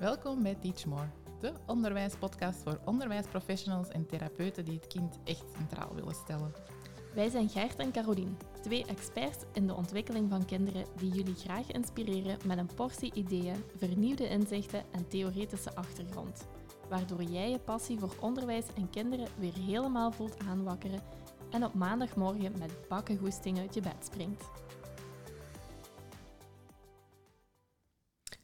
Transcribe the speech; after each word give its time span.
Welkom 0.00 0.42
bij 0.42 0.54
Teach 0.54 0.84
More, 0.84 1.08
de 1.40 1.52
onderwijspodcast 1.66 2.62
voor 2.62 2.80
onderwijsprofessionals 2.84 3.88
en 3.88 4.06
therapeuten 4.06 4.64
die 4.64 4.74
het 4.74 4.86
kind 4.86 5.18
echt 5.24 5.44
centraal 5.56 5.94
willen 5.94 6.14
stellen. 6.14 6.52
Wij 7.14 7.28
zijn 7.28 7.48
Gert 7.48 7.78
en 7.78 7.92
Carolien, 7.92 8.36
twee 8.62 8.86
experts 8.86 9.44
in 9.52 9.66
de 9.66 9.74
ontwikkeling 9.74 10.30
van 10.30 10.44
kinderen 10.44 10.84
die 10.96 11.10
jullie 11.10 11.34
graag 11.34 11.70
inspireren 11.70 12.38
met 12.46 12.58
een 12.58 12.74
portie 12.74 13.14
ideeën, 13.14 13.64
vernieuwde 13.76 14.28
inzichten 14.28 14.84
en 14.90 15.08
theoretische 15.08 15.74
achtergrond. 15.74 16.46
Waardoor 16.88 17.22
jij 17.22 17.50
je 17.50 17.58
passie 17.58 17.98
voor 17.98 18.14
onderwijs 18.20 18.66
en 18.76 18.90
kinderen 18.90 19.28
weer 19.38 19.54
helemaal 19.54 20.12
voelt 20.12 20.38
aanwakkeren 20.38 21.02
en 21.50 21.64
op 21.64 21.74
maandagmorgen 21.74 22.58
met 22.58 22.88
bakken 22.88 23.18
goesting 23.18 23.58
uit 23.58 23.74
je 23.74 23.80
bed 23.80 24.04
springt. 24.04 24.44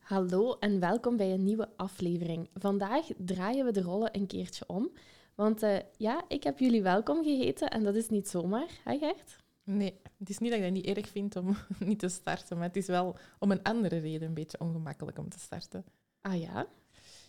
Hallo 0.06 0.56
en 0.58 0.80
welkom 0.80 1.16
bij 1.16 1.32
een 1.32 1.44
nieuwe 1.44 1.68
aflevering. 1.76 2.48
Vandaag 2.54 3.06
draaien 3.16 3.64
we 3.64 3.72
de 3.72 3.82
rollen 3.82 4.16
een 4.16 4.26
keertje 4.26 4.64
om. 4.66 4.90
Want 5.34 5.62
uh, 5.62 5.76
ja, 5.96 6.24
ik 6.28 6.42
heb 6.42 6.58
jullie 6.58 6.82
welkom 6.82 7.22
geheten 7.24 7.68
en 7.68 7.84
dat 7.84 7.94
is 7.94 8.08
niet 8.08 8.28
zomaar, 8.28 8.68
hè 8.84 8.98
Gert? 8.98 9.36
Nee, 9.64 10.00
het 10.18 10.28
is 10.28 10.38
niet 10.38 10.50
dat 10.50 10.58
ik 10.58 10.64
dat 10.64 10.74
niet 10.74 10.96
erg 10.96 11.08
vind 11.08 11.36
om 11.36 11.56
niet 11.78 11.98
te 11.98 12.08
starten, 12.08 12.56
maar 12.56 12.66
het 12.66 12.76
is 12.76 12.86
wel 12.86 13.16
om 13.38 13.50
een 13.50 13.62
andere 13.62 13.98
reden 13.98 14.28
een 14.28 14.34
beetje 14.34 14.60
ongemakkelijk 14.60 15.18
om 15.18 15.28
te 15.28 15.38
starten. 15.38 15.84
Ah 16.20 16.40
ja? 16.40 16.66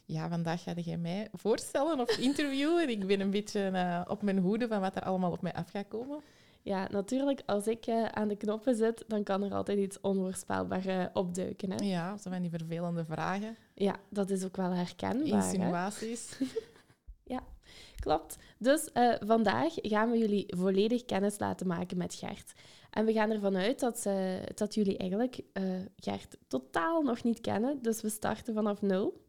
Ja, 0.05 0.29
vandaag 0.29 0.63
ga 0.63 0.73
jij 0.73 0.97
mij 0.97 1.27
voorstellen 1.33 1.99
of 1.99 2.17
interviewen. 2.17 2.89
ik 2.89 3.07
ben 3.07 3.19
een 3.19 3.31
beetje 3.31 3.69
uh, 3.73 4.01
op 4.07 4.21
mijn 4.21 4.37
hoede 4.37 4.67
van 4.67 4.81
wat 4.81 4.95
er 4.95 5.03
allemaal 5.03 5.31
op 5.31 5.41
mij 5.41 5.53
af 5.53 5.69
gaat 5.69 5.87
komen. 5.87 6.21
Ja, 6.67 6.87
natuurlijk, 6.91 7.41
als 7.45 7.67
ik 7.67 7.87
uh, 7.87 8.05
aan 8.05 8.27
de 8.27 8.35
knoppen 8.35 8.75
zit, 8.75 9.03
dan 9.07 9.23
kan 9.23 9.43
er 9.43 9.53
altijd 9.53 9.77
iets 9.77 9.99
onvoorspelbaar 10.01 10.87
uh, 10.87 11.05
opduiken. 11.13 11.71
Hè? 11.71 11.85
Ja, 11.85 12.17
zo 12.17 12.29
van 12.29 12.41
die 12.41 12.49
vervelende 12.49 13.05
vragen. 13.05 13.57
Ja, 13.73 13.95
dat 14.09 14.29
is 14.29 14.45
ook 14.45 14.55
wel 14.55 14.71
herkenbaar. 14.71 15.27
Insinuaties. 15.27 16.37
ja, 17.33 17.43
klopt. 17.99 18.37
Dus 18.57 18.89
uh, 18.93 19.15
vandaag 19.19 19.73
gaan 19.75 20.11
we 20.11 20.17
jullie 20.17 20.55
volledig 20.57 21.05
kennis 21.05 21.39
laten 21.39 21.67
maken 21.67 21.97
met 21.97 22.13
Gert. 22.13 22.53
En 22.89 23.05
we 23.05 23.13
gaan 23.13 23.31
ervan 23.31 23.55
uit 23.55 23.79
dat, 23.79 23.99
ze, 23.99 24.41
dat 24.55 24.73
jullie 24.73 24.97
eigenlijk 24.97 25.39
Gert 25.95 26.37
totaal 26.47 27.01
nog 27.01 27.23
niet 27.23 27.41
kennen. 27.41 27.81
Dus 27.81 28.01
we 28.01 28.09
starten 28.09 28.53
vanaf 28.53 28.81
nul. 28.81 29.25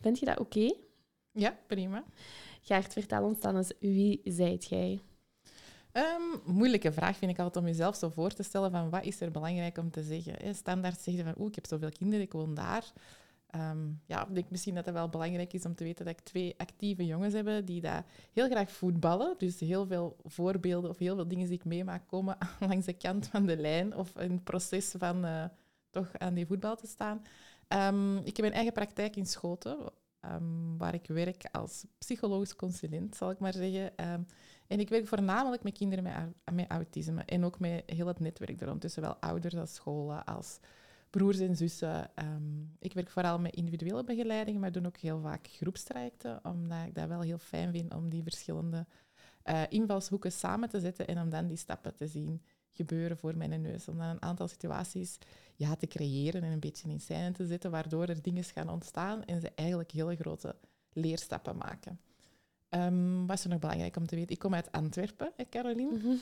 Vind 0.00 0.18
je 0.18 0.24
dat 0.24 0.38
oké? 0.38 0.58
Okay? 0.58 0.78
Ja, 1.30 1.58
prima. 1.66 2.04
Gert, 2.62 2.92
vertel 2.92 3.24
ons 3.24 3.40
dan 3.40 3.56
eens, 3.56 3.72
wie 3.80 4.20
zijt 4.24 4.64
jij? 4.64 5.00
Um, 5.96 6.54
moeilijke 6.54 6.92
vraag 6.92 7.16
vind 7.16 7.30
ik 7.30 7.38
altijd 7.38 7.64
om 7.64 7.70
jezelf 7.70 7.96
zo 7.96 8.08
voor 8.08 8.30
te 8.30 8.42
stellen 8.42 8.70
van 8.70 8.90
wat 8.90 9.04
is 9.04 9.20
er 9.20 9.30
belangrijk 9.30 9.78
om 9.78 9.90
te 9.90 10.02
zeggen. 10.02 10.54
Standaard 10.54 11.00
zeggen 11.00 11.24
van 11.24 11.34
oeh, 11.38 11.48
ik 11.48 11.54
heb 11.54 11.66
zoveel 11.66 11.90
kinderen, 11.90 12.24
ik 12.24 12.32
woon 12.32 12.54
daar. 12.54 12.92
Um, 13.56 14.00
ja, 14.06 14.26
ik 14.26 14.34
denk 14.34 14.50
misschien 14.50 14.74
dat 14.74 14.84
het 14.84 14.94
wel 14.94 15.08
belangrijk 15.08 15.52
is 15.52 15.64
om 15.64 15.74
te 15.74 15.84
weten 15.84 16.04
dat 16.04 16.14
ik 16.18 16.24
twee 16.24 16.54
actieve 16.56 17.06
jongens 17.06 17.34
heb 17.34 17.66
die 17.66 17.80
daar 17.80 18.04
heel 18.32 18.48
graag 18.48 18.70
voetballen. 18.70 19.34
Dus 19.38 19.60
heel 19.60 19.86
veel 19.86 20.16
voorbeelden 20.24 20.90
of 20.90 20.98
heel 20.98 21.14
veel 21.14 21.28
dingen 21.28 21.46
die 21.46 21.56
ik 21.56 21.64
meemaak 21.64 22.06
komen 22.06 22.36
langs 22.68 22.86
de 22.86 22.92
kant 22.92 23.26
van 23.26 23.46
de 23.46 23.56
lijn 23.56 23.96
of 23.96 24.18
in 24.18 24.30
het 24.30 24.44
proces 24.44 24.94
van 24.98 25.24
uh, 25.24 25.44
toch 25.90 26.18
aan 26.18 26.34
die 26.34 26.46
voetbal 26.46 26.76
te 26.76 26.86
staan. 26.86 27.22
Um, 27.68 28.18
ik 28.18 28.36
heb 28.36 28.46
een 28.46 28.52
eigen 28.52 28.72
praktijk 28.72 29.16
in 29.16 29.26
Schoten, 29.26 29.78
waar 30.78 30.94
ik 30.94 31.06
werk 31.06 31.48
als 31.52 31.84
psychologisch 31.98 32.56
consulent, 32.56 33.16
zal 33.16 33.30
ik 33.30 33.38
maar 33.38 33.52
zeggen. 33.52 33.92
En 34.66 34.80
ik 34.80 34.88
werk 34.88 35.06
voornamelijk 35.06 35.62
met 35.62 35.72
kinderen 35.72 36.34
met, 36.52 36.68
autisme 36.68 37.22
en 37.22 37.44
ook 37.44 37.58
met 37.58 37.82
heel 37.86 38.06
het 38.06 38.20
netwerk 38.20 38.60
er 38.60 38.78
tussen 38.78 39.02
zowel 39.02 39.16
ouders 39.20 39.56
als 39.56 39.74
scholen, 39.74 40.24
als 40.24 40.58
broers 41.10 41.38
en 41.38 41.56
zussen. 41.56 42.10
ik 42.78 42.92
werk 42.92 43.10
vooral 43.10 43.38
met 43.38 43.54
individuele 43.54 44.04
begeleiding, 44.04 44.60
maar 44.60 44.72
doe 44.72 44.86
ook 44.86 44.96
heel 44.96 45.20
vaak 45.20 45.46
groepstrajecten, 45.46 46.40
omdat 46.44 46.86
ik 46.86 46.94
dat 46.94 47.08
wel 47.08 47.20
heel 47.20 47.38
fijn 47.38 47.72
vind 47.72 47.94
om 47.94 48.08
die 48.08 48.22
verschillende 48.22 48.86
uh, 49.44 49.62
invalshoeken 49.68 50.32
samen 50.32 50.68
te 50.68 50.80
zetten 50.80 51.06
en 51.06 51.20
om 51.20 51.30
dan 51.30 51.46
die 51.46 51.56
stappen 51.56 51.94
te 51.94 52.06
zien 52.06 52.42
gebeuren 52.70 53.16
voor 53.16 53.36
mijn 53.36 53.62
neus. 53.62 53.88
Om 53.88 53.98
dan 53.98 54.06
een 54.06 54.22
aantal 54.22 54.48
situaties 54.48 55.18
ja, 55.56 55.76
te 55.76 55.86
creëren 55.86 56.42
en 56.42 56.52
een 56.52 56.60
beetje 56.60 56.88
in 56.88 57.00
scène 57.00 57.32
te 57.32 57.46
zetten, 57.46 57.70
waardoor 57.70 58.06
er 58.06 58.22
dingen 58.22 58.44
gaan 58.44 58.68
ontstaan 58.68 59.24
en 59.24 59.40
ze 59.40 59.50
eigenlijk 59.54 59.90
hele 59.90 60.16
grote 60.16 60.56
leerstappen 60.92 61.56
maken. 61.56 62.00
Um, 62.74 63.26
wat 63.26 63.38
is 63.38 63.44
er 63.44 63.50
nog 63.50 63.58
belangrijk 63.58 63.96
om 63.96 64.06
te 64.06 64.16
weten? 64.16 64.30
Ik 64.30 64.38
kom 64.38 64.54
uit 64.54 64.72
Antwerpen, 64.72 65.32
hè, 65.36 65.44
Caroline. 65.50 65.90
Mm 65.90 66.00
-hmm. 66.00 66.20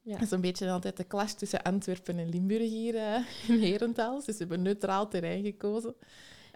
Ja. 0.00 0.12
Dat 0.12 0.22
is 0.22 0.30
een 0.30 0.40
beetje 0.40 0.70
altijd 0.70 0.96
de 0.96 1.06
clash 1.06 1.32
tussen 1.32 1.62
Antwerpen 1.62 2.18
en 2.18 2.28
Limburg 2.28 2.68
hier 2.68 2.94
uh, 2.94 3.26
in 3.48 3.60
Herentals. 3.60 4.24
Dus 4.24 4.34
we 4.34 4.40
hebben 4.40 4.58
een 4.58 4.64
neutraal 4.64 5.08
terrein 5.08 5.44
gekozen. 5.44 5.94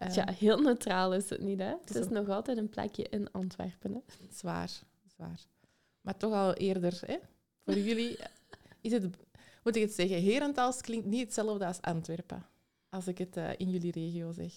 Uh, 0.02 0.14
ja, 0.14 0.32
heel 0.32 0.60
neutraal 0.60 1.14
is 1.14 1.30
het 1.30 1.40
niet, 1.40 1.58
hè? 1.58 1.74
Het 1.80 1.90
is, 1.90 1.96
is 1.96 2.08
nog 2.08 2.28
altijd 2.28 2.58
een 2.58 2.68
plekje 2.68 3.06
in 3.10 3.32
Antwerpen, 3.32 3.92
hè? 3.92 4.00
Zwaar, 4.32 4.70
zwaar. 5.14 5.40
Maar 6.00 6.16
toch 6.16 6.32
al 6.32 6.54
eerder, 6.54 7.00
hè? 7.06 7.16
Voor 7.64 7.78
jullie 7.78 8.18
is 8.80 8.92
het 8.92 9.04
moet 9.66 9.76
ik 9.76 9.82
het 9.82 9.92
zeggen, 9.92 10.22
Herentals 10.22 10.80
klinkt 10.80 11.06
niet 11.06 11.20
hetzelfde 11.20 11.66
als 11.66 11.80
Antwerpen, 11.80 12.46
als 12.88 13.06
ik 13.06 13.18
het 13.18 13.36
uh, 13.36 13.50
in 13.56 13.70
jullie 13.70 13.92
regio 13.92 14.32
zeg. 14.32 14.52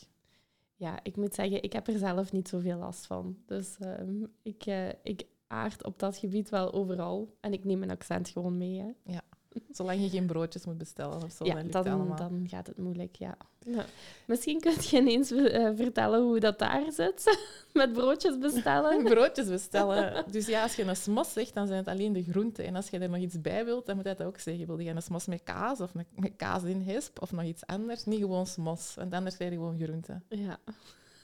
Ja, 0.80 1.00
ik 1.04 1.16
moet 1.16 1.34
zeggen, 1.34 1.64
ik 1.64 1.74
heb 1.74 1.88
er 1.88 1.98
zelf 1.98 2.32
niet 2.32 2.48
zoveel 2.48 2.78
last 2.78 3.06
van. 3.06 3.38
Dus 3.46 3.78
uh, 3.80 4.24
ik, 4.42 4.66
uh, 4.66 4.90
ik 5.04 5.26
aard 5.48 5.84
op 5.84 6.00
dat 6.00 6.18
gebied 6.18 6.50
wel 6.50 6.74
overal. 6.74 7.38
En 7.40 7.54
ik 7.54 7.64
neem 7.64 7.80
mijn 7.80 7.92
accent 7.92 8.30
gewoon 8.30 8.58
mee. 8.58 8.80
Hè. 8.80 8.92
Ja, 9.04 9.22
zolang 9.72 10.02
je 10.02 10.10
geen 10.10 10.26
broodjes 10.26 10.66
moet 10.66 10.78
bestellen 10.78 11.24
of 11.24 11.32
zo, 11.32 11.46
ja, 11.46 11.64
dan, 11.64 11.84
dan, 11.84 12.16
dan 12.16 12.46
gaat 12.48 12.68
het 12.68 12.78
moeilijk, 12.78 13.16
ja. 13.16 13.38
ja. 13.60 13.86
Misschien 14.26 14.60
kun 14.60 14.74
je 14.80 14.98
ineens 14.98 15.32
uh, 15.32 15.70
vertellen 15.76 16.22
hoe 16.22 16.40
dat 16.40 16.60
daar 16.60 16.92
zit, 16.92 17.38
met 17.74 17.94
broodjes 17.94 18.38
bestellen. 18.38 19.04
broodjes 19.14 19.48
bestellen. 19.48 20.26
Dus 20.32 20.48
ja, 20.48 20.64
als 20.64 20.76
je 20.76 20.84
een 20.84 20.96
smos 20.96 21.34
zegt, 21.34 21.54
dan 21.54 21.68
zijn 21.68 21.80
het 21.80 21.88
alleen 21.88 22.14
de 22.14 22.24
groenten. 22.24 22.66
En 22.66 22.76
als 22.76 22.90
je 22.90 23.00
er 23.00 23.10
nog 23.10 23.20
iets 23.20 23.42
bij 23.42 23.66
wilt, 23.66 23.86
dan 23.86 23.96
moet 23.96 24.06
je 24.06 24.16
dat 24.16 24.28
ook 24.28 24.40
zeggen. 24.40 24.68
Wil 24.68 24.80
je 24.80 24.90
een 24.90 25.02
smos 25.02 25.26
met 25.26 25.44
kaas 25.44 25.82
of 25.82 25.94
met, 25.94 26.08
met 26.16 26.36
kaas 26.36 26.64
in 26.64 26.82
hesp 26.82 27.22
of 27.22 27.32
nog 27.32 27.44
iets 27.44 27.66
anders? 27.66 28.06
Niet 28.06 28.20
gewoon 28.20 28.48
smos, 28.48 28.94
want 28.96 29.14
anders 29.14 29.36
krijg 29.36 29.52
je 29.52 29.58
gewoon 29.58 29.80
groenten. 29.80 30.24
Ja, 30.30 30.58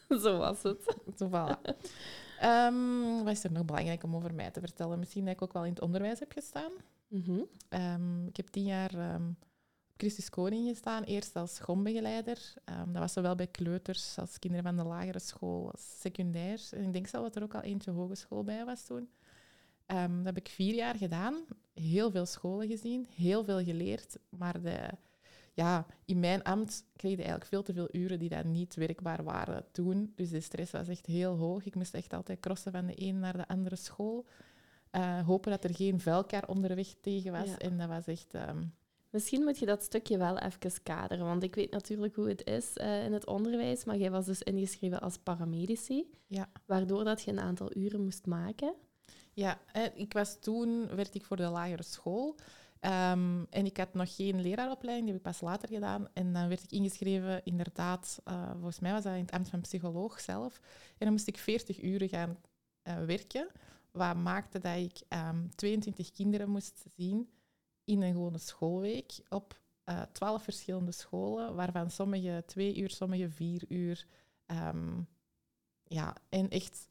zo 0.24 0.38
was 0.38 0.64
het. 0.64 0.96
Zo, 1.18 1.28
voilà. 1.28 1.76
Um, 2.44 3.24
wat 3.24 3.34
is 3.34 3.44
er 3.44 3.52
nog 3.52 3.66
belangrijk 3.66 4.04
om 4.04 4.16
over 4.16 4.34
mij 4.34 4.52
te 4.52 4.60
vertellen? 4.60 5.00
Misschien 5.00 5.26
dat 5.26 5.34
ik 5.34 5.42
ook 5.42 5.54
wel 5.54 5.64
in 5.64 5.70
het 5.70 5.82
onderwijs 5.82 6.20
heb 6.20 6.32
gestaan. 6.32 6.72
-hmm. 7.10 7.48
um, 7.70 8.28
ik 8.28 8.38
heb 8.38 8.48
tien 8.48 8.66
jaar 8.66 9.14
um, 9.14 9.38
op 9.88 9.94
Christus 9.98 10.30
Koning 10.30 10.68
gestaan, 10.68 11.04
eerst 11.04 11.36
als 11.36 11.56
schoolbegeleider. 11.56 12.54
Um, 12.70 12.92
dat 12.92 13.02
was 13.02 13.14
zowel 13.14 13.36
bij 13.36 13.48
kleuters 13.48 14.18
als 14.18 14.40
kinderen 14.40 14.66
van 14.66 14.76
de 14.76 14.90
lagere 14.90 15.20
school, 15.20 15.72
als 15.72 16.00
secundair. 16.00 16.62
En 16.72 16.84
ik 16.84 16.94
denk 16.94 17.08
zelf 17.08 17.24
dat 17.24 17.36
er 17.36 17.44
ook 17.44 17.56
al 17.56 17.62
eentje 17.62 17.92
hogeschool 17.92 18.44
bij 18.44 18.66
was 18.66 18.86
toen. 18.86 19.10
dat 19.88 20.26
heb 20.26 20.38
ik 20.38 20.48
vier 20.48 20.74
jaar 20.74 20.96
gedaan, 20.96 21.46
heel 21.74 22.12
veel 22.12 22.26
scholen 22.26 22.68
gezien, 22.68 23.08
heel 23.16 23.44
veel 23.44 23.64
geleerd, 23.64 24.18
maar 24.30 24.62
de, 24.62 24.90
ja, 25.56 25.86
in 26.06 26.20
mijn 26.20 26.44
ambt 26.44 26.84
kreeg 26.96 27.12
ik 27.12 27.18
eigenlijk 27.18 27.50
veel 27.50 27.64
te 27.64 27.74
veel 27.74 27.88
uren 27.92 28.20
die 28.20 28.30
daar 28.30 28.46
niet 28.46 28.76
werkbaar 28.76 29.24
waren 29.24 29.66
toen. 29.72 30.12
Dus 30.16 30.30
de 30.30 30.42
stress 30.42 30.72
was 30.72 30.88
echt 30.88 31.06
heel 31.06 31.36
hoog. 31.36 31.66
Ik 31.66 31.76
moest 31.76 31.94
echt 31.94 32.14
altijd 32.14 32.40
crossen 32.40 32.72
van 32.72 32.86
de 32.86 32.94
ene 32.94 33.20
naar 33.20 33.38
de 33.38 33.48
andere 33.48 33.76
school. 33.76 34.26
Uh, 34.96 35.26
hopen 35.26 35.52
dat 35.52 35.64
er 35.64 35.76
geen 35.76 36.00
vuilkar 36.00 36.48
onderweg 36.48 36.88
tegen 37.02 37.32
was. 37.32 37.50
Ja. 37.50 37.58
En 37.58 37.78
dat 37.78 37.88
was 37.88 38.08
echt... 38.08 38.34
Um... 38.34 38.74
Misschien 39.10 39.44
moet 39.44 39.60
je 39.60 39.66
dat 39.66 39.84
stukje 39.84 40.18
wel 40.18 40.38
even 40.38 40.84
kaderen, 40.84 41.26
want 41.26 41.44
ik 41.44 41.56
weet 41.56 41.72
natuurlijk 41.72 42.16
hoe 42.16 42.28
het 42.28 42.46
is 42.48 42.78
uh, 42.78 43.04
in 43.04 43.14
het 43.14 43.26
onderwijs, 43.26 43.84
maar 43.84 43.98
jij 43.98 44.12
was 44.12 44.26
dus 44.26 44.42
ingeschreven 44.42 45.02
als 45.02 45.18
paramedici, 45.18 46.10
ja. 46.28 46.50
waardoor 46.66 47.04
dat 47.04 47.22
je 47.22 47.32
een 47.32 47.40
aantal 47.40 47.76
uren 47.76 48.04
moest 48.04 48.26
maken. 48.26 48.74
Ja, 49.34 49.60
ik 49.94 50.14
was 50.14 50.40
toen, 50.40 50.88
werd 50.96 51.16
ik 51.16 51.26
voor 51.26 51.38
de 51.38 51.48
lagere 51.48 51.84
school 51.84 52.36
um, 52.86 53.46
en 53.50 53.66
ik 53.66 53.78
had 53.78 53.94
nog 53.94 54.16
geen 54.16 54.42
leraaropleiding, 54.42 55.06
die 55.08 55.16
heb 55.16 55.26
ik 55.26 55.32
pas 55.32 55.42
later 55.42 55.70
gedaan. 55.70 56.08
En 56.14 56.34
dan 56.34 56.48
werd 56.48 56.64
ik 56.64 56.72
ingeschreven, 56.72 57.42
inderdaad, 57.44 58.22
uh, 58.28 58.52
volgens 58.52 58.80
mij 58.80 58.92
was 58.92 59.04
dat 59.04 59.14
in 59.14 59.20
het 59.20 59.32
ambt 59.32 59.50
van 59.50 59.62
psycholoog 59.62 60.20
zelf. 60.20 60.60
En 60.88 60.96
dan 60.98 61.12
moest 61.12 61.28
ik 61.28 61.38
40 61.38 61.82
uren 61.82 62.10
gaan 62.10 62.38
uh, 62.88 63.06
werken 63.06 63.48
wat 63.96 64.16
maakte 64.16 64.60
dat 64.60 64.78
ik 64.78 64.98
um, 64.98 65.08
ehm, 65.08 65.48
22 65.56 66.12
kinderen 66.12 66.50
moest 66.50 66.86
zien 66.96 67.30
in 67.84 68.02
een 68.02 68.14
gewone 68.14 68.38
schoolweek 68.38 69.20
op 69.30 69.60
uh, 69.86 70.02
eh, 70.02 70.08
12 70.12 70.44
verschillende 70.44 70.92
scholen, 70.92 71.56
waarvan 71.56 71.92
sommige 71.92 72.44
twee 72.46 72.78
uur, 72.78 72.90
sommige 72.90 73.30
vier 73.30 73.64
uur. 73.68 74.08
Um, 74.48 75.08
ja, 75.84 76.16
en 76.30 76.50
echt, 76.50 76.90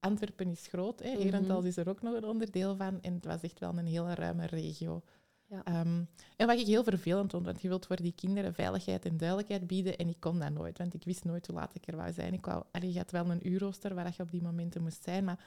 Antwerpen 0.00 0.50
is 0.50 0.66
groot, 0.66 1.00
hè. 1.02 1.10
Herentals 1.10 1.62
mm 1.62 1.66
is 1.66 1.76
er 1.76 1.88
ook 1.88 2.02
nog 2.02 2.14
een 2.14 2.24
onderdeel 2.24 2.76
van. 2.76 3.00
En 3.00 3.14
het 3.14 3.24
was 3.24 3.40
echt 3.40 3.58
wel 3.58 3.78
een 3.78 3.86
hele 3.86 4.14
ruime 4.14 4.46
regio. 4.46 5.02
Ja. 5.46 5.80
Um, 5.80 6.08
en 6.36 6.46
wat 6.46 6.58
ik 6.58 6.66
heel 6.66 6.84
vervelend 6.84 7.30
vond, 7.30 7.44
want 7.44 7.62
je 7.62 7.68
wilt 7.68 7.86
voor 7.86 7.96
die 7.96 8.12
kinderen 8.12 8.54
veiligheid 8.54 9.04
en 9.04 9.16
duidelijkheid 9.16 9.66
bieden 9.66 9.96
en 9.96 10.08
ik 10.08 10.20
kon 10.20 10.38
dat 10.38 10.52
nooit, 10.52 10.78
want 10.78 10.94
ik 10.94 11.04
wist 11.04 11.24
nooit 11.24 11.46
hoe 11.46 11.56
laat 11.56 11.74
ik 11.74 11.86
er 11.86 11.96
wou 11.96 12.12
zijn. 12.12 12.32
Ik 12.32 12.44
wou, 12.44 12.64
allee, 12.70 12.92
je 12.92 12.98
had 12.98 13.10
wel 13.10 13.30
een 13.30 13.48
uurrooster 13.48 13.94
waar 13.94 14.14
je 14.16 14.22
op 14.22 14.30
die 14.30 14.42
momenten 14.42 14.82
moest 14.82 15.02
zijn, 15.02 15.24
maar 15.24 15.44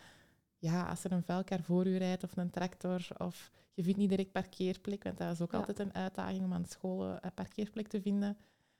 ja, 0.57 0.89
als 0.89 1.03
er 1.03 1.11
een 1.11 1.23
vuilkar 1.23 1.63
voor 1.63 1.87
u 1.87 1.97
rijdt 1.97 2.23
of 2.23 2.37
een 2.37 2.49
tractor 2.49 3.07
of 3.17 3.51
je 3.73 3.83
vindt 3.83 3.99
niet 3.99 4.09
direct 4.09 4.31
parkeerplek, 4.31 5.03
want 5.03 5.17
dat 5.17 5.31
is 5.31 5.41
ook 5.41 5.53
altijd 5.53 5.79
een 5.79 5.93
uitdaging 5.93 6.43
om 6.43 6.53
aan 6.53 6.65
scholen 6.65 7.17
een 7.21 7.33
parkeerplek 7.33 7.87
te 7.87 8.01
vinden. 8.01 8.37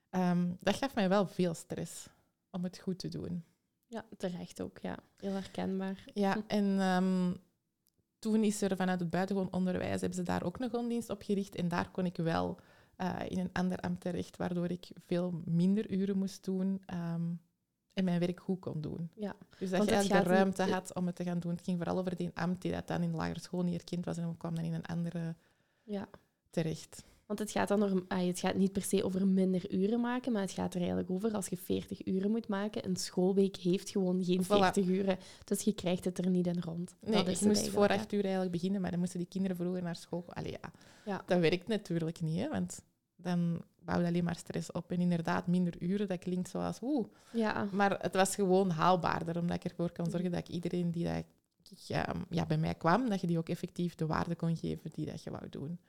Um, 0.10 0.58
dat 0.60 0.76
gaf 0.76 0.96
mij 0.96 1.10
wel 1.10 1.28
veel 1.28 1.54
stress. 1.54 2.08
om 2.52 2.64
het 2.64 2.80
goed 2.80 3.00
te 3.00 3.08
doen. 3.08 3.44
Ja, 3.88 4.06
terecht 4.18 4.62
ook. 4.62 4.78
Ja. 4.78 4.98
Heel 5.18 5.32
herkenbaar. 5.32 6.04
Ja, 6.14 6.44
en 6.48 6.80
ehm, 6.80 7.34
toen 8.20 8.44
is 8.44 8.62
er 8.62 8.76
vanuit 8.76 9.00
het 9.00 9.10
buitengewoon 9.10 9.54
onderwijs, 9.54 10.02
hebben 10.02 10.20
ze 10.20 10.24
daar 10.24 10.44
ook 10.44 10.60
een 10.60 10.70
gronddienst 10.70 11.10
op 11.10 11.22
gericht. 11.22 11.56
En 11.56 11.68
daar 11.68 11.92
kon 11.92 12.06
ik 12.06 12.18
wel 12.18 12.60
eh, 12.96 13.20
in 13.28 13.40
een 13.40 13.50
ander 13.54 13.78
ambt 13.78 14.02
terecht, 14.02 14.38
waardoor 14.38 14.70
ik 14.70 14.88
veel 15.06 15.42
minder 15.46 15.92
uren 15.92 16.18
moest 16.18 16.44
doen 16.44 16.82
ehm, 16.86 17.34
en 17.96 18.04
mijn 18.04 18.20
werk 18.20 18.40
goed 18.40 18.60
kon 18.60 18.82
doen. 18.82 19.10
Ja. 19.14 19.36
Dus 19.60 19.70
dat 19.70 19.90
je 19.90 20.14
de 20.14 20.20
ruimte 20.20 20.64
niet- 20.64 20.74
had 20.74 20.94
om 20.94 21.06
het 21.06 21.16
te 21.16 21.24
gaan 21.24 21.40
doen. 21.40 21.52
Het 21.52 21.64
ging 21.64 21.78
vooral 21.78 21.98
over 21.98 22.16
die 22.16 22.32
ambt 22.34 22.62
die 22.62 22.72
dat 22.72 22.88
dan 22.88 23.02
in 23.02 23.12
de 23.12 23.18
lagere 23.18 23.40
school 23.40 23.64
niet 23.64 23.74
erkend 23.74 24.06
was 24.06 24.18
en 24.18 24.38
kwam 24.38 24.56
dan 24.56 24.64
in 24.64 24.74
een 24.74 24.86
andere 24.86 25.36
ja. 25.84 26.10
terecht. 26.50 27.04
Want 27.26 27.40
het 27.40 27.52
gaat 27.52 27.68
dan 27.68 27.84
om, 27.84 28.06
het 28.08 28.40
gaat 28.40 28.56
niet 28.56 28.72
per 28.72 28.82
se 28.84 29.04
over 29.04 29.28
minder 29.28 29.74
uren 29.74 30.02
maken, 30.02 30.32
maar 30.32 30.42
het 30.42 30.52
gaat 30.52 30.74
er 30.74 30.80
eigenlijk 30.80 31.10
over 31.10 31.32
als 31.34 31.48
je 31.48 31.58
40 31.58 32.06
uren 32.08 32.32
moet 32.32 32.48
maken. 32.48 32.86
Een 32.86 32.96
schoolweek 32.96 33.56
heeft 33.56 33.90
gewoon 33.90 34.24
geen 34.24 34.44
Voilà. 34.44 34.48
40 34.48 34.86
uren, 34.88 35.18
dus 35.44 35.62
je 35.62 35.74
krijgt 35.74 36.06
het 36.06 36.18
er 36.18 36.30
niet 36.30 36.48
in 36.48 36.60
rond. 36.60 36.96
Nee, 37.02 37.12
dat 37.12 37.22
ik 37.22 37.28
is 37.28 37.40
het 37.40 37.48
moest 37.48 37.70
voor 37.70 37.88
acht 37.88 38.12
uur 38.14 38.22
eigenlijk 38.24 38.52
beginnen, 38.52 38.82
maar 38.82 38.92
dan 38.92 39.00
moesten 39.00 39.20
die 39.20 39.28
kinderen 39.28 39.58
vroeger 39.58 39.84
naar 39.84 39.96
school. 39.96 40.26
Allee, 40.28 40.52
ja. 40.52 40.72
Ja. 41.06 41.24
Dat 41.26 41.40
werkt 41.40 41.68
natuurlijk 41.68 42.22
niet, 42.22 42.40
hè, 42.40 42.50
want 42.50 42.82
dan 43.16 43.62
bouw 43.86 44.00
je 44.00 44.08
alleen 44.08 44.24
maar 44.24 44.36
stress 44.36 44.72
op. 44.72 44.92
En 44.92 45.00
inderdaad, 45.00 45.48
minder 45.48 45.74
uren, 45.80 46.08
dat 46.08 46.20
klinkt 46.20 46.50
zoals 46.50 46.78
oeh. 46.82 47.08
Ja. 47.34 47.68
Maar 47.72 48.00
het 48.02 48.16
was 48.16 48.36
gewoon 48.36 48.70
haalbaarder, 48.70 49.40
omdat 49.40 49.56
ik 49.56 49.64
ervoor 49.64 49.92
kon 49.92 50.10
zorgen 50.10 50.32
dat 50.32 50.40
ik 50.40 50.48
iedereen 50.48 50.92
die 50.92 51.04
dat, 51.04 51.24
ja, 51.88 52.14
ja, 52.30 52.46
bij 52.46 52.58
mij 52.58 52.76
kwam, 52.76 53.10
dat 53.10 53.22
je 53.22 53.28
die 53.28 53.38
ook 53.38 53.50
effectief 53.50 53.96
de 53.96 54.06
waarde 54.06 54.36
kon 54.36 54.58
geven 54.58 54.92
die 54.94 55.06
dat 55.06 55.24
je 55.24 55.32
wou 55.32 55.50
doen. 55.50 55.80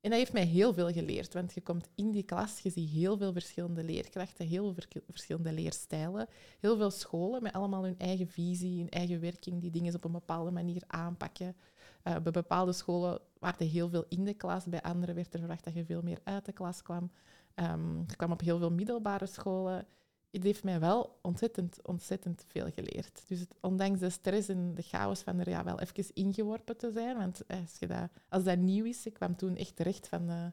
En 0.00 0.10
dat 0.10 0.18
heeft 0.18 0.32
mij 0.32 0.44
heel 0.44 0.74
veel 0.74 0.92
geleerd, 0.92 1.34
want 1.34 1.54
je 1.54 1.60
komt 1.60 1.88
in 1.94 2.10
die 2.10 2.22
klas, 2.22 2.60
je 2.60 2.70
ziet 2.70 2.90
heel 2.90 3.16
veel 3.16 3.32
verschillende 3.32 3.84
leerkrachten, 3.84 4.46
heel 4.46 4.74
veel 4.74 5.02
verschillende 5.06 5.52
leerstijlen, 5.52 6.28
heel 6.60 6.76
veel 6.76 6.90
scholen 6.90 7.42
met 7.42 7.52
allemaal 7.52 7.82
hun 7.82 7.98
eigen 7.98 8.28
visie, 8.28 8.78
hun 8.78 8.88
eigen 8.88 9.20
werking, 9.20 9.60
die 9.60 9.70
dingen 9.70 9.94
op 9.94 10.04
een 10.04 10.12
bepaalde 10.12 10.50
manier 10.50 10.82
aanpakken. 10.86 11.56
Eh, 12.02 12.16
bij 12.18 12.32
bepaalde 12.32 12.72
scholen 12.72 13.20
waren 13.38 13.58
er 13.58 13.66
heel 13.66 13.88
veel 13.88 14.04
in 14.08 14.24
de 14.24 14.34
klas, 14.34 14.64
bij 14.64 14.82
andere 14.82 15.12
werd 15.12 15.32
er 15.34 15.38
verwacht 15.38 15.64
dat 15.64 15.74
je 15.74 15.84
veel 15.84 16.02
meer 16.02 16.18
uit 16.24 16.44
de 16.44 16.52
klas 16.52 16.82
kwam. 16.82 17.10
Ehm 17.54 18.00
ik 18.00 18.16
kwam 18.16 18.32
op 18.32 18.40
heel 18.40 18.58
veel 18.58 18.70
middelbare 18.70 19.26
scholen. 19.26 19.86
Het 20.30 20.42
heeft 20.42 20.64
mij 20.64 20.80
wel 20.80 21.18
ontzettend, 21.22 21.78
ontzettend 21.86 22.44
veel 22.48 22.70
geleerd. 22.70 23.22
Dus 23.28 23.40
het- 23.40 23.56
ondanks 23.60 24.00
de 24.00 24.10
stress 24.10 24.48
en 24.48 24.74
de 24.74 24.82
chaos 24.82 25.20
van 25.20 25.38
er 25.38 25.48
ja, 25.48 25.64
wel 25.64 25.80
even 25.80 26.14
ingeworpen 26.14 26.76
te 26.76 26.90
zijn. 26.92 27.16
Want 27.16 27.42
als, 27.48 27.76
je 27.78 27.86
dat, 27.86 28.10
als 28.28 28.44
dat 28.44 28.58
nieuw 28.58 28.84
is, 28.84 29.06
ik 29.06 29.12
kwam 29.14 29.36
toen 29.36 29.56
echt 29.56 29.76
terecht 29.76 30.08
van 30.08 30.26
de, 30.26 30.50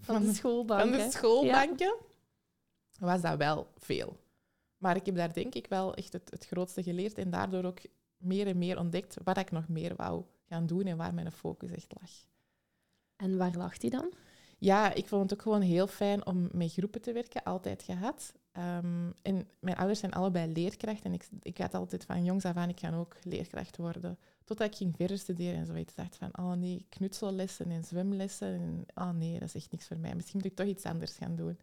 Van 0.00 0.22
de 0.22 0.32
schoolbank. 0.32 0.80
van 0.80 0.90
de 0.92 0.98
schoolbanken, 1.10 1.96
was 2.98 3.20
dat 3.20 3.36
wel 3.36 3.66
veel. 3.76 4.16
Maar 4.76 4.96
ik 4.96 5.06
heb 5.06 5.14
daar 5.16 5.32
denk 5.32 5.54
ik 5.54 5.66
wel 5.66 5.94
echt 5.94 6.12
het, 6.12 6.30
het 6.30 6.46
grootste 6.46 6.82
geleerd 6.82 7.18
en 7.18 7.30
daardoor 7.30 7.64
ook 7.64 7.78
meer 8.16 8.46
en 8.46 8.58
meer 8.58 8.78
ontdekt 8.78 9.16
wat 9.24 9.38
ik 9.38 9.50
nog 9.50 9.68
meer 9.68 9.96
wou 9.96 10.24
gaan 10.50 10.66
doen 10.66 10.84
en 10.84 10.96
waar 10.96 11.14
mijn 11.14 11.32
focus 11.32 11.70
echt 11.70 11.92
lag. 12.00 12.10
En 13.16 13.36
waar 13.36 13.56
lag 13.56 13.78
die 13.78 13.90
dan? 13.90 14.12
Ja, 14.58 14.94
ik 14.94 15.08
vond 15.08 15.22
het 15.22 15.32
ook 15.32 15.42
gewoon 15.42 15.60
heel 15.60 15.86
fijn 15.86 16.26
om 16.26 16.48
met 16.52 16.72
groepen 16.72 17.00
te 17.00 17.12
werken, 17.12 17.42
altijd 17.42 17.82
gehad. 17.82 18.34
Ehm, 18.52 19.10
en 19.22 19.48
mijn 19.60 19.76
ouders 19.76 20.00
zijn 20.00 20.12
allebei 20.12 20.52
leerkracht 20.52 21.04
en 21.04 21.12
ik, 21.12 21.28
ik 21.42 21.58
had 21.58 21.74
altijd 21.74 22.04
van 22.04 22.24
jongs 22.24 22.44
af 22.44 22.56
aan, 22.56 22.68
ik 22.68 22.80
ga 22.80 22.96
ook 22.96 23.16
leerkracht 23.22 23.76
worden. 23.76 24.18
Totdat 24.44 24.66
ik 24.66 24.76
ging 24.76 24.96
verder 24.96 25.18
studeren 25.18 25.58
en 25.58 25.66
zoiets 25.66 25.94
dacht 25.94 26.16
van, 26.16 26.38
oh 26.38 26.52
nee, 26.52 26.86
knutsellessen 26.88 27.70
en 27.70 27.84
zwemlessen. 27.84 28.48
En, 28.48 28.84
oh 28.94 29.10
nee, 29.10 29.38
dat 29.38 29.48
is 29.48 29.54
echt 29.54 29.70
niks 29.70 29.86
voor 29.86 29.98
mij. 29.98 30.14
Misschien 30.14 30.40
moet 30.42 30.50
ik 30.50 30.56
toch 30.56 30.66
iets 30.66 30.84
anders 30.84 31.16
gaan 31.16 31.36
doen. 31.36 31.58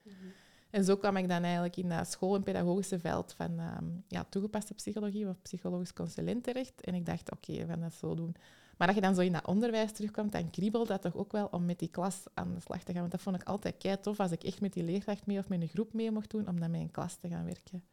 En 0.70 0.84
zo 0.84 0.98
kwam 0.98 1.18
ik 1.18 1.30
dan 1.30 1.44
eigenlijk 1.44 1.78
in 1.78 1.90
dat 1.90 2.12
school- 2.12 2.36
en 2.36 2.44
pedagogische 2.44 3.00
veld 3.00 3.34
van 3.34 3.60
ehm, 3.60 3.86
ja, 4.08 4.24
toegepaste 4.24 4.74
psychologie 4.74 5.28
of 5.28 5.42
psychologisch 5.42 5.94
consulent 5.94 6.44
terecht. 6.44 6.82
En 6.82 6.94
ik 6.94 7.06
dacht, 7.06 7.32
oké, 7.32 7.54
we 7.54 7.66
gaan 7.66 7.82
dat 7.82 7.94
zo 7.94 8.16
doen. 8.16 8.36
Maar 8.78 8.88
dat 8.88 8.96
je 8.96 9.02
dan 9.02 9.16
zo 9.16 9.22
in 9.22 9.32
dat 9.32 9.46
onderwijs 9.46 9.92
terugkomt, 9.92 10.32
dan 10.32 10.50
kriebelt 10.50 10.88
dat 10.88 11.02
toch 11.02 11.16
ook 11.16 11.32
wel 11.32 11.48
om 11.52 11.66
met 11.66 11.80
die 11.80 11.90
klas 11.90 12.24
aan 12.34 12.54
de 12.54 12.60
slag 12.60 12.84
te 12.84 12.92
gaan. 12.92 13.00
Want 13.00 13.12
dat 13.12 13.22
vond 13.22 13.36
ik 13.36 13.48
altijd 13.48 13.78
kei 13.78 14.00
tof 14.00 14.20
als 14.20 14.32
ik 14.32 14.44
echt 14.44 14.62
met 14.62 14.74
die 14.74 14.84
leerkracht 14.84 15.26
mee 15.26 15.38
of 15.38 15.50
met 15.50 15.62
een 15.62 15.68
groep 15.68 15.94
mee 15.94 16.12
mocht 16.12 16.30
doen, 16.30 16.48
om 16.48 16.60
dan 16.60 16.72
met 16.72 16.82
een 16.82 16.92
klas 16.92 17.16
te 17.16 17.28
gaan 17.28 17.46
werken. 17.46 17.84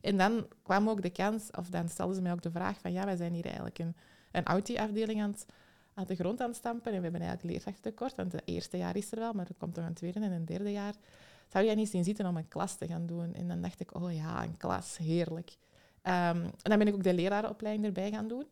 En 0.00 0.16
dan 0.16 0.46
kwam 0.62 0.88
ook 0.88 1.02
de 1.02 1.10
kans, 1.10 1.50
of 1.50 1.68
dan 1.68 1.88
stelden 1.88 2.16
ze 2.16 2.22
mij 2.22 2.32
ook 2.32 2.42
de 2.42 2.50
vraag 2.50 2.80
van, 2.80 2.92
ja, 2.92 3.04
wij 3.04 3.16
zijn 3.16 3.32
hier 3.32 3.44
eigenlijk 3.44 3.78
een, 3.78 3.96
een 4.32 4.44
Audi-afdeling 4.44 5.22
aan, 5.22 5.34
aan 5.94 6.06
de 6.06 6.14
grond 6.14 6.40
aan 6.40 6.48
het 6.48 6.56
stampen 6.56 6.92
en 6.92 6.96
we 6.96 7.02
hebben 7.02 7.20
eigenlijk 7.20 7.50
leerkrachtentekort, 7.50 8.14
want 8.14 8.32
het 8.32 8.42
eerste 8.44 8.76
jaar 8.76 8.96
is 8.96 9.12
er 9.12 9.18
wel, 9.18 9.32
maar 9.32 9.46
er 9.48 9.54
komt 9.58 9.76
nog 9.76 9.86
een 9.86 9.94
tweede 9.94 10.20
en 10.20 10.32
een 10.32 10.44
derde 10.44 10.72
jaar. 10.72 10.94
Zou 11.48 11.64
jij 11.64 11.74
niet 11.74 11.88
zien 11.88 12.04
zitten 12.04 12.26
om 12.26 12.36
een 12.36 12.48
klas 12.48 12.76
te 12.76 12.86
gaan 12.86 13.06
doen? 13.06 13.34
En 13.34 13.48
dan 13.48 13.62
dacht 13.62 13.80
ik, 13.80 13.94
oh 13.94 14.14
ja, 14.14 14.42
een 14.42 14.56
klas, 14.56 14.96
heerlijk. 14.96 15.56
Ehm, 16.02 16.36
en 16.36 16.52
dan 16.62 16.78
ben 16.78 16.86
ik 16.86 16.94
ook 16.94 17.02
de 17.02 17.14
lerarenopleiding 17.14 17.86
erbij 17.86 18.10
gaan 18.10 18.28
doen. 18.28 18.46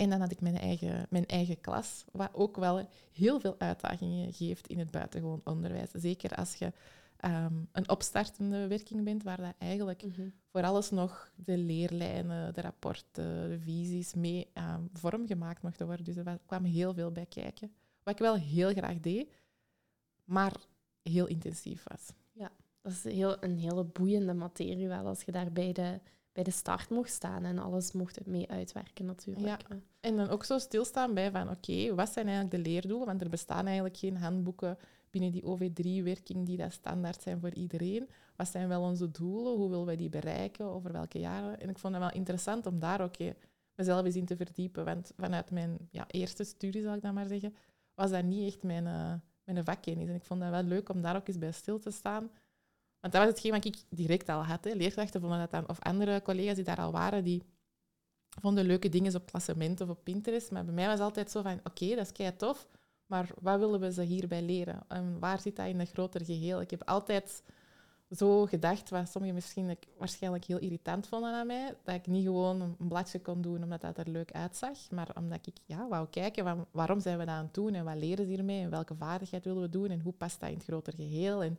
En 0.00 0.10
dan 0.10 0.20
had 0.20 0.30
ik 0.30 0.40
mijn 0.40 0.58
eigen, 0.58 1.06
mijn 1.10 1.26
eigen 1.26 1.60
klas, 1.60 2.04
wat 2.12 2.28
ook 2.32 2.56
wel 2.56 2.88
heel 3.12 3.40
veel 3.40 3.54
uitdagingen 3.58 4.32
geeft 4.32 4.66
in 4.66 4.78
het 4.78 4.90
buitengewoon 4.90 5.40
onderwijs. 5.44 5.90
Zeker 5.92 6.34
als 6.34 6.54
je 6.54 6.72
ehm, 7.16 7.54
een 7.72 7.88
opstartende 7.88 8.66
werking 8.66 9.04
bent, 9.04 9.22
waar 9.22 9.36
dat 9.36 9.54
eigenlijk 9.58 10.04
voor 10.52 10.62
alles 10.62 10.90
nog 10.90 11.32
de 11.34 11.58
leerlijnen, 11.58 12.54
de 12.54 12.60
rapporten, 12.60 13.48
de 13.50 13.58
visies 13.60 14.14
mee 14.14 14.48
ehm, 14.52 14.82
vormgemaakt 14.92 15.62
mochten 15.62 15.86
worden. 15.86 16.04
Dus 16.04 16.16
er 16.16 16.24
wa- 16.24 16.38
kwam 16.46 16.64
heel 16.64 16.94
veel 16.94 17.10
bij 17.10 17.26
kijken. 17.26 17.72
Wat 18.02 18.14
ik 18.14 18.20
wel 18.20 18.36
heel 18.36 18.70
graag 18.72 19.00
deed, 19.00 19.28
maar 20.24 20.56
heel 21.02 21.26
intensief 21.26 21.82
was. 21.88 22.12
Dat 22.82 22.92
is 22.92 23.04
heel, 23.04 23.42
een 23.42 23.58
hele 23.58 23.84
boeiende 23.84 24.34
materie 24.34 24.88
wel, 24.88 25.06
als 25.06 25.22
je 25.22 25.32
daar 25.32 25.52
bij 25.52 25.72
de, 25.72 26.00
bij 26.32 26.42
de 26.42 26.50
start 26.50 26.90
mocht 26.90 27.10
staan 27.10 27.44
en 27.44 27.58
alles 27.58 27.92
mocht 27.92 28.26
mee 28.26 28.50
uitwerken 28.50 29.04
natuurlijk. 29.04 29.62
hè. 29.68 29.76
En 30.00 30.16
dan 30.16 30.28
ook 30.28 30.44
zo 30.44 30.58
stilstaan 30.58 31.14
bij 31.14 31.30
van, 31.30 31.50
oké, 31.50 31.94
wat 31.94 32.12
zijn 32.12 32.26
eigenlijk 32.26 32.56
de 32.64 32.70
leerdoelen? 32.70 33.06
Want 33.06 33.20
er 33.20 33.28
bestaan 33.28 33.66
eigenlijk 33.66 33.96
geen 33.96 34.16
handboeken 34.16 34.78
binnen 35.10 35.32
die 35.32 35.42
OV3-werking 35.42 36.46
die 36.46 36.56
dat 36.56 36.72
standaard 36.72 37.22
zijn 37.22 37.40
voor 37.40 37.54
iedereen. 37.54 38.08
Wat 38.36 38.48
zijn 38.48 38.68
wel 38.68 38.82
onze 38.82 39.10
doelen? 39.10 39.56
Hoe 39.56 39.70
willen 39.70 39.86
wij 39.86 39.96
die 39.96 40.08
bereiken? 40.08 40.66
Over 40.66 40.92
welke 40.92 41.18
jaren? 41.18 41.60
En 41.60 41.68
ik 41.68 41.78
vond 41.78 41.94
het 41.94 42.02
wel 42.02 42.12
interessant 42.12 42.66
om 42.66 42.78
daar 42.78 43.00
ook 43.00 43.16
mezelf 43.74 44.04
eens 44.04 44.16
in 44.16 44.24
te 44.24 44.36
verdiepen. 44.36 44.84
Want 44.84 45.12
vanuit 45.16 45.50
mijn 45.50 45.88
ja, 45.90 46.04
eerste 46.08 46.44
studie, 46.44 46.82
zal 46.82 46.94
ik 46.94 47.02
dat 47.02 47.12
maar 47.12 47.28
zeggen, 47.28 47.54
was 47.94 48.10
dat 48.10 48.24
niet 48.24 48.52
echt 48.52 48.62
mijn, 48.62 48.86
eh, 48.86 49.12
mijn 49.44 49.64
vakkennis. 49.64 50.08
En 50.08 50.14
ik 50.14 50.24
vond 50.24 50.40
dat 50.40 50.50
wel 50.50 50.62
leuk 50.62 50.88
om 50.88 51.02
daar 51.02 51.16
ook 51.16 51.28
eens 51.28 51.38
bij 51.38 51.52
stil 51.52 51.78
te 51.78 51.90
staan. 51.90 52.30
Want 53.00 53.12
dat 53.12 53.22
was 53.22 53.30
hetgeen 53.30 53.52
wat 53.52 53.64
ik 53.64 53.76
direct 53.88 54.28
al 54.28 54.44
had. 54.44 54.64
Hè. 54.64 54.72
Leerkrachten 54.72 55.20
vonden 55.20 55.38
dat 55.38 55.50
dan, 55.50 55.68
of 55.68 55.80
andere 55.80 56.22
collega's 56.22 56.54
die 56.54 56.64
daar 56.64 56.80
al 56.80 56.92
waren, 56.92 57.24
die 57.24 57.42
vonden 58.40 58.64
leuke 58.64 58.88
dingen 58.88 59.14
op 59.14 59.26
klassement 59.26 59.80
of 59.80 59.88
op 59.88 60.04
Pinterest. 60.04 60.50
Maar 60.50 60.64
bij 60.64 60.74
mij 60.74 60.84
was 60.84 60.94
het 60.94 61.02
altijd 61.02 61.30
zo 61.30 61.42
van, 61.42 61.60
oké, 61.64 61.88
dat 61.88 62.04
is 62.06 62.12
kei 62.12 62.36
tof, 62.36 62.68
maar 63.06 63.28
wat 63.40 63.58
willen 63.58 63.80
we 63.80 63.92
ze 63.92 64.02
hierbij 64.02 64.42
leren? 64.42 64.82
En 64.88 65.18
waar 65.18 65.40
zit 65.40 65.56
dat 65.56 65.66
in 65.66 65.80
een 65.80 65.86
groter 65.86 66.24
geheel? 66.24 66.60
Ik 66.60 66.70
heb 66.70 66.82
altijd 66.88 67.42
zo 68.10 68.46
gedacht, 68.46 68.90
wat 68.90 69.08
sommigen 69.08 69.34
misschien 69.34 69.76
waarschijnlijk 69.98 70.44
heel 70.44 70.58
irritant 70.58 71.06
vonden 71.06 71.32
aan 71.32 71.46
mij, 71.46 71.76
dat 71.84 71.94
ik 71.94 72.06
niet 72.06 72.24
gewoon 72.24 72.60
een 72.60 72.88
bladje 72.88 73.20
kon 73.20 73.40
doen 73.42 73.62
omdat 73.62 73.80
dat 73.80 73.98
er 73.98 74.08
leuk 74.08 74.32
uitzag, 74.32 74.90
maar 74.90 75.08
omdat 75.16 75.46
ik 75.46 75.56
ja, 75.66 75.88
wou 75.88 76.08
kijken, 76.08 76.44
wa- 76.44 76.66
waarom 76.70 77.00
zijn 77.00 77.18
we 77.18 77.24
dat 77.24 77.34
aan 77.34 77.44
het 77.44 77.54
doen 77.54 77.74
en 77.74 77.84
wat 77.84 77.96
leren 77.96 78.24
ze 78.24 78.30
hiermee 78.30 78.62
en 78.62 78.70
welke 78.70 78.94
vaardigheid 78.94 79.44
willen 79.44 79.62
we 79.62 79.68
doen 79.68 79.88
en 79.90 80.00
hoe 80.00 80.12
past 80.12 80.40
dat 80.40 80.48
in 80.48 80.54
het 80.54 80.64
groter 80.64 80.94
geheel? 80.94 81.42
En, 81.42 81.58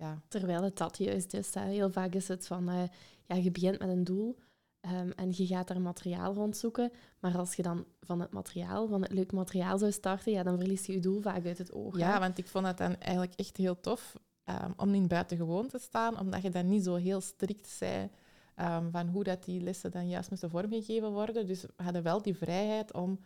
ja, 0.00 0.20
Terwijl 0.28 0.62
het 0.62 0.76
dat 0.76 0.98
juist 0.98 1.34
is. 1.34 1.54
Hè. 1.54 1.64
Heel 1.64 1.90
vaak 1.90 2.14
is 2.14 2.28
het 2.28 2.46
van, 2.46 2.68
eh, 2.68 2.82
ja, 3.24 3.36
je 3.36 3.50
begint 3.50 3.78
met 3.78 3.88
een 3.88 4.04
doel 4.04 4.38
ehm, 4.80 5.10
en 5.10 5.28
je 5.32 5.46
gaat 5.46 5.68
daar 5.68 5.80
materiaal 5.80 6.34
rondzoeken. 6.34 6.92
Maar 7.18 7.38
als 7.38 7.54
je 7.54 7.62
dan 7.62 7.84
van 8.00 8.20
het 8.20 8.32
materiaal, 8.32 8.88
van 8.88 9.02
het 9.02 9.12
leuk 9.12 9.32
materiaal 9.32 9.78
zou 9.78 9.92
starten, 9.92 10.32
ja, 10.32 10.42
dan 10.42 10.58
verlies 10.58 10.86
je 10.86 10.92
je 10.92 11.00
doel 11.00 11.20
vaak 11.20 11.46
uit 11.46 11.58
het 11.58 11.72
oog. 11.72 11.98
Ja, 11.98 12.12
hè. 12.12 12.18
want 12.18 12.38
ik 12.38 12.48
vond 12.48 12.66
het 12.66 12.78
dan 12.78 12.96
eigenlijk 12.96 13.32
echt 13.36 13.56
heel 13.56 13.80
tof 13.80 14.16
ehm, 14.44 14.70
om 14.76 14.94
in 14.94 15.08
buitengewoon 15.08 15.68
te 15.68 15.78
staan, 15.78 16.18
omdat 16.18 16.42
je 16.42 16.50
dan 16.50 16.68
niet 16.68 16.84
zo 16.84 16.94
heel 16.94 17.20
strikt 17.20 17.68
zei 17.68 18.10
ehm, 18.54 18.90
van 18.90 19.08
hoe 19.08 19.24
dat 19.24 19.44
die 19.44 19.60
lessen 19.60 19.90
dan 19.90 20.08
juist 20.08 20.30
moesten 20.30 20.50
vormgegeven 20.50 21.12
worden. 21.12 21.46
Dus 21.46 21.62
we 21.62 21.82
hadden 21.82 22.02
wel 22.02 22.22
die 22.22 22.36
vrijheid 22.36 22.92
om 22.92 23.18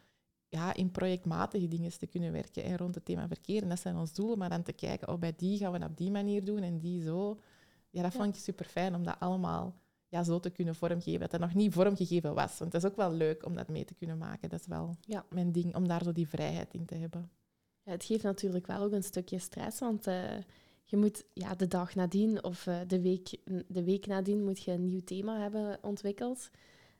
ja, 0.48 0.74
in 0.74 0.90
projectmatige 0.90 1.68
dingen 1.68 1.98
te 1.98 2.06
kunnen 2.06 2.32
werken 2.32 2.64
en 2.64 2.76
rond 2.76 2.94
het 2.94 3.04
thema 3.04 3.26
verkeer. 3.28 3.62
En 3.62 3.68
dat 3.68 3.80
zijn 3.80 3.96
ons 3.96 4.12
doelen, 4.12 4.38
maar 4.38 4.48
dan 4.50 4.62
te 4.62 4.72
kijken, 4.72 5.08
oh, 5.08 5.18
bij 5.18 5.32
die 5.36 5.58
gaan 5.58 5.72
we 5.72 5.84
op 5.84 5.96
die 5.96 6.10
manier 6.10 6.44
doen 6.44 6.58
en 6.62 6.78
die 6.78 7.02
zo. 7.02 7.38
Ja, 7.90 8.02
dat 8.02 8.12
Ja. 8.12 8.18
vond 8.18 8.36
ik 8.36 8.42
super 8.42 8.64
fijn 8.66 8.94
om 8.94 9.04
dat 9.04 9.16
allemaal 9.20 9.74
ja, 10.08 10.22
zo 10.22 10.40
te 10.40 10.50
kunnen 10.50 10.74
vormgeven, 10.74 11.20
dat 11.20 11.30
dat 11.30 11.40
nog 11.40 11.54
niet 11.54 11.72
vormgegeven 11.72 12.34
was. 12.34 12.58
Want 12.58 12.72
het 12.72 12.82
is 12.84 12.90
ook 12.90 12.96
wel 12.96 13.12
leuk 13.12 13.46
om 13.46 13.54
dat 13.54 13.68
mee 13.68 13.84
te 13.84 13.94
kunnen 13.94 14.18
maken. 14.18 14.48
Dat 14.48 14.60
is 14.60 14.66
wel 14.66 14.96
Ja. 15.00 15.24
mijn 15.30 15.52
ding, 15.52 15.74
om 15.74 15.88
daar 15.88 16.02
zo 16.02 16.12
die 16.12 16.28
vrijheid 16.28 16.74
in 16.74 16.84
te 16.84 16.94
hebben. 16.94 17.30
Ja, 17.82 17.92
het 17.92 18.04
geeft 18.04 18.22
natuurlijk 18.22 18.66
wel 18.66 18.82
ook 18.82 18.92
een 18.92 19.02
stukje 19.02 19.38
stress, 19.38 19.80
want 19.80 20.06
eh, 20.06 20.36
je 20.84 20.96
moet 20.96 21.24
ja, 21.32 21.54
de 21.54 21.66
dag 21.66 21.94
nadien 21.94 22.44
of 22.44 22.66
eh, 22.66 22.80
de, 22.86 23.00
week, 23.00 23.36
de 23.68 23.84
week 23.84 24.06
nadien 24.06 24.44
moet 24.44 24.62
je 24.62 24.72
een 24.72 24.84
nieuw 24.86 25.00
thema 25.04 25.38
hebben 25.40 25.78
ontwikkeld. 25.82 26.50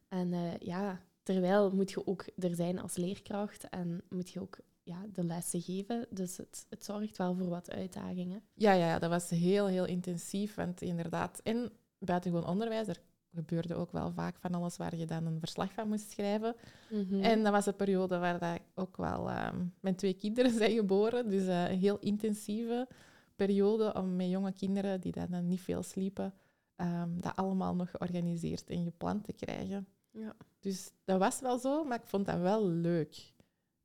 En 0.08 0.32
eh, 0.32 0.56
ja, 0.58 1.00
terwijl 1.24 1.70
moet 1.70 1.90
je 1.90 2.06
ook 2.06 2.24
er 2.38 2.54
zijn 2.54 2.80
als 2.80 2.96
leerkracht 2.96 3.68
en 3.68 4.02
moet 4.08 4.30
je 4.30 4.40
ook 4.40 4.58
ja, 4.82 5.06
de 5.12 5.24
lessen 5.24 5.60
geven. 5.60 6.06
Dus 6.10 6.36
het, 6.36 6.66
het 6.68 6.84
zorgt 6.84 7.16
wel 7.16 7.34
voor 7.34 7.48
wat 7.48 7.70
uitdagingen. 7.70 8.42
Ja, 8.54 8.72
ja, 8.72 8.86
ja, 8.86 8.98
dat 8.98 9.10
was 9.10 9.30
heel, 9.30 9.66
heel 9.66 9.86
intensief. 9.86 10.54
Want 10.54 10.82
inderdaad, 10.82 11.40
en 11.42 11.72
buitengewoon 11.98 12.48
onderwijs, 12.48 12.88
er 12.88 13.00
gebeurde 13.34 13.74
ook 13.74 13.92
wel 13.92 14.12
vaak 14.12 14.36
van 14.38 14.54
alles 14.54 14.76
waar 14.76 14.96
je 14.96 15.06
dan 15.06 15.26
een 15.26 15.38
verslag 15.38 15.72
van 15.72 15.88
moest 15.88 16.10
schrijven. 16.10 16.54
Mhm. 16.90 17.20
En 17.20 17.42
dat 17.42 17.52
was 17.52 17.66
een 17.66 17.76
periode 17.76 18.18
waar 18.18 18.38
dat 18.38 18.54
ik 18.54 18.62
ook 18.74 18.96
wel... 18.96 19.30
ehm, 19.30 19.64
mijn 19.80 19.94
twee 19.94 20.14
kinderen 20.14 20.52
zijn 20.58 20.74
geboren, 20.74 21.28
dus 21.28 21.46
eh, 21.46 21.70
een 21.70 21.78
heel 21.78 21.98
intensieve 21.98 22.88
periode 23.36 23.94
om 23.94 24.16
met 24.16 24.30
jonge 24.30 24.52
kinderen 24.52 25.00
die 25.00 25.12
dan, 25.12 25.26
dan 25.30 25.46
niet 25.46 25.60
veel 25.60 25.82
sliepen, 25.82 26.34
ehm, 26.76 27.20
dat 27.20 27.36
allemaal 27.36 27.74
nog 27.74 27.90
georganiseerd 27.90 28.70
en 28.70 28.84
gepland 28.84 29.24
te 29.24 29.32
krijgen. 29.32 29.86
Ja. 30.14 30.36
Dus 30.60 30.90
dat 31.04 31.18
was 31.18 31.40
wel 31.40 31.58
zo, 31.58 31.84
maar 31.84 32.00
ik 32.00 32.06
vond 32.06 32.26
dat 32.26 32.40
wel 32.40 32.66
leuk. 32.66 33.32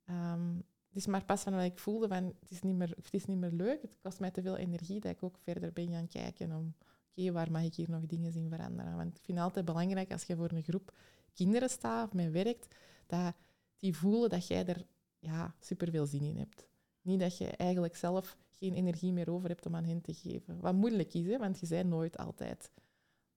Ehm, 0.04 0.54
het 0.86 0.96
is 0.96 1.06
maar 1.06 1.24
pas 1.24 1.42
van 1.42 1.60
ik 1.60 1.78
voelde 1.78 2.08
van 2.08 2.24
het 2.40 2.50
is, 2.50 2.62
niet 2.62 2.76
meer, 2.76 2.88
het 2.88 3.08
is 3.10 3.24
niet 3.24 3.38
meer 3.38 3.50
leuk, 3.50 3.82
het 3.82 3.98
kost 4.02 4.20
mij 4.20 4.30
te 4.30 4.42
veel 4.42 4.56
energie, 4.56 5.00
dat 5.00 5.10
ik 5.10 5.22
ook 5.22 5.38
verder 5.38 5.72
ben 5.72 5.90
gaan 5.90 6.08
kijken 6.08 6.52
om, 6.52 6.74
oké, 7.10 7.32
waar 7.32 7.50
mag 7.50 7.62
ik 7.62 7.74
hier 7.74 7.90
nog 7.90 8.06
dingen 8.06 8.34
in 8.34 8.48
veranderen? 8.48 8.96
Want 8.96 9.16
ik 9.16 9.24
vind 9.24 9.38
het 9.38 9.46
altijd 9.46 9.64
belangrijk 9.64 10.12
als 10.12 10.24
je 10.24 10.36
voor 10.36 10.50
een 10.50 10.62
groep 10.62 10.94
kinderen 11.34 11.70
staat 11.70 12.06
of 12.06 12.12
mee 12.12 12.30
werkt, 12.30 12.74
dat 13.06 13.34
die 13.76 13.96
voelen 13.96 14.30
dat 14.30 14.46
jij 14.46 14.66
er 14.66 14.86
ja, 15.18 15.54
superveel 15.60 16.06
zin 16.06 16.22
in 16.22 16.36
hebt. 16.36 16.66
Niet 17.02 17.20
dat 17.20 17.38
je 17.38 17.46
eigenlijk 17.46 17.96
zelf 17.96 18.36
geen 18.50 18.74
energie 18.74 19.12
meer 19.12 19.30
over 19.30 19.48
hebt 19.48 19.66
om 19.66 19.76
aan 19.76 19.84
hen 19.84 20.00
te 20.00 20.14
geven. 20.14 20.60
Wat 20.60 20.74
moeilijk 20.74 21.14
is, 21.14 21.26
hè, 21.26 21.38
want 21.38 21.60
je 21.60 21.66
bent 21.68 21.88
nooit 21.88 22.16
altijd 22.16 22.70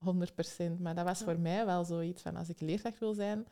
100%. 0.03 0.79
Maar 0.79 0.95
dat 0.95 1.05
was 1.05 1.19
Ja. 1.19 1.25
voor 1.25 1.39
mij 1.39 1.65
wel 1.65 1.83
zoiets 1.85 2.21
van 2.21 2.35
als 2.35 2.49
ik 2.49 2.59
leerkracht 2.59 2.99
wil 2.99 3.13
zijn, 3.13 3.45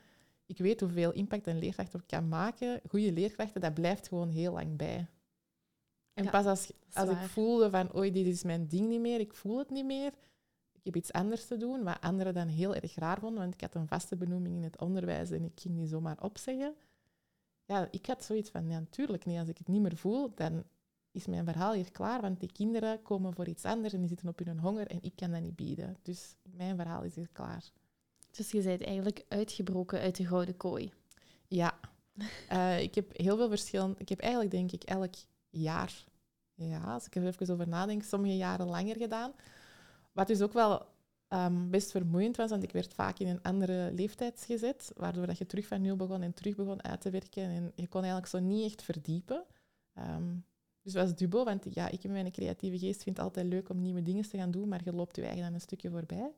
ik 0.46 0.58
weet 0.58 0.80
hoeveel 0.80 1.12
impact 1.12 1.48
een 1.48 1.60
leerkracht 1.60 1.96
op 1.96 2.08
kan 2.08 2.28
maken. 2.28 2.82
Goede 2.90 3.12
leerkrachten, 3.12 3.62
dat 3.62 3.74
blijft 3.74 4.08
gewoon 4.08 4.30
heel 4.30 4.54
lang 4.54 4.78
bij. 4.78 5.08
En 6.14 6.24
Ja, 6.24 6.30
pas 6.30 6.46
als, 6.46 6.72
als 6.94 7.10
ik 7.10 7.18
voelde 7.18 7.70
van, 7.70 7.96
oei, 7.96 8.12
dit 8.12 8.26
is 8.26 8.44
mijn 8.44 8.68
ding 8.68 8.88
niet 8.88 9.00
meer, 9.00 9.20
ik 9.20 9.34
voel 9.34 9.58
het 9.58 9.70
niet 9.70 9.86
meer, 9.86 10.14
ik 10.72 10.82
heb 10.84 10.96
iets 10.96 11.12
anders 11.12 11.46
te 11.48 11.58
doen, 11.58 11.84
wat 11.84 12.02
anderen 12.02 12.34
dan 12.34 12.48
heel 12.48 12.76
erg 12.76 12.96
raar 12.96 13.20
vonden, 13.20 13.40
want 13.42 13.54
ik 13.54 13.62
had 13.62 13.76
een 13.76 13.88
vaste 13.88 14.16
benoeming 14.16 14.56
in 14.56 14.64
het 14.64 14.80
onderwijs 14.80 15.32
en 15.32 15.44
ik 15.44 15.60
ging 15.60 15.76
die 15.76 15.88
zomaar 15.88 16.24
opzeggen. 16.24 16.76
Ja, 17.66 17.88
ik 17.92 18.06
had 18.06 18.24
zoiets 18.24 18.50
van, 18.50 18.70
ja, 18.70 18.80
natuurlijk 18.80 19.26
niet. 19.26 19.40
Als 19.40 19.48
ik 19.50 19.58
het 19.58 19.68
niet 19.68 19.82
meer 19.82 19.98
voel, 19.98 20.32
dan 20.36 20.64
is 21.12 21.26
mijn 21.26 21.46
verhaal 21.46 21.74
hier 21.74 21.92
klaar, 21.92 22.22
want 22.22 22.40
die 22.40 22.52
kinderen 22.52 23.02
komen 23.02 23.34
voor 23.34 23.48
iets 23.48 23.66
anders 23.66 23.94
en 23.94 24.00
die 24.00 24.08
zitten 24.10 24.28
op 24.28 24.40
hun 24.40 24.60
honger 24.60 24.88
en 24.88 24.98
ik 25.02 25.16
kan 25.16 25.32
dat 25.32 25.42
niet 25.42 25.56
bieden. 25.56 25.98
Dus 26.02 26.36
mijn 26.54 26.76
verhaal 26.76 27.04
is 27.04 27.16
hier 27.16 27.30
klaar. 27.32 27.72
Dus 28.32 28.52
je 28.52 28.62
bent 28.62 28.84
eigenlijk 28.84 29.26
uitgebroken 29.28 30.00
uit 30.00 30.16
de 30.16 30.28
gouden 30.28 30.58
kooi. 30.58 30.92
Ja, 31.48 31.80
Eh, 32.48 32.82
ik 32.82 32.96
heb 32.96 33.18
heel 33.18 33.38
veel 33.38 33.50
verschillende. 33.50 33.96
Ik 33.98 34.10
heb 34.10 34.20
eigenlijk 34.20 34.52
denk 34.52 34.72
ik 34.72 34.84
elk 34.84 35.14
jaar, 35.50 36.06
ja, 36.54 36.80
als 36.80 37.06
ik 37.06 37.16
er 37.16 37.26
even 37.26 37.50
over 37.50 37.68
nadenk, 37.68 38.04
sommige 38.04 38.38
jaren 38.38 38.68
langer 38.68 38.96
gedaan. 38.96 39.32
Wat 40.12 40.28
dus 40.28 40.42
ook 40.42 40.54
wel 40.54 40.86
ehm, 41.28 41.70
best 41.70 41.92
vermoeiend 41.92 42.38
was, 42.38 42.50
want 42.50 42.64
ik 42.64 42.72
werd 42.72 42.94
vaak 42.94 43.20
in 43.20 43.28
een 43.28 43.42
andere 43.42 43.92
leeftijd 43.94 44.44
gezet, 44.48 44.92
waardoor 44.96 45.28
dat 45.28 45.38
je 45.38 45.46
terug 45.46 45.68
van 45.68 45.82
nul 45.82 45.96
begon 45.96 46.22
en 46.22 46.34
terug 46.34 46.56
begon 46.56 46.84
uit 46.84 47.02
te 47.02 47.10
werken. 47.10 47.44
En 47.44 47.72
je 47.76 47.88
kon 47.88 48.02
eigenlijk 48.02 48.32
zo 48.32 48.40
niet 48.40 48.66
echt 48.66 48.84
verdiepen. 48.84 49.44
Ehm, 49.94 50.36
dus 50.82 50.94
het 50.94 51.04
was 51.04 51.16
dubbel, 51.16 51.46
want 51.46 51.66
ja, 51.70 51.90
ik 51.90 52.04
in 52.04 52.12
mijn 52.12 52.32
creatieve 52.32 52.80
geest 52.80 53.04
vind 53.04 53.18
het 53.18 53.26
altijd 53.26 53.46
leuk 53.46 53.70
om 53.70 53.82
nieuwe 53.82 54.02
dingen 54.02 54.30
te 54.30 54.38
gaan 54.38 54.52
doen, 54.52 54.68
maar 54.68 54.82
je 54.84 54.94
loopt 54.94 55.16
je 55.16 55.22
eigen 55.22 55.44
dan 55.44 55.54
een 55.54 55.62
stukje 55.62 55.90
voorbij. 55.90 56.34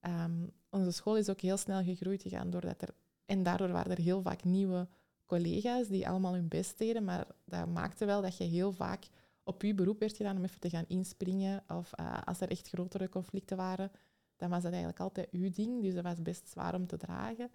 Ehm, 0.00 0.46
onze 0.70 0.90
school 0.90 1.16
is 1.16 1.28
ook 1.28 1.40
heel 1.40 1.56
snel 1.56 1.82
gegroeid 1.82 2.22
gegaan, 2.22 2.50
doordat 2.50 2.82
er, 2.82 2.94
en 3.26 3.42
daardoor 3.42 3.72
waren 3.72 3.90
er 3.90 4.02
heel 4.02 4.22
vaak 4.22 4.44
nieuwe 4.44 4.88
collega's 5.26 5.88
die 5.88 6.08
allemaal 6.08 6.34
hun 6.34 6.48
best 6.48 6.78
deden, 6.78 7.04
maar 7.04 7.26
dat 7.44 7.68
maakte 7.68 8.04
wel 8.04 8.22
dat 8.22 8.36
je 8.36 8.44
heel 8.44 8.72
vaak 8.72 9.08
op 9.44 9.62
je 9.62 9.74
beroep 9.74 9.98
werd 9.98 10.16
gedaan 10.16 10.36
om 10.36 10.44
even 10.44 10.60
te 10.60 10.70
gaan 10.70 10.84
inspringen. 10.88 11.62
Of 11.68 11.92
eh, 11.92 12.22
als 12.24 12.40
er 12.40 12.50
echt 12.50 12.68
grotere 12.68 13.08
conflicten 13.08 13.56
waren, 13.56 13.90
dan 14.36 14.50
was 14.50 14.62
dat 14.62 14.72
eigenlijk 14.72 15.00
altijd 15.00 15.28
uw 15.30 15.50
ding. 15.50 15.82
Dus 15.82 15.94
dat 15.94 16.04
was 16.04 16.22
best 16.22 16.48
zwaar 16.48 16.74
om 16.74 16.86
te 16.86 16.96
dragen. 16.96 17.50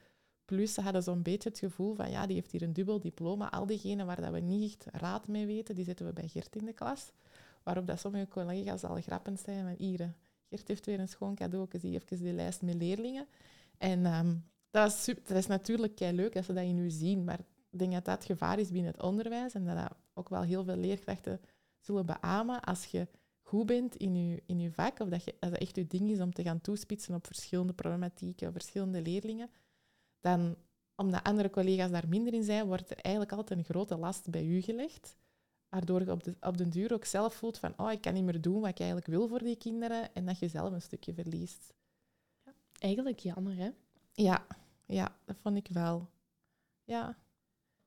Plus, 0.49 0.73
ze 0.73 0.81
hadden 0.81 1.03
zo'n 1.03 1.21
beetje 1.21 1.49
het 1.49 1.59
gevoel 1.59 1.95
van, 1.95 2.11
ja, 2.11 2.25
die 2.25 2.35
heeft 2.35 2.51
hier 2.51 2.61
een 2.61 2.73
dubbel 2.73 2.99
diploma. 2.99 3.51
Al 3.51 3.65
diegenen 3.65 4.05
waar 4.05 4.21
dat 4.21 4.31
we 4.31 4.39
niet 4.39 4.71
echt 4.71 4.85
raad 5.01 5.27
mee 5.27 5.45
weten, 5.45 5.75
die 5.75 5.83
zetten 5.83 6.05
we 6.05 6.13
bij 6.13 6.27
Gert 6.27 6.55
in 6.55 6.65
de 6.65 6.73
klas. 6.73 7.11
Waarop 7.63 7.87
dat 7.87 7.99
sommige 7.99 8.27
collega's 8.27 8.83
al 8.83 9.01
grappend 9.01 9.39
zijn 9.39 9.63
van, 9.63 9.75
hier, 9.77 10.01
eh, 10.01 10.07
Gert 10.49 10.67
heeft 10.67 10.85
weer 10.85 10.99
een 10.99 11.07
schoon 11.07 11.35
cadeau, 11.35 11.67
zie 11.79 11.93
even 11.93 12.23
die 12.23 12.33
lijst 12.33 12.61
met 12.61 12.75
leerlingen. 12.75 13.27
En 13.77 14.05
ehm, 14.05 14.35
dat, 14.69 14.91
is 14.91 15.15
dat 15.23 15.37
is 15.37 15.47
natuurlijk 15.47 15.95
kei 15.95 16.15
leuk 16.15 16.35
als 16.35 16.45
ze 16.45 16.53
dat 16.53 16.63
in 16.63 16.77
u 16.77 16.89
zien, 16.89 17.23
maar 17.23 17.39
ik 17.69 17.79
denk 17.79 17.91
dat 17.91 18.05
dat 18.05 18.15
het 18.15 18.25
gevaar 18.25 18.59
is 18.59 18.71
binnen 18.71 18.91
het 18.91 19.01
onderwijs 19.01 19.53
en 19.53 19.65
dat 19.65 19.75
dat 19.75 19.93
ook 20.13 20.29
wel 20.29 20.41
heel 20.41 20.63
veel 20.63 20.77
leerkrachten 20.77 21.41
zullen 21.79 22.05
beamen 22.05 22.61
als 22.61 22.85
je 22.85 23.07
goed 23.41 23.65
bent 23.65 23.95
in 23.95 24.27
je, 24.27 24.43
in 24.45 24.73
vak, 24.73 24.99
of 24.99 25.09
dat, 25.09 25.23
je, 25.23 25.35
het 25.39 25.57
echt 25.57 25.75
je 25.75 25.87
ding 25.87 26.09
is 26.09 26.19
om 26.19 26.33
te 26.33 26.43
gaan 26.43 26.61
toespitsen 26.61 27.15
op 27.15 27.25
verschillende 27.25 27.73
problematieken, 27.73 28.51
verschillende 28.51 29.01
leerlingen, 29.01 29.49
dan, 30.19 30.55
omdat 30.95 31.23
andere 31.23 31.49
collega's 31.49 31.91
daar 31.91 32.07
minder 32.07 32.33
in 32.33 32.43
zijn, 32.43 32.65
wordt 32.65 32.89
er 32.89 32.97
eigenlijk 32.97 33.35
altijd 33.35 33.59
een 33.59 33.65
grote 33.65 33.97
last 33.97 34.29
bij 34.29 34.45
u 34.45 34.61
gelegd. 34.61 35.17
Waardoor 35.69 36.03
je 36.03 36.11
op 36.11 36.23
de, 36.23 36.35
op 36.41 36.57
den 36.57 36.69
duur 36.69 36.93
ook 36.93 37.05
zelf 37.05 37.33
voelt 37.33 37.57
van, 37.57 37.73
oh, 37.77 37.91
ik 37.91 38.01
kan 38.01 38.13
niet 38.13 38.23
meer 38.23 38.41
doen 38.41 38.59
wat 38.59 38.69
ik 38.69 38.79
eigenlijk 38.79 39.09
wil 39.09 39.27
voor 39.27 39.43
die 39.43 39.55
kinderen, 39.57 40.13
en 40.13 40.25
dat 40.25 40.39
je 40.39 40.47
zelf 40.47 40.71
een 40.71 40.81
stukje 40.81 41.13
verliest. 41.13 41.73
Eigenlijk 42.79 43.19
jammer, 43.19 43.55
hè? 43.55 43.69
Ja, 44.13 44.45
ja, 44.85 45.15
dat 45.25 45.35
vond 45.41 45.57
ik 45.57 45.67
wel. 45.67 46.09
Ja. 46.83 47.17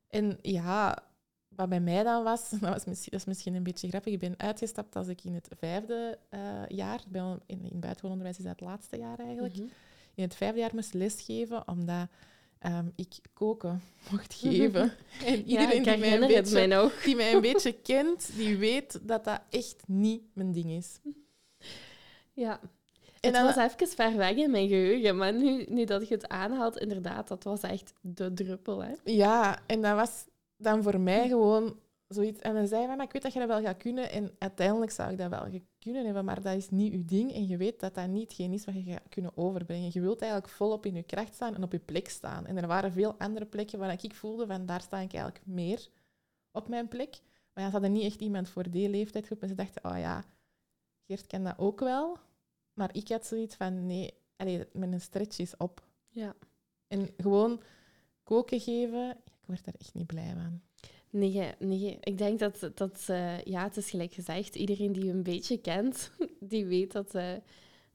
En 0.09 0.39
ja, 0.43 1.05
wat 1.49 1.69
bij 1.69 1.81
mij 1.81 2.03
dan 2.03 2.25
was, 2.25 2.51
dat, 2.51 2.61
was 2.61 2.85
misschien, 2.85 3.11
dat 3.11 3.21
is 3.21 3.27
misschien 3.27 3.55
een 3.55 3.63
beetje 3.63 3.89
grappig. 3.89 4.13
Ik 4.13 4.19
ben 4.19 4.39
uitgestapt 4.39 4.97
als 4.97 5.09
ik 5.09 5.25
in 5.25 5.35
het 5.35 5.49
vijfde 5.59 6.19
eh, 6.29 6.67
jaar, 6.69 7.03
bij, 7.09 7.39
in, 7.47 7.65
in 7.65 7.81
buitengewoon 7.81 8.11
onderwijs 8.11 8.39
is 8.39 8.45
dat 8.45 8.61
het 8.61 8.69
laatste 8.69 8.97
jaar 8.97 9.19
eigenlijk, 9.19 9.57
Mhm. 9.57 9.67
In 10.15 10.23
het 10.23 10.35
vijfde 10.35 10.61
jaar 10.61 10.71
moest 10.75 10.95
lesgeven, 10.95 11.69
omdat 11.69 12.09
ehm, 12.59 12.87
ik 12.97 13.19
koken 13.33 13.83
mocht 14.11 14.35
geven. 14.35 14.93
En 15.25 15.45
iedereen 15.45 15.83
die, 15.83 15.97
mij 15.97 16.13
een 16.13 16.21
mij 16.21 16.43
beetje, 16.43 16.91
die 17.05 17.17
mij 17.17 17.33
een 17.33 17.41
beetje 17.53 17.73
kent, 17.73 18.31
die 18.37 18.57
weet 18.57 19.01
dat 19.03 19.25
dat 19.25 19.41
echt 19.51 19.83
niet 19.87 20.23
mijn 20.33 20.53
ding 20.53 20.71
is. 20.71 20.99
Ja. 22.33 22.61
En 23.21 23.35
het 23.35 23.55
was 23.55 23.73
even 23.73 23.89
ver 23.89 24.17
weg 24.17 24.37
in 24.37 24.51
mijn 24.51 24.69
geheugen, 24.69 25.17
maar 25.17 25.33
nu, 25.33 25.65
nu 25.69 25.85
dat 25.85 26.09
je 26.09 26.15
het 26.15 26.29
aanhaalt, 26.29 26.79
inderdaad, 26.79 27.29
dat 27.29 27.45
was 27.45 27.61
echt 27.61 27.93
de 28.01 28.33
druppel, 28.33 28.85
hè? 28.85 28.93
Ja, 29.05 29.59
en 29.67 29.83
dat 29.83 29.95
was 29.95 30.25
dan 30.57 30.83
voor 30.83 31.01
mij 31.01 31.29
gewoon 31.29 31.77
zoiets. 32.13 32.41
En 32.41 32.55
dan 32.55 32.67
zei 32.67 32.87
hij 32.87 32.97
van, 32.97 33.05
ik 33.05 33.13
weet 33.13 33.23
dat 33.23 33.33
je 33.33 33.39
dat 33.39 33.49
wel 33.49 33.63
gaat 33.63 33.77
kunnen. 33.77 34.11
En 34.11 34.31
uiteindelijk 34.39 34.91
zou 34.91 35.11
ik 35.11 35.19
dat 35.19 35.31
wel 35.31 35.61
kunnen 35.79 36.05
hebben, 36.05 36.25
maar 36.25 36.43
dat 36.43 36.57
is 36.57 36.71
niet 36.71 36.93
uw 36.93 37.05
ding. 37.05 37.33
En 37.33 37.47
je 37.47 37.57
weet 37.57 37.81
dat 37.81 37.95
dat 37.95 38.09
niet 38.09 38.23
hetgeen 38.23 38.53
is 38.53 38.65
wat 38.65 38.75
je 38.75 38.83
gaat 38.83 39.09
kunnen 39.09 39.37
overbrengen. 39.37 39.91
Je 39.93 40.01
wilt 40.01 40.21
eigenlijk 40.21 40.53
volop 40.53 40.87
in 40.87 40.95
je 40.95 41.03
kracht 41.03 41.35
staan 41.35 41.55
en 41.55 41.63
op 41.63 41.73
je 41.73 41.79
plek 41.79 42.09
staan. 42.09 42.47
En 42.47 42.57
er 42.57 42.67
waren 42.67 42.93
veel 42.93 43.15
andere 43.19 43.47
plekken 43.47 43.79
waar 43.79 43.99
ik 44.03 44.15
voelde 44.15 44.47
van, 44.47 44.67
daar 44.67 44.81
sta 44.81 44.99
ik 44.99 45.13
eigenlijk 45.13 45.47
meer 45.47 45.89
op 46.51 46.69
mijn 46.69 46.89
plek. 46.89 47.21
Maar 47.53 47.65
ja, 47.65 47.71
ze 47.71 47.73
hadden 47.73 47.93
niet 47.93 48.05
echt 48.05 48.21
iemand 48.21 48.49
voor 48.49 48.71
die 48.71 48.89
leeftijdsgroep. 48.89 49.43
En 49.43 49.49
ze 49.49 49.55
dachten, 49.55 49.85
oh 49.85 49.99
ja, 49.99 50.25
Geert 51.07 51.27
kan 51.27 51.45
dat 51.45 51.59
ook 51.59 51.81
wel. 51.81 52.19
Maar 52.73 52.91
ik 52.93 53.09
had 53.09 53.27
zoiets 53.27 53.55
van, 53.55 53.87
nee, 53.87 54.15
allee, 54.37 54.67
mijn 54.73 55.01
stretch 55.01 55.39
is 55.39 55.57
op. 55.57 55.87
Ja. 56.09 56.35
En 56.89 57.09
gewoon 57.17 57.63
koken 58.23 58.61
geven, 58.61 59.11
ik 59.11 59.47
word 59.47 59.65
daar 59.65 59.75
echt 59.79 59.95
niet 59.95 60.07
blij 60.07 60.33
van. 60.35 60.61
Nee, 61.13 61.51
nee. 61.59 61.99
Ik 62.01 62.19
denk 62.19 62.39
dat, 62.39 62.71
dat 62.75 63.05
eh, 63.07 63.43
ja, 63.43 63.63
het 63.63 63.77
is 63.77 63.91
gelijk 63.91 64.13
gezegd, 64.13 64.55
iedereen 64.55 64.93
die 64.93 65.05
je 65.05 65.11
een 65.11 65.23
beetje 65.23 65.59
kent, 65.59 66.11
die 66.41 66.65
weet 66.67 66.93
dat, 66.93 67.15
eh, 67.15 67.33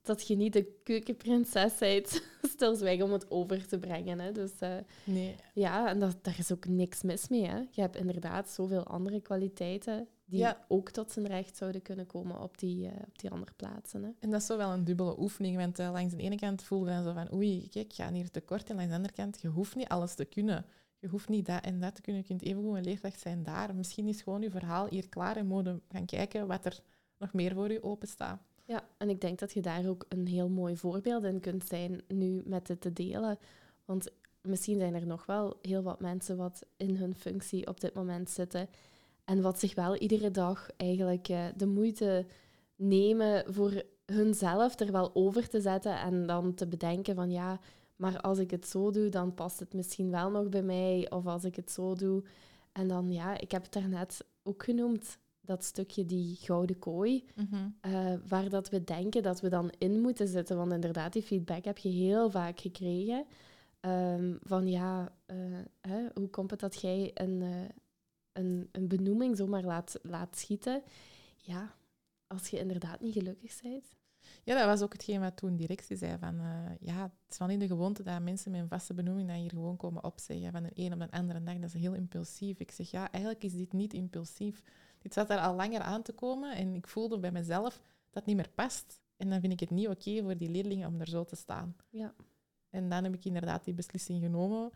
dat 0.01 0.27
je 0.27 0.36
niet 0.36 0.53
de 0.53 0.79
keukenprinses 0.83 1.77
bent, 1.77 2.21
stilzwijgen 2.53 3.05
om 3.05 3.12
het 3.12 3.31
over 3.31 3.67
te 3.67 3.79
brengen. 3.79 4.19
Hè. 4.19 4.31
Dus 4.31 4.51
eh, 4.59 4.75
Nee. 5.03 5.36
ja, 5.53 5.89
en 5.89 6.00
dat, 6.00 6.17
daar 6.21 6.36
is 6.39 6.51
ook 6.51 6.67
niks 6.67 7.01
mis 7.03 7.27
mee. 7.27 7.45
Hè. 7.45 7.57
Je 7.57 7.81
hebt 7.81 7.95
inderdaad 7.95 8.50
zoveel 8.50 8.83
andere 8.83 9.21
kwaliteiten 9.21 10.07
die 10.25 10.39
Ja. 10.39 10.65
ook 10.67 10.89
tot 10.91 11.12
zijn 11.12 11.27
recht 11.27 11.57
zouden 11.57 11.81
kunnen 11.81 12.05
komen 12.05 12.41
op 12.41 12.57
die, 12.57 12.86
op 13.07 13.19
die 13.19 13.29
andere 13.29 13.51
plaatsen. 13.55 14.03
Hè. 14.03 14.09
En 14.19 14.29
dat 14.29 14.41
is 14.41 14.47
zo 14.47 14.57
wel 14.57 14.71
een 14.71 14.83
dubbele 14.83 15.19
oefening, 15.19 15.57
want 15.57 15.77
langs 15.77 16.13
de 16.13 16.21
ene 16.21 16.36
kant 16.36 16.63
voelde 16.63 16.89
je 16.89 16.95
dan 16.95 17.03
zo 17.03 17.13
van 17.13 17.33
oei, 17.33 17.69
kijk, 17.69 17.86
ik 17.86 17.93
ga 17.93 18.12
hier 18.12 18.31
tekort. 18.31 18.69
En 18.69 18.75
langs 18.75 18.89
de 18.89 18.95
andere 18.95 19.13
kant, 19.13 19.41
je 19.41 19.47
hoeft 19.47 19.75
niet 19.75 19.88
alles 19.88 20.13
te 20.15 20.25
kunnen. 20.25 20.65
Je 21.00 21.08
hoeft 21.08 21.30
niet 21.30 21.46
dat 21.46 21.63
en 21.63 21.80
dat 21.80 21.96
te 21.96 22.01
kunnen. 22.01 22.22
Je 22.22 22.27
kunt 22.27 22.42
evengoed 22.42 22.75
een 22.75 22.84
leerkracht 22.84 23.20
zijn 23.20 23.44
daar. 23.44 23.75
Misschien 23.75 24.08
is 24.08 24.22
gewoon 24.22 24.42
je 24.42 24.50
verhaal 24.50 24.88
hier 24.88 25.10
klaar 25.10 25.38
en 25.38 25.48
moet 25.48 25.66
je 25.66 25.82
gaan 25.89 26.06
kijken 26.06 26.48
wat 26.48 26.66
er 26.66 26.80
nog 27.18 27.34
meer 27.34 27.54
voor 27.54 27.72
je 27.72 27.84
openstaat. 27.84 28.42
Ja, 28.63 28.88
en 28.98 29.10
ik 29.10 29.22
denk 29.22 29.39
dat 29.39 29.54
je 29.54 29.62
daar 29.62 29.88
ook 29.88 30.06
een 30.10 30.27
heel 30.27 30.50
mooi 30.50 30.77
voorbeeld 30.77 31.24
in 31.24 31.39
kunt 31.39 31.68
zijn 31.68 32.01
nu 32.08 32.42
met 32.46 32.68
het 32.68 32.82
te 32.82 32.94
delen. 32.94 33.38
Want 33.86 34.12
misschien 34.42 34.77
zijn 34.77 34.96
er 34.96 35.06
nog 35.06 35.25
wel 35.25 35.60
heel 35.62 35.84
wat 35.84 36.00
mensen 36.00 36.38
wat 36.38 36.66
in 36.77 36.96
hun 36.96 37.16
functie 37.16 37.68
op 37.68 37.80
dit 37.80 37.94
moment 37.94 38.30
zitten 38.30 38.70
en 39.25 39.42
wat 39.42 39.60
zich 39.60 39.75
wel 39.75 39.96
iedere 39.96 40.32
dag 40.32 40.70
eigenlijk 40.77 41.30
eh, 41.30 41.46
de 41.56 41.66
moeite 41.66 42.25
nemen 42.75 43.54
voor 43.54 43.84
hunzelf 44.06 44.80
er 44.80 44.92
wel 44.92 45.12
over 45.13 45.50
te 45.50 45.62
zetten 45.62 46.00
en 46.00 46.25
dan 46.25 46.54
te 46.54 46.68
bedenken 46.68 47.16
van 47.16 47.32
ja, 47.32 47.60
maar 47.98 48.22
als 48.22 48.38
ik 48.38 48.51
het 48.51 48.68
zo 48.68 48.92
doe, 48.92 49.10
dan 49.10 49.34
past 49.34 49.60
het 49.60 49.74
misschien 49.74 50.10
wel 50.10 50.30
nog 50.32 50.50
bij 50.50 50.63
mij. 50.63 51.10
Of 51.12 51.25
als 51.25 51.44
ik 51.44 51.56
het 51.56 51.72
zo 51.72 51.94
doe. 51.96 52.24
En 52.72 52.88
dan 52.88 53.12
ja, 53.12 53.39
ik 53.39 53.51
heb 53.51 53.63
het 53.63 53.74
daarnet 53.74 54.25
ook 54.44 54.63
genoemd, 54.63 55.18
dat 55.42 55.63
stukje 55.63 56.06
die 56.06 56.36
gouden 56.36 56.80
kooi, 56.80 57.25
Mhm. 57.36 57.68
eh, 57.82 58.13
waar 58.27 58.50
dat 58.50 58.70
we 58.70 58.84
denken 58.84 59.24
dat 59.24 59.42
we 59.42 59.50
dan 59.50 59.72
in 59.77 60.01
moeten 60.01 60.27
zitten. 60.27 60.58
Want 60.58 60.72
inderdaad, 60.72 61.13
die 61.13 61.22
feedback 61.24 61.63
heb 61.66 61.77
je 61.77 61.89
heel 61.89 62.30
vaak 62.32 62.60
gekregen. 62.60 63.25
Ehm, 63.80 64.36
van 64.44 64.68
ja, 64.68 65.12
eh, 65.25 65.36
hè, 65.82 66.06
hoe 66.13 66.27
komt 66.30 66.51
het 66.51 66.60
dat 66.60 66.82
jij 66.82 67.12
een, 67.13 67.42
eh, 67.42 67.70
een, 68.34 68.70
een 68.72 68.88
benoeming 68.88 69.38
zomaar 69.38 69.63
laat, 69.63 70.00
laat 70.01 70.38
schieten? 70.38 70.82
Ja, 71.38 71.75
als 72.27 72.48
je 72.48 72.60
inderdaad 72.60 73.01
niet 73.01 73.13
gelukkig 73.13 73.62
bent. 73.62 73.86
Ja, 74.43 74.55
dat 74.57 74.65
was 74.65 74.81
ook 74.81 74.93
hetgeen 74.93 75.19
wat 75.19 75.38
toen 75.38 75.55
directie 75.55 75.98
zei. 75.98 76.17
Van, 76.19 76.39
eh, 76.39 76.72
ja, 76.79 77.01
het 77.01 77.12
is 77.29 77.38
van 77.38 77.50
in 77.50 77.60
de 77.60 77.67
gewoonte 77.67 78.03
dat 78.03 78.22
mensen 78.22 78.51
met 78.51 78.62
een 78.62 78.67
vaste 78.67 78.93
benoeming 78.93 79.27
dan 79.27 79.38
hier 79.38 79.50
gewoon 79.50 79.77
komen 79.77 80.03
opzeggen 80.03 80.51
van 80.51 80.63
de 80.63 80.72
een 80.74 80.93
op 80.93 81.00
de 81.00 81.12
andere 81.12 81.43
dag. 81.43 81.55
Dat 81.55 81.74
is 81.74 81.81
heel 81.81 81.93
impulsief. 81.93 82.60
Ik 82.60 82.72
zeg, 82.72 82.91
ja, 82.91 83.12
eigenlijk 83.12 83.43
is 83.43 83.53
dit 83.53 83.74
niet 83.74 83.93
impulsief. 83.93 84.62
Dit 85.00 85.13
zat 85.13 85.29
er 85.29 85.39
al 85.39 85.55
langer 85.55 85.81
aan 85.81 86.01
te 86.01 86.13
komen 86.13 86.55
en 86.55 86.75
ik 86.75 86.88
voelde 86.88 87.19
bij 87.19 87.31
mezelf 87.31 87.74
dat 88.10 88.25
het 88.25 88.25
niet 88.25 88.36
meer 88.36 88.50
past. 88.55 89.01
En 89.17 89.29
dan 89.29 89.39
vind 89.39 89.53
ik 89.53 89.60
het 89.60 89.69
niet 89.69 89.88
oké 89.88 90.22
voor 90.22 90.38
die 90.38 90.50
leerlingen 90.50 90.88
om 90.88 91.00
er 91.00 91.07
zo 91.07 91.24
te 91.24 91.36
staan. 91.36 91.75
Ja. 91.89 92.13
En 92.69 92.89
dan 92.89 93.03
heb 93.03 93.13
ik 93.13 93.25
inderdaad 93.25 93.63
die 93.63 93.74
beslissing 93.74 94.22
genomen. 94.24 94.72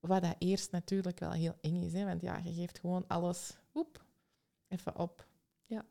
Wat 0.00 0.22
dat 0.22 0.36
eerst 0.38 0.70
natuurlijk 0.70 1.18
wel 1.18 1.32
heel 1.32 1.54
eng 1.60 1.82
is. 1.82 1.92
Hè? 1.92 2.04
Want 2.04 2.20
ja, 2.20 2.40
je 2.44 2.52
geeft 2.52 2.78
gewoon 2.78 3.04
alles 3.06 3.58
oep, 3.74 4.04
even 4.68 4.96
op. 4.98 5.26
Ja, 5.66 5.84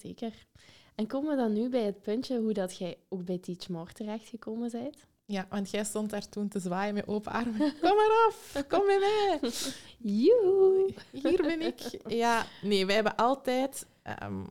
zeker. 0.00 0.46
En 0.94 1.06
komen 1.06 1.30
we 1.30 1.36
dan 1.36 1.52
nu 1.52 1.68
bij 1.68 1.84
het 1.84 2.02
puntje 2.02 2.38
hoe 2.38 2.52
dat 2.52 2.76
jij 2.76 2.96
ook 3.08 3.24
bij 3.24 3.38
Teach 3.38 3.68
More 3.68 3.92
terechtgekomen 3.92 4.70
bent? 4.70 5.06
Ja, 5.26 5.46
want 5.50 5.70
jij 5.70 5.84
stond 5.84 6.10
daar 6.10 6.28
toen 6.28 6.48
te 6.48 6.58
zwaaien 6.58 6.94
met 6.94 7.06
open 7.06 7.32
armen. 7.32 7.58
Kom 7.80 7.96
maar 7.96 8.26
af, 8.26 8.64
kom 8.68 8.86
bij 8.86 8.98
mij. 8.98 9.50
Joe! 10.24 10.94
Hier 11.10 11.42
ben 11.42 11.60
ik. 11.60 12.00
Ja, 12.06 12.46
nee, 12.62 12.86
wij 12.86 12.94
hebben 12.94 13.16
altijd, 13.16 13.86
ehm, 14.02 14.44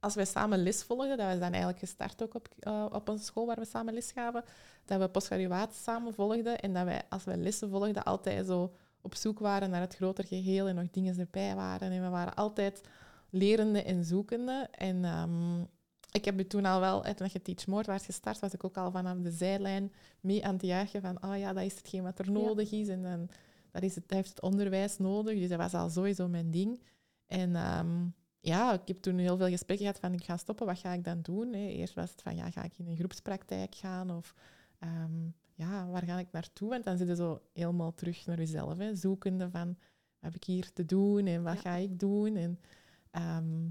als 0.00 0.14
wij 0.14 0.24
samen 0.24 0.62
les 0.62 0.82
volgden, 0.82 1.16
dat 1.16 1.26
was 1.26 1.38
dan 1.38 1.50
eigenlijk 1.50 1.78
gestart 1.78 2.22
ook 2.22 2.34
op, 2.34 2.48
eh, 2.58 2.86
op 2.92 3.08
een 3.08 3.18
school 3.18 3.46
waar 3.46 3.58
we 3.58 3.64
samen 3.64 3.94
les 3.94 4.12
gaven, 4.12 4.44
dat 4.84 5.00
we 5.00 5.08
postgraduaat 5.08 5.74
samen 5.74 6.14
volgden 6.14 6.60
en 6.60 6.72
dat 6.72 6.84
wij, 6.84 7.02
als 7.08 7.24
wij 7.24 7.36
lessen 7.36 7.70
volgden, 7.70 8.04
altijd 8.04 8.46
zo 8.46 8.72
op 9.00 9.14
zoek 9.14 9.38
waren 9.38 9.70
naar 9.70 9.80
het 9.80 9.94
groter 9.94 10.24
geheel 10.24 10.66
en 10.66 10.74
nog 10.74 10.90
dingen 10.90 11.18
erbij 11.18 11.54
waren. 11.54 11.90
En 11.92 12.02
we 12.02 12.08
waren 12.08 12.34
altijd 12.34 12.80
lerende 13.30 13.82
en 13.82 14.04
zoekende. 14.04 14.68
En 14.70 15.04
ehm, 15.04 15.60
ik 16.12 16.24
heb 16.24 16.38
je 16.38 16.46
toen 16.46 16.64
al 16.64 16.80
wel, 16.80 17.04
hè, 17.04 17.14
toen 17.14 17.28
je 17.32 17.42
Teach 17.42 17.66
More 17.66 17.84
was 17.92 18.04
gestart, 18.04 18.38
was 18.38 18.52
ik 18.52 18.64
ook 18.64 18.76
al 18.76 18.90
vanaf 18.90 19.18
de 19.18 19.30
zijlijn 19.30 19.92
mee 20.20 20.44
aan 20.46 20.52
het 20.52 20.62
juichen 20.62 21.00
van, 21.00 21.22
oh 21.24 21.38
ja, 21.38 21.52
dat 21.52 21.64
is 21.64 21.76
hetgeen 21.76 22.02
wat 22.02 22.18
er 22.18 22.24
Ja. 22.26 22.32
nodig 22.32 22.72
is. 22.72 22.88
En 22.88 23.02
dan 23.02 23.28
dat, 23.70 23.82
is 23.82 23.94
het, 23.94 24.08
dat 24.08 24.16
heeft 24.16 24.28
het 24.28 24.42
onderwijs 24.42 24.98
nodig. 24.98 25.38
Dus 25.38 25.48
dat 25.48 25.58
was 25.58 25.74
al 25.74 25.90
sowieso 25.90 26.28
mijn 26.28 26.50
ding. 26.50 26.82
En 27.26 27.56
ehm, 27.56 28.06
ja, 28.40 28.72
ik 28.72 28.88
heb 28.88 29.02
toen 29.02 29.18
heel 29.18 29.36
veel 29.36 29.48
gesprekken 29.48 29.86
gehad 29.86 30.00
van 30.00 30.12
ik 30.12 30.24
ga 30.24 30.36
stoppen, 30.36 30.66
wat 30.66 30.78
ga 30.78 30.92
ik 30.92 31.04
dan 31.04 31.22
doen? 31.22 31.52
Hè? 31.52 31.66
Eerst 31.68 31.94
was 31.94 32.10
het 32.10 32.22
van 32.22 32.36
ja, 32.36 32.50
ga 32.50 32.62
ik 32.64 32.78
in 32.78 32.86
een 32.86 32.96
groepspraktijk 32.96 33.74
gaan 33.74 34.10
of 34.10 34.34
ehm, 34.78 35.24
ja, 35.54 35.86
waar 35.88 36.02
ga 36.02 36.18
ik 36.18 36.32
naartoe? 36.32 36.68
Want 36.68 36.84
dan 36.84 36.96
zit 36.96 37.08
je 37.08 37.14
zo 37.16 37.40
helemaal 37.52 37.94
terug 37.94 38.26
naar 38.26 38.38
jezelf, 38.38 38.78
hè? 38.78 38.94
zoekende 38.94 39.50
van 39.50 39.66
wat 39.68 40.32
heb 40.32 40.34
ik 40.34 40.44
hier 40.44 40.72
te 40.72 40.84
doen 40.84 41.26
en 41.26 41.42
wat 41.42 41.54
Ja. 41.54 41.60
ga 41.60 41.74
ik 41.74 41.98
doen? 41.98 42.36
En 42.36 42.58
ehm, 43.16 43.68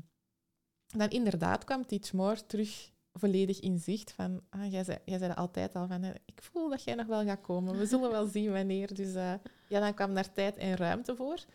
dan 0.88 1.10
inderdaad 1.10 1.64
kwam 1.64 1.86
Teach 1.86 2.14
More 2.14 2.46
terug 2.46 2.92
volledig 3.14 3.60
in 3.60 3.80
zicht 3.80 4.12
van, 4.12 4.42
ah, 4.50 4.72
jij, 4.72 4.84
zei, 4.84 4.98
jij 5.06 5.18
zei 5.18 5.30
dat 5.30 5.38
altijd 5.38 5.76
al 5.76 5.88
van, 5.88 6.02
hè, 6.02 6.14
ik 6.26 6.42
voel 6.42 6.70
dat 6.70 6.84
jij 6.84 6.96
nog 6.96 7.08
wel 7.08 7.24
gaat 7.24 7.42
komen. 7.42 7.78
We 7.78 7.86
zullen 7.86 8.12
wel 8.12 8.26
zien 8.26 8.52
wanneer. 8.52 8.94
Dus 8.94 9.14
eh, 9.14 9.34
ja, 9.68 9.80
dan 9.80 9.94
kwam 9.94 10.14
daar 10.14 10.32
tijd 10.32 10.58
en 10.58 10.76
ruimte 10.76 11.16
voor. 11.16 11.46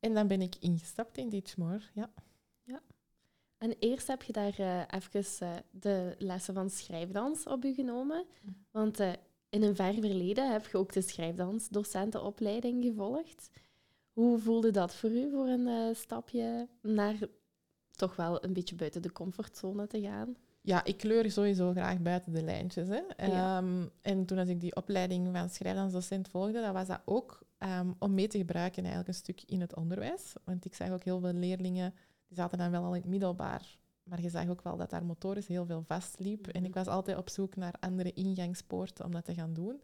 En 0.00 0.14
dan 0.14 0.26
ben 0.26 0.40
ik 0.40 0.56
ingestapt 0.58 1.18
in 1.18 1.30
Teach 1.30 1.56
More, 1.56 1.80
ja. 1.92 2.10
En 3.62 3.76
eerst 3.78 4.06
heb 4.06 4.22
je 4.22 4.32
daar 4.32 4.58
eh 4.58 4.82
even 4.88 5.24
eh, 5.38 5.56
de 5.70 6.14
lessen 6.18 6.54
van 6.54 6.70
schrijfdans 6.70 7.46
op 7.46 7.64
u 7.64 7.74
genomen. 7.74 8.24
Mhm. 8.40 8.52
Want 8.70 9.00
eh, 9.00 9.12
in 9.48 9.62
een 9.62 9.76
ver 9.76 9.94
verleden 9.94 10.52
heb 10.52 10.66
je 10.66 10.78
ook 10.78 10.92
de 10.92 11.02
schrijfdansdocentenopleiding 11.02 12.84
gevolgd. 12.84 13.50
Hoe 14.12 14.38
voelde 14.38 14.70
dat 14.70 14.94
voor 14.94 15.10
u, 15.10 15.30
voor 15.30 15.46
een 15.46 15.66
eh, 15.66 15.94
stapje 15.94 16.68
naar 16.80 17.14
toch 17.90 18.16
wel 18.16 18.44
een 18.44 18.52
beetje 18.52 18.74
buiten 18.74 19.02
de 19.02 19.12
comfortzone 19.12 19.86
te 19.86 20.00
gaan? 20.00 20.36
Ja, 20.60 20.84
ik 20.84 20.96
kleur 20.96 21.30
sowieso 21.30 21.70
graag 21.70 22.00
buiten 22.00 22.32
de 22.32 22.42
lijntjes. 22.42 22.88
Hè. 22.88 23.00
Ja. 23.26 23.58
Ehm, 23.58 23.86
en 24.02 24.24
toen 24.24 24.38
als 24.38 24.48
ik 24.48 24.60
die 24.60 24.76
opleiding 24.76 25.36
van 25.36 25.48
schrijfdansdocent 25.48 26.28
volgde, 26.28 26.60
dan 26.60 26.72
was 26.72 26.86
dat 26.86 27.00
ook 27.04 27.42
ehm, 27.58 27.92
om 27.98 28.14
mee 28.14 28.28
te 28.28 28.38
gebruiken 28.38 28.82
eigenlijk 28.82 29.08
een 29.08 29.22
stuk 29.22 29.42
in 29.46 29.60
het 29.60 29.76
onderwijs. 29.76 30.32
Want 30.44 30.64
ik 30.64 30.74
zag 30.74 30.90
ook 30.90 31.04
heel 31.04 31.20
veel 31.20 31.32
leerlingen, 31.32 31.94
die 32.26 32.36
zaten 32.36 32.58
dan 32.58 32.70
wel 32.70 32.84
al 32.84 32.94
in 32.94 33.00
het 33.00 33.10
middelbaar, 33.10 33.78
maar 34.02 34.20
je 34.20 34.30
zag 34.30 34.48
ook 34.48 34.62
wel 34.62 34.76
dat 34.76 34.90
daar 34.90 35.04
motorisch 35.04 35.46
heel 35.46 35.66
veel 35.66 35.82
vastliep. 35.82 36.46
En 36.46 36.64
ik 36.64 36.74
was 36.74 36.86
altijd 36.86 37.18
op 37.18 37.28
zoek 37.28 37.56
naar 37.56 37.74
andere 37.80 38.12
ingangspoorten 38.12 39.04
om 39.04 39.12
dat 39.12 39.24
te 39.24 39.34
gaan 39.34 39.52
doen. 39.52 39.80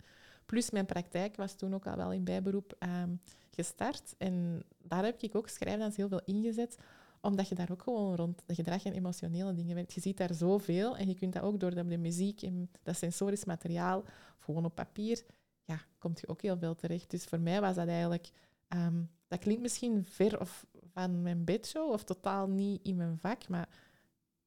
Plus 0.48 0.70
mijn 0.70 0.86
praktijk 0.86 1.36
was 1.36 1.54
toen 1.54 1.74
ook 1.74 1.86
al 1.86 1.96
wel 1.96 2.12
in 2.12 2.24
bijberoep 2.24 2.76
ehm, 2.78 3.10
gestart. 3.50 4.14
En 4.18 4.62
daar 4.82 5.04
heb 5.04 5.22
ik 5.22 5.34
ook 5.34 5.48
schrijfdans 5.48 5.96
heel 5.96 6.08
veel 6.08 6.22
ingezet 6.24 6.78
omdat 7.20 7.48
je 7.48 7.54
daar 7.54 7.70
ook 7.70 7.82
gewoon 7.82 8.16
rond 8.16 8.42
de 8.46 8.54
gedrag 8.54 8.84
en 8.84 8.92
emotionele 8.92 9.54
dingen 9.54 9.74
werkt. 9.74 9.92
Je 9.92 10.00
ziet 10.00 10.16
daar 10.16 10.34
zoveel 10.34 10.96
en 10.96 11.08
je 11.08 11.14
kunt 11.14 11.32
dat 11.32 11.42
ook 11.42 11.60
door 11.60 11.74
de, 11.74 11.86
de 11.86 11.98
muziek 11.98 12.42
en 12.42 12.70
dat 12.82 12.96
sensorisch 12.96 13.44
materiaal, 13.44 14.00
of 14.00 14.44
gewoon 14.44 14.64
op 14.64 14.74
papier, 14.74 15.24
ja, 15.64 15.80
komt 15.98 16.20
je 16.20 16.28
ook 16.28 16.42
heel 16.42 16.58
veel 16.58 16.74
terecht. 16.74 17.10
Dus 17.10 17.24
voor 17.24 17.40
mij 17.40 17.60
was 17.60 17.74
dat 17.74 17.88
eigenlijk, 17.88 18.30
ehm, 18.68 19.02
dat 19.26 19.38
klinkt 19.38 19.62
misschien 19.62 20.04
ver 20.04 20.40
of 20.40 20.66
van 20.92 21.22
mijn 21.22 21.44
bedshow 21.44 21.92
of 21.92 22.04
totaal 22.04 22.48
niet 22.48 22.80
in 22.82 22.96
mijn 22.96 23.18
vak, 23.18 23.48
maar 23.48 23.68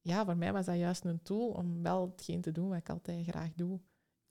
ja, 0.01 0.25
voor 0.25 0.37
mij 0.37 0.53
was 0.53 0.65
dat 0.65 0.77
juist 0.77 1.05
een 1.05 1.21
tool 1.21 1.47
om 1.47 1.83
wel 1.83 2.09
hetgeen 2.11 2.41
te 2.41 2.51
doen 2.51 2.69
wat 2.69 2.77
ik 2.77 2.89
altijd 2.89 3.27
graag 3.27 3.53
doe. 3.55 3.79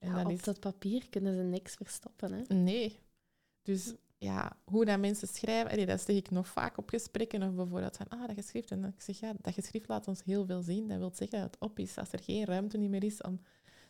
En 0.01 0.09
Ja, 0.11 0.25
op 0.25 0.31
is 0.31 0.43
dat 0.43 0.61
papier 0.61 1.09
kunnen 1.09 1.35
ze 1.37 1.43
niks 1.43 1.75
verstoppen. 1.75 2.33
Hè? 2.33 2.55
Nee. 2.55 2.99
Dus 3.63 3.95
ja, 4.19 4.57
hoe 4.65 4.85
dat 4.85 4.99
mensen 4.99 5.29
schrijven, 5.29 5.71
allee, 5.71 5.87
dat 5.87 6.01
zeg 6.01 6.17
ik 6.17 6.31
nog 6.31 6.49
vaak 6.49 6.79
op 6.79 6.89
gesprekken. 6.89 7.43
Of 7.43 7.55
bijvoorbeeld 7.55 7.97
van, 7.97 8.09
ah, 8.09 8.27
dat 8.27 8.37
geschrift. 8.37 8.71
En 8.71 8.81
dan 8.81 8.91
ik 8.91 9.01
zeg, 9.01 9.21
ja, 9.21 9.33
dat 9.41 9.55
geschrift 9.55 9.89
laat 9.89 10.09
ons 10.09 10.25
heel 10.25 10.47
veel 10.47 10.63
zien. 10.63 10.89
Dat 10.89 10.99
wil 10.99 11.11
zeggen 11.15 11.41
dat 11.41 11.51
het 11.51 11.61
op 11.61 11.79
is. 11.79 11.97
Als 11.99 12.13
er 12.13 12.19
geen 12.23 12.45
ruimte 12.45 12.79
niet 12.79 12.91
meer 12.91 13.05
is 13.05 13.21
om 13.23 13.41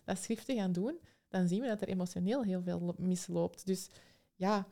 dat 0.04 0.18
schrift 0.18 0.46
te 0.46 0.54
gaan 0.54 0.72
doen, 0.72 0.98
dan 1.28 1.48
zien 1.48 1.60
we 1.60 1.66
dat 1.66 1.80
er 1.80 1.88
emotioneel 1.88 2.42
heel 2.42 2.62
veel 2.62 2.80
lo- 2.80 2.94
misloopt. 2.98 3.66
Dus 3.66 3.88
ja, 4.34 4.66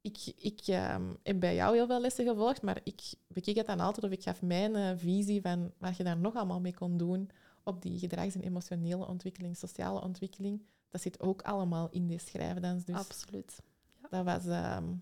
ik, 0.00 0.32
ik 0.36 0.60
ehm, 0.66 1.14
heb 1.22 1.40
bij 1.40 1.54
jou 1.54 1.74
heel 1.76 1.86
veel 1.86 2.00
lessen 2.00 2.26
gevolgd, 2.26 2.62
maar 2.62 2.80
ik 2.84 3.00
bekeek 3.26 3.56
het 3.56 3.66
dan 3.66 3.80
altijd 3.80 4.04
of 4.06 4.12
ik 4.12 4.22
gaf 4.22 4.42
mijn 4.42 4.76
eh, 4.76 4.90
visie 4.96 5.40
van 5.40 5.72
wat 5.78 5.96
je 5.96 6.04
daar 6.04 6.16
nog 6.18 6.34
allemaal 6.34 6.60
mee 6.60 6.74
kon 6.74 6.96
doen 6.96 7.30
op 7.62 7.82
die 7.82 7.98
gedrags- 7.98 8.34
en 8.34 8.40
emotionele 8.42 9.06
ontwikkeling, 9.06 9.56
sociale 9.56 10.00
ontwikkeling. 10.02 10.62
Dat 10.94 11.02
zit 11.02 11.20
ook 11.20 11.42
allemaal 11.42 11.88
in 11.90 12.06
die 12.06 12.18
schrijfdans. 12.18 12.84
Dus 12.84 12.96
Absoluut. 12.96 13.62
dat 14.10 14.24
was 14.24 14.46
ehm, 14.46 14.94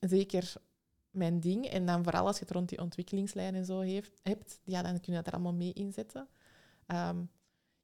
zeker 0.00 0.52
mijn 1.10 1.40
ding. 1.40 1.66
En 1.66 1.86
dan 1.86 2.02
vooral 2.02 2.26
als 2.26 2.38
je 2.38 2.44
het 2.44 2.52
rond 2.52 2.68
die 2.68 2.80
ontwikkelingslijn 2.80 3.54
en 3.54 3.64
zo 3.64 3.80
heeft, 3.80 4.20
hebt, 4.22 4.60
ja, 4.64 4.82
dan 4.82 5.00
kun 5.00 5.12
je 5.12 5.18
dat 5.18 5.26
er 5.26 5.32
allemaal 5.32 5.54
mee 5.54 5.72
inzetten. 5.72 6.28
Ehm, 6.86 7.22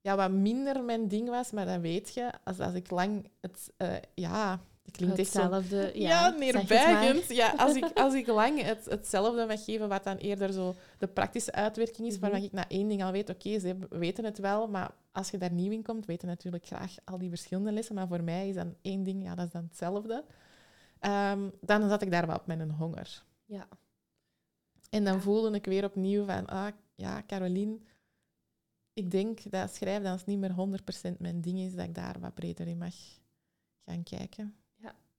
ja, 0.01 0.16
wat 0.16 0.31
minder 0.31 0.85
mijn 0.85 1.09
ding 1.09 1.29
was, 1.29 1.51
maar 1.51 1.66
dat 1.66 1.81
weet 1.81 2.14
je, 2.14 2.33
als, 2.44 2.61
als 2.61 2.74
ik 2.74 2.90
lang 2.90 3.31
het... 3.40 3.72
eh, 3.77 3.96
ja, 4.14 4.61
dat 4.88 4.96
klinkt 4.96 5.18
echt 5.18 5.31
zo... 5.31 5.40
Hetzelfde. 5.40 5.90
Ja, 6.01 6.09
Ja, 6.09 6.24
het 6.24 6.38
neerbuigend. 6.38 7.29
Ja, 7.29 7.53
als 7.57 7.74
ik, 7.77 7.85
als 7.94 8.14
ik 8.14 8.27
lang 8.42 8.62
het, 8.62 8.85
hetzelfde 8.85 9.46
mag 9.46 9.64
geven, 9.64 9.88
wat 9.88 10.05
dan 10.05 10.16
eerder 10.16 10.53
zo 10.53 10.74
de 10.98 11.07
praktische 11.07 11.53
uitwerking 11.53 12.07
is, 12.07 12.12
Mhm. 12.12 12.20
waarvan 12.22 12.42
ik 12.42 12.53
na 12.53 12.68
één 12.68 12.88
ding 12.88 13.03
al 13.05 13.12
weet, 13.12 13.31
oké, 13.31 13.59
ze 13.59 13.77
weten 13.90 14.24
het 14.24 14.38
wel, 14.38 14.68
maar 14.68 14.90
als 15.12 15.31
je 15.31 15.38
daar 15.38 15.53
nieuw 15.53 15.72
in 15.72 15.83
komt, 15.83 16.07
weten 16.07 16.29
natuurlijk 16.29 16.66
graag 16.66 16.94
al 17.05 17.18
die 17.18 17.29
verschillende 17.29 17.72
lessen, 17.72 17.94
maar 17.94 18.09
voor 18.09 18.22
mij 18.22 18.48
is 18.48 18.55
dan 18.55 18.74
één 18.83 19.03
ding, 19.03 19.22
ja, 19.22 19.35
dat 19.35 19.46
is 19.46 19.53
dan 19.53 19.64
hetzelfde. 19.68 20.24
Ehm, 20.98 21.48
dan 21.61 21.88
zat 21.88 22.03
ik 22.03 22.11
daar 22.11 22.27
wel 22.27 22.37
op 22.37 22.46
mijn 22.46 22.70
honger. 22.70 23.22
Ja. 23.44 23.68
En 24.90 25.05
dan 25.05 25.14
Ja. 25.14 25.20
voelde 25.20 25.57
ik 25.57 25.64
weer 25.64 25.85
opnieuw 25.85 26.24
van, 26.24 26.46
ah, 26.46 26.72
ja, 26.94 27.22
Caroline, 27.27 27.79
ik 28.92 29.11
denk 29.11 29.51
dat 29.51 29.74
schrijfdans 29.74 30.24
niet 30.24 30.38
meer 30.38 30.53
100% 30.53 31.18
mijn 31.18 31.40
ding 31.40 31.59
is, 31.59 31.74
dat 31.74 31.85
ik 31.87 31.94
daar 31.94 32.20
wat 32.20 32.35
breder 32.35 32.66
in 32.66 32.79
mag 32.79 32.94
gaan 33.85 34.03
kijken. 34.03 34.55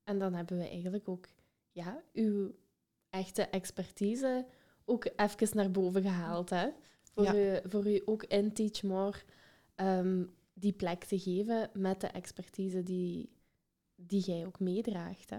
En 0.10 0.19
dan 0.19 0.34
hebben 0.34 0.58
we 0.58 0.67
eigenlijk 0.69 1.10
ook 1.10 1.28
ja, 1.72 2.02
uw 2.13 2.56
echte 3.10 3.43
expertise 3.43 4.45
ook 4.86 5.10
even 5.15 5.56
naar 5.58 5.72
boven 5.72 6.02
gehaald. 6.02 6.50
Hè? 6.50 6.69
Voor, 7.13 7.24
Ja. 7.24 7.36
u, 7.36 7.69
voor 7.69 7.88
u 7.88 8.02
ook 8.06 8.24
in 8.24 8.54
Teach 8.54 8.84
More 8.84 9.17
ehm, 9.76 10.24
die 10.54 10.74
plek 10.74 11.04
te 11.04 11.19
geven 11.19 11.69
met 11.74 12.02
de 12.02 12.08
expertise 12.08 12.84
die, 12.84 13.30
die 13.95 14.22
jij 14.22 14.45
ook 14.45 14.60
meedraagt. 14.60 15.30
Hè? 15.30 15.38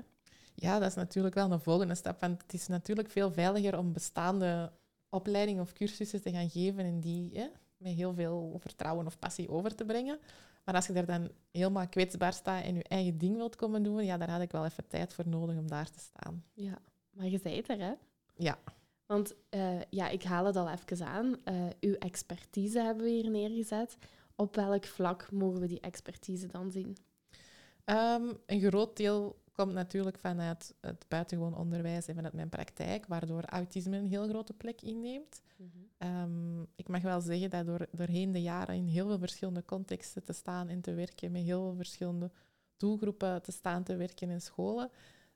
Ja, 0.54 0.78
dat 0.78 0.88
is 0.88 0.94
natuurlijk 0.94 1.35
wel 1.35 1.52
een 1.52 1.61
volgende 1.61 1.94
stap. 1.94 2.20
Want 2.20 2.42
het 2.42 2.52
is 2.52 2.66
natuurlijk 2.66 3.11
veel 3.11 3.33
veiliger 3.33 3.78
om 3.78 3.92
bestaande 3.92 4.72
opleidingen 5.09 5.62
of 5.62 5.72
cursussen 5.72 6.22
te 6.22 6.30
gaan 6.30 6.50
geven 6.50 6.85
en 6.85 7.00
die 7.00 7.30
hè, 7.38 7.46
met 7.76 7.92
heel 7.92 8.14
veel 8.14 8.56
vertrouwen 8.61 9.06
of 9.06 9.18
passie 9.18 9.48
over 9.48 9.74
te 9.74 9.85
brengen. 9.85 10.18
Maar 10.64 10.75
als 10.75 10.87
je 10.87 10.92
daar 10.92 11.07
dan 11.07 11.31
helemaal 11.51 11.88
kwetsbaar 11.88 12.33
staat 12.33 12.64
en 12.64 12.75
je 12.75 12.85
eigen 12.85 13.18
ding 13.18 13.37
wilt 13.37 13.57
komen 13.57 13.83
doen, 13.83 14.05
ja, 14.05 14.16
daar 14.16 14.31
had 14.31 14.40
ik 14.40 14.53
wel 14.53 14.64
even 14.64 14.87
tijd 14.88 15.14
voor 15.14 15.29
nodig 15.29 15.57
om 15.57 15.68
daar 15.68 15.90
te 15.90 15.99
staan. 15.99 16.44
Ja, 16.55 16.79
maar 17.11 17.27
je 17.27 17.38
zei 17.38 17.57
het 17.57 17.68
er, 17.68 17.79
hè? 17.79 17.92
Ja. 18.37 18.59
Want 19.07 19.35
uh, 19.51 19.81
ja, 19.90 20.09
ik 20.09 20.23
haal 20.23 20.44
het 20.44 20.57
al 20.57 20.70
even 20.70 21.07
aan. 21.07 21.37
Uh, 21.44 21.66
uw 21.81 21.94
expertise 21.94 22.81
hebben 22.81 23.05
we 23.05 23.11
hier 23.11 23.31
neergezet. 23.31 23.96
Op 24.37 24.55
welk 24.57 24.85
vlak 24.85 25.31
mogen 25.31 25.61
we 25.61 25.66
die 25.66 25.81
expertise 25.81 26.46
dan 26.46 26.70
zien? 26.70 26.96
Um, 27.85 28.38
een 28.46 28.61
groot 28.61 28.96
deel 28.96 29.42
komt 29.61 29.73
natuurlijk 29.73 30.18
vanuit 30.18 30.75
het 30.81 31.05
buitengewoon 31.09 31.57
onderwijs 31.57 32.07
en 32.07 32.14
vanuit 32.14 32.35
mijn 32.35 32.49
praktijk, 32.49 33.07
waardoor 33.07 33.44
autisme 33.44 33.96
een 33.96 34.07
heel 34.07 34.29
grote 34.29 34.53
plek 34.53 34.83
inneemt. 34.83 35.42
Mm 35.57 35.90
um, 36.03 36.66
ik 36.77 36.88
mag 36.88 37.03
wel 37.03 37.20
zeggen 37.20 37.51
dat 37.51 37.66
door, 37.66 37.87
doorheen 37.92 38.33
de 38.33 38.42
jaren 38.42 38.75
in 38.75 38.87
heel 38.87 39.07
veel 39.07 39.18
verschillende 39.18 39.64
contexten 39.64 40.25
te 40.25 40.33
staan 40.33 40.68
en 40.68 40.81
te 40.81 40.94
werken, 40.94 41.33
met 41.33 41.42
heel 41.42 41.62
veel 41.62 41.75
verschillende 41.75 42.31
doelgroepen 42.77 43.42
te 43.42 43.53
staan 43.53 43.83
te 43.83 43.96
werken 43.96 44.31
in 44.31 44.40
scholen, 44.40 44.90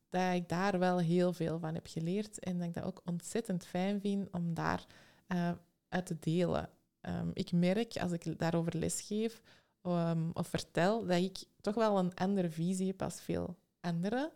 dat 0.09 0.35
ik 0.35 0.49
daar 0.49 0.79
wel 0.79 0.99
heel 0.99 1.33
veel 1.33 1.59
van 1.59 1.75
heb 1.75 1.87
geleerd 1.87 2.39
en 2.39 2.59
dat 2.59 2.67
ik 2.67 2.75
dat 2.75 2.85
ook 2.85 3.03
ontzettend 3.05 3.67
fijn 3.67 4.01
vind 4.01 4.31
om 4.31 4.55
daar 4.55 4.87
uh, 5.29 5.51
uit 5.89 6.07
te 6.07 6.17
delen. 6.19 6.71
Um, 7.01 7.31
ik 7.33 7.53
merk 7.53 7.97
als 7.97 8.13
ik 8.13 8.39
daarover 8.39 8.77
lesgeef 8.77 9.43
um, 9.83 10.31
of 10.33 10.49
vertel 10.49 11.07
dat 11.07 11.19
ik 11.19 11.45
toch 11.61 11.75
wel 11.75 11.99
een 11.99 12.15
andere 12.15 12.51
visie 12.51 12.87
heb 12.87 13.03
als 13.03 13.21
veel 13.21 13.57
anderen. 13.85 14.33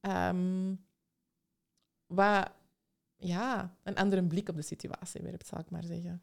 Um, 0.00 0.84
wat 2.06 2.52
ja, 3.16 3.76
een 3.82 3.96
andere 3.96 4.24
blik 4.24 4.48
op 4.48 4.56
de 4.56 4.62
situatie 4.62 5.22
werpt, 5.22 5.46
zal 5.46 5.58
ik 5.58 5.70
maar 5.70 5.84
zeggen. 5.84 6.22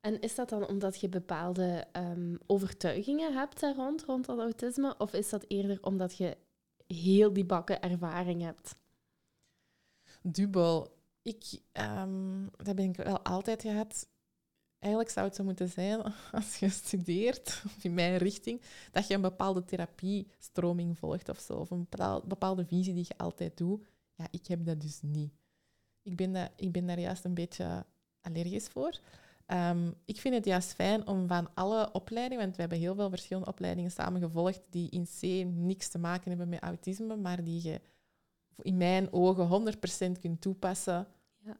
En 0.00 0.20
is 0.20 0.34
dat 0.34 0.48
dan 0.48 0.66
omdat 0.66 1.00
je 1.00 1.08
bepaalde 1.08 1.86
um, 1.96 2.38
overtuigingen 2.46 3.32
hebt 3.34 3.60
daar 3.60 3.74
rond, 3.74 4.02
rond 4.02 4.26
dat 4.26 4.38
autisme? 4.38 4.94
Of 4.98 5.12
is 5.12 5.28
dat 5.28 5.44
eerder 5.48 5.82
omdat 5.82 6.16
je 6.16 6.36
heel 6.86 7.32
die 7.32 7.44
bakken 7.44 7.82
ervaring 7.82 8.42
hebt? 8.42 8.76
Dubbel. 10.22 11.00
Ik, 11.22 11.60
um, 11.72 12.50
dat 12.56 12.74
ben 12.74 12.88
ik 12.88 12.96
wel 12.96 13.20
altijd 13.20 13.62
gehad. 13.62 14.08
Eigenlijk 14.82 15.12
zou 15.12 15.26
het 15.26 15.36
zo 15.36 15.44
moeten 15.44 15.68
zijn, 15.68 16.02
als 16.32 16.56
je 16.56 16.68
studeert, 16.68 17.62
of 17.66 17.84
in 17.84 17.94
mijn 17.94 18.16
richting, 18.16 18.60
dat 18.90 19.06
je 19.06 19.14
een 19.14 19.20
bepaalde 19.20 19.64
therapiestroming 19.64 20.98
volgt 20.98 21.28
of 21.28 21.38
zo. 21.38 21.52
Of 21.52 21.70
een 21.70 21.86
bepaalde 22.24 22.66
visie 22.66 22.94
die 22.94 23.04
je 23.08 23.18
altijd 23.18 23.56
doet. 23.56 23.84
Ja, 24.14 24.26
ik 24.30 24.46
heb 24.46 24.66
dat 24.66 24.80
dus 24.80 24.98
niet. 25.02 25.32
Ik 26.02 26.16
ben, 26.16 26.32
dat, 26.32 26.50
ik 26.56 26.72
ben 26.72 26.86
daar 26.86 26.98
juist 26.98 27.24
een 27.24 27.34
beetje 27.34 27.84
allergisch 28.20 28.68
voor. 28.68 29.00
Um, 29.46 29.94
ik 30.04 30.20
vind 30.20 30.34
het 30.34 30.44
juist 30.44 30.72
fijn 30.72 31.06
om 31.06 31.28
van 31.28 31.48
alle 31.54 31.92
opleidingen, 31.92 32.44
want 32.44 32.54
we 32.54 32.60
hebben 32.60 32.78
heel 32.78 32.94
veel 32.94 33.10
verschillende 33.10 33.48
opleidingen 33.48 33.90
samengevolgd 33.90 34.60
die 34.70 34.90
in 34.90 35.06
C 35.20 35.46
niks 35.54 35.88
te 35.88 35.98
maken 35.98 36.28
hebben 36.28 36.48
met 36.48 36.62
autisme, 36.62 37.16
maar 37.16 37.44
die 37.44 37.62
je 37.62 37.80
in 38.62 38.76
mijn 38.76 39.12
ogen 39.12 39.74
100% 40.16 40.20
kunt 40.20 40.40
toepassen 40.40 41.06
ja. 41.38 41.56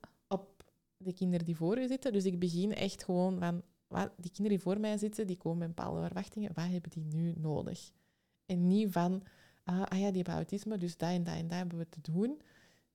De 1.05 1.13
kinderen 1.13 1.47
die 1.47 1.57
voor 1.57 1.81
je 1.81 1.87
zitten. 1.87 2.13
Dus 2.13 2.25
ik 2.25 2.39
begin 2.39 2.75
echt 2.75 3.05
gewoon 3.05 3.39
van, 3.39 3.63
wat, 3.87 4.11
die 4.17 4.31
kinderen 4.31 4.59
die 4.59 4.67
voor 4.67 4.81
mij 4.81 4.99
zitten, 4.99 5.27
die 5.27 5.37
komen 5.37 5.59
met 5.59 5.75
bepaalde 5.75 6.07
verwachtingen, 6.07 6.51
wat 6.55 6.69
hebben 6.69 6.91
die 6.91 7.05
nu 7.05 7.33
nodig? 7.37 7.91
En 8.47 8.67
niet 8.67 8.93
van, 8.93 9.23
ah, 9.65 9.83
ah 9.83 9.99
ja, 9.99 10.07
die 10.07 10.17
hebben 10.17 10.35
autisme, 10.35 10.79
dus 10.79 10.97
dat 10.97 11.11
en 11.11 11.25
dat 11.25 11.35
en 11.35 11.49
dat 11.49 11.59
hebben 11.59 11.79
we 11.79 11.89
te 11.89 12.01
doen. 12.01 12.41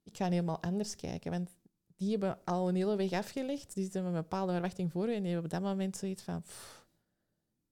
Ik 0.04 0.17
ga 0.17 0.30
helemaal 0.30 0.62
anders 0.62 0.96
kijken, 0.96 1.32
want 1.32 1.56
die 1.96 2.12
hebben 2.12 2.39
al 2.46 2.70
een 2.70 2.76
hele 2.76 2.96
weg 2.96 3.12
afgelegd. 3.12 3.74
Die 3.74 3.84
zitten 3.84 4.04
met 4.04 4.13
een 4.13 4.22
bepaalde 4.22 4.52
verwachting 4.52 4.91
voor 4.91 5.10
je 5.10 5.15
en 5.15 5.24
die 5.24 5.32
hebben 5.32 5.52
op 5.52 5.60
dat 5.60 5.70
moment 5.70 5.98
zoiets 5.98 6.24
van... 6.24 6.43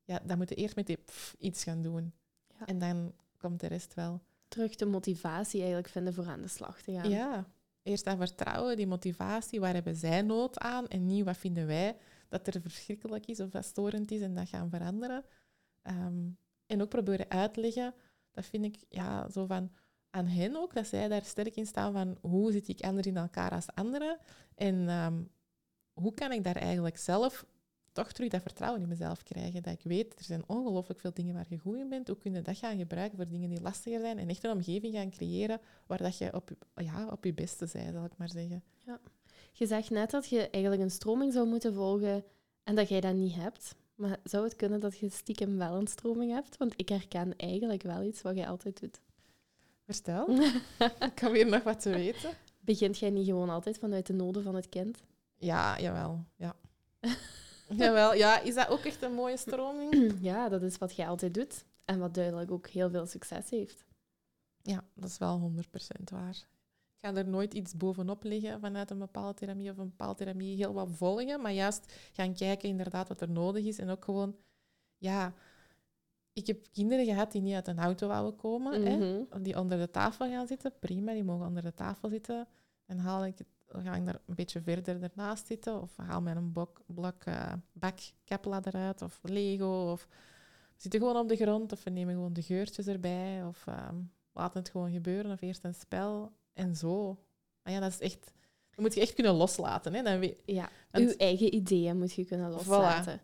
ja, 0.04 0.20
dan 0.26 0.38
moeten 0.38 0.56
eerst 0.56 0.76
met 0.76 0.88
die 0.88 0.98
iets 1.40 1.64
gaan 1.64 1.82
doen. 1.82 2.14
Ja. 2.60 2.66
En 2.66 2.80
dan 2.80 3.14
komt 3.38 3.60
de 3.60 3.68
rest 3.68 3.94
wel. 3.94 4.22
Terug 4.48 4.76
de 4.76 4.86
motivatie 4.86 5.60
eigenlijk 5.60 5.90
vinden 5.90 6.14
voor 6.14 6.26
aan 6.26 6.42
de 6.42 6.48
slag 6.48 6.82
te 6.82 6.92
gaan. 6.92 7.10
Ja, 7.10 7.48
eerst 7.86 8.06
dat 8.06 8.18
vertrouwen, 8.18 8.76
die 8.76 8.88
motivatie. 8.88 9.60
Waar 9.60 9.74
hebben 9.74 9.96
zij 9.96 10.22
nood 10.22 10.60
aan? 10.60 10.88
En 10.88 11.06
niet 11.06 11.26
wat 11.26 11.38
vinden 11.38 11.68
wij 11.68 11.98
dat 12.30 12.48
er 12.48 12.62
verschrikkelijk 12.62 13.26
is 13.26 13.40
of 13.40 13.50
dat 13.50 13.66
storend 13.66 14.12
is 14.12 14.22
en 14.22 14.34
dat 14.36 14.50
gaan 14.50 14.70
veranderen. 14.70 15.24
Ehm, 15.82 16.30
en 16.66 16.82
ook 16.82 16.90
proberen 16.90 17.30
uitleggen, 17.30 17.94
dat 18.32 18.46
vind 18.46 18.66
ik 18.66 18.86
ja, 18.90 19.30
zo 19.30 19.46
van 19.46 19.72
aan 20.10 20.28
hen 20.28 20.56
ook, 20.56 20.74
dat 20.74 20.88
zij 20.88 21.08
daar 21.08 21.24
sterk 21.24 21.56
in 21.56 21.66
staan 21.66 21.94
van 21.94 22.18
hoe 22.22 22.52
zit 22.52 22.68
ik 22.68 22.82
anders 22.82 23.08
in 23.08 23.18
elkaar 23.18 23.52
als 23.52 23.74
anderen 23.74 24.18
en 24.56 24.90
ehm, 24.90 25.24
hoe 25.94 26.14
kan 26.14 26.32
ik 26.32 26.44
daar 26.44 26.56
eigenlijk 26.56 26.98
zelf 26.98 27.46
toch 27.96 28.12
terug 28.12 28.30
dat 28.30 28.42
vertrouwen 28.42 28.82
in 28.82 28.88
mezelf 28.88 29.24
krijgen. 29.24 29.64
Dat 29.64 29.74
ik 29.74 29.84
weet, 29.84 30.14
er 30.18 30.24
zijn 30.24 30.44
ongelooflijk 30.48 31.00
veel 31.00 31.14
dingen 31.14 31.34
waar 31.34 31.46
je 31.50 31.58
goed 31.58 31.78
in 31.78 31.90
bent. 31.90 32.08
Hoe 32.08 32.18
kun 32.18 32.34
je 32.34 32.42
dat 32.42 32.58
gaan 32.58 32.78
gebruiken 32.78 33.18
voor 33.18 33.28
dingen 33.28 33.50
die 33.50 33.62
lastiger 33.62 34.00
zijn 34.00 34.18
en 34.18 34.30
echt 34.30 34.44
een 34.44 34.52
omgeving 34.52 34.94
gaan 34.94 35.10
creëren 35.10 35.60
waar 35.86 35.98
dat 35.98 36.18
je 36.18 36.34
op, 36.34 36.52
ja, 36.76 37.08
op 37.08 37.24
je 37.24 37.34
beste 37.34 37.68
bent, 37.74 37.94
zal 37.94 38.06
ik 38.06 38.18
maar 38.18 38.30
zeggen. 38.30 38.64
Ja. 38.86 39.00
Je 39.52 39.66
zegt 39.66 39.90
net 39.90 40.12
dat 40.12 40.28
je 40.28 40.50
eigenlijk 40.50 40.84
een 40.84 40.92
stroming 40.92 41.34
zou 41.34 41.48
moeten 41.48 41.74
volgen 41.74 42.24
en 42.64 42.76
dat 42.76 42.90
jij 42.90 43.02
dat 43.02 43.14
niet 43.14 43.36
hebt. 43.36 43.76
Maar 43.96 44.18
zou 44.24 44.44
het 44.44 44.56
kunnen 44.56 44.80
dat 44.80 44.98
je 44.98 45.10
stiekem 45.10 45.58
wel 45.58 45.76
een 45.76 45.88
stroming 45.88 46.32
hebt? 46.32 46.58
Want 46.58 46.74
ik 46.76 46.90
herken 46.90 47.36
eigenlijk 47.38 47.84
wel 47.84 48.04
iets 48.04 48.22
wat 48.22 48.36
je 48.36 48.48
altijd 48.48 48.80
doet. 48.80 49.02
Vertel. 49.86 50.30
ik 51.10 51.16
kan 51.16 51.32
weer 51.32 51.48
nog 51.48 51.64
wat 51.64 51.82
te 51.82 51.90
weten. 51.90 52.30
Begint 52.60 52.98
jij 52.98 53.10
niet 53.10 53.26
gewoon 53.26 53.50
altijd 53.50 53.78
vanuit 53.78 54.06
de 54.06 54.14
noden 54.14 54.44
van 54.44 54.56
het 54.56 54.70
kind? 54.70 55.04
Ja, 55.38 55.80
jawel. 55.80 56.26
Ja. 56.36 56.56
jawel, 57.78 58.14
ja. 58.14 58.40
Is 58.40 58.56
dat 58.56 58.68
ook 58.70 58.84
echt 58.86 59.02
een 59.02 59.14
mooie 59.14 59.38
stroming? 59.38 60.14
ja, 60.22 60.50
dat 60.50 60.62
is 60.62 60.78
wat 60.78 60.96
jij 60.96 61.08
altijd 61.08 61.34
doet. 61.34 61.66
En 61.86 62.00
wat 62.00 62.14
duidelijk 62.14 62.52
ook 62.52 62.68
heel 62.68 62.90
veel 62.90 63.06
succes 63.06 63.50
heeft. 63.50 63.86
Ja, 64.62 64.84
dat 64.94 65.10
is 65.10 65.18
wel 65.18 65.52
100% 65.56 66.04
waar. 66.12 66.48
Ik 67.00 67.12
ga 67.12 67.16
er 67.16 67.28
nooit 67.28 67.54
iets 67.54 67.78
bovenop 67.78 68.24
liggen 68.24 68.60
vanuit 68.60 68.92
een 68.92 69.00
bepaalde 69.00 69.34
therapie 69.34 69.72
of 69.72 69.78
een 69.78 69.90
bepaalde 69.90 70.16
therapie 70.16 70.56
heel 70.56 70.74
wat 70.74 70.90
volgen, 70.92 71.42
maar 71.42 71.52
juist 71.52 71.94
gaan 72.14 72.34
kijken 72.34 72.70
inderdaad 72.70 73.08
wat 73.08 73.22
er 73.22 73.30
nodig 73.30 73.66
is 73.66 73.80
en 73.80 73.90
ook 73.90 74.06
gewoon, 74.06 74.36
ja, 74.98 75.34
ik 76.34 76.48
heb 76.48 76.68
kinderen 76.72 77.06
gehad 77.06 77.32
die 77.32 77.42
niet 77.42 77.54
uit 77.54 77.68
een 77.68 77.80
auto 77.80 78.08
wouden 78.08 78.36
komen, 78.36 78.86
hè, 78.86 78.98
mhm. 78.98 79.42
die 79.42 79.60
onder 79.60 79.78
de 79.78 79.92
tafel 79.92 80.30
gaan 80.30 80.48
zitten. 80.48 80.74
Prima, 80.80 81.14
die 81.14 81.24
mogen 81.24 81.48
onder 81.48 81.64
de 81.64 81.74
tafel 81.74 82.10
zitten. 82.10 82.48
En 82.86 82.98
haal 82.98 83.26
ik 83.26 83.38
dan 83.38 83.48
ga 83.84 83.96
ik 83.96 84.06
daar 84.06 84.20
een 84.26 84.36
beetje 84.36 84.62
verder 84.62 85.04
ernaast 85.04 85.48
zitten. 85.48 85.82
Of 85.82 85.96
haal 85.96 86.22
mijn 86.22 86.38
een 86.38 86.52
blok, 86.52 86.82
blok 86.86 87.26
uh, 87.26 87.54
bak 87.74 87.98
Kepla 88.24 88.62
eruit. 88.64 89.02
Of 89.02 89.20
Lego. 89.24 89.92
Of 89.92 90.08
zitten 90.76 91.00
gewoon 91.00 91.18
op 91.18 91.28
de 91.28 91.36
grond. 91.36 91.72
Of 91.72 91.84
we 91.84 91.90
nemen 91.90 92.14
gewoon 92.14 92.34
de 92.34 92.42
geurtjes 92.42 92.88
erbij. 92.88 93.44
Of 93.44 93.66
um, 93.68 94.12
laten 94.32 94.60
het 94.60 94.70
gewoon 94.70 94.92
gebeuren. 94.92 95.32
Of 95.32 95.42
eerst 95.42 95.64
een 95.64 95.74
spel. 95.74 96.32
En 96.54 96.76
zo. 96.76 97.20
Maar 97.64 97.74
ja, 97.74 97.80
dat 97.80 97.92
is 97.92 98.00
echt... 98.00 98.34
Dat 98.70 98.86
moet 98.86 98.94
je 98.94 99.02
echt 99.02 99.14
kunnen 99.14 99.34
loslaten. 99.34 99.94
Hè? 99.94 100.02
Dan 100.02 100.20
weet, 100.20 100.42
ja, 100.46 100.70
want, 100.92 101.06
uw 101.06 101.16
eigen 101.18 101.56
ideeën 101.56 101.98
moet 101.98 102.14
je 102.14 102.26
kunnen 102.26 102.52
loslaten. 102.52 103.22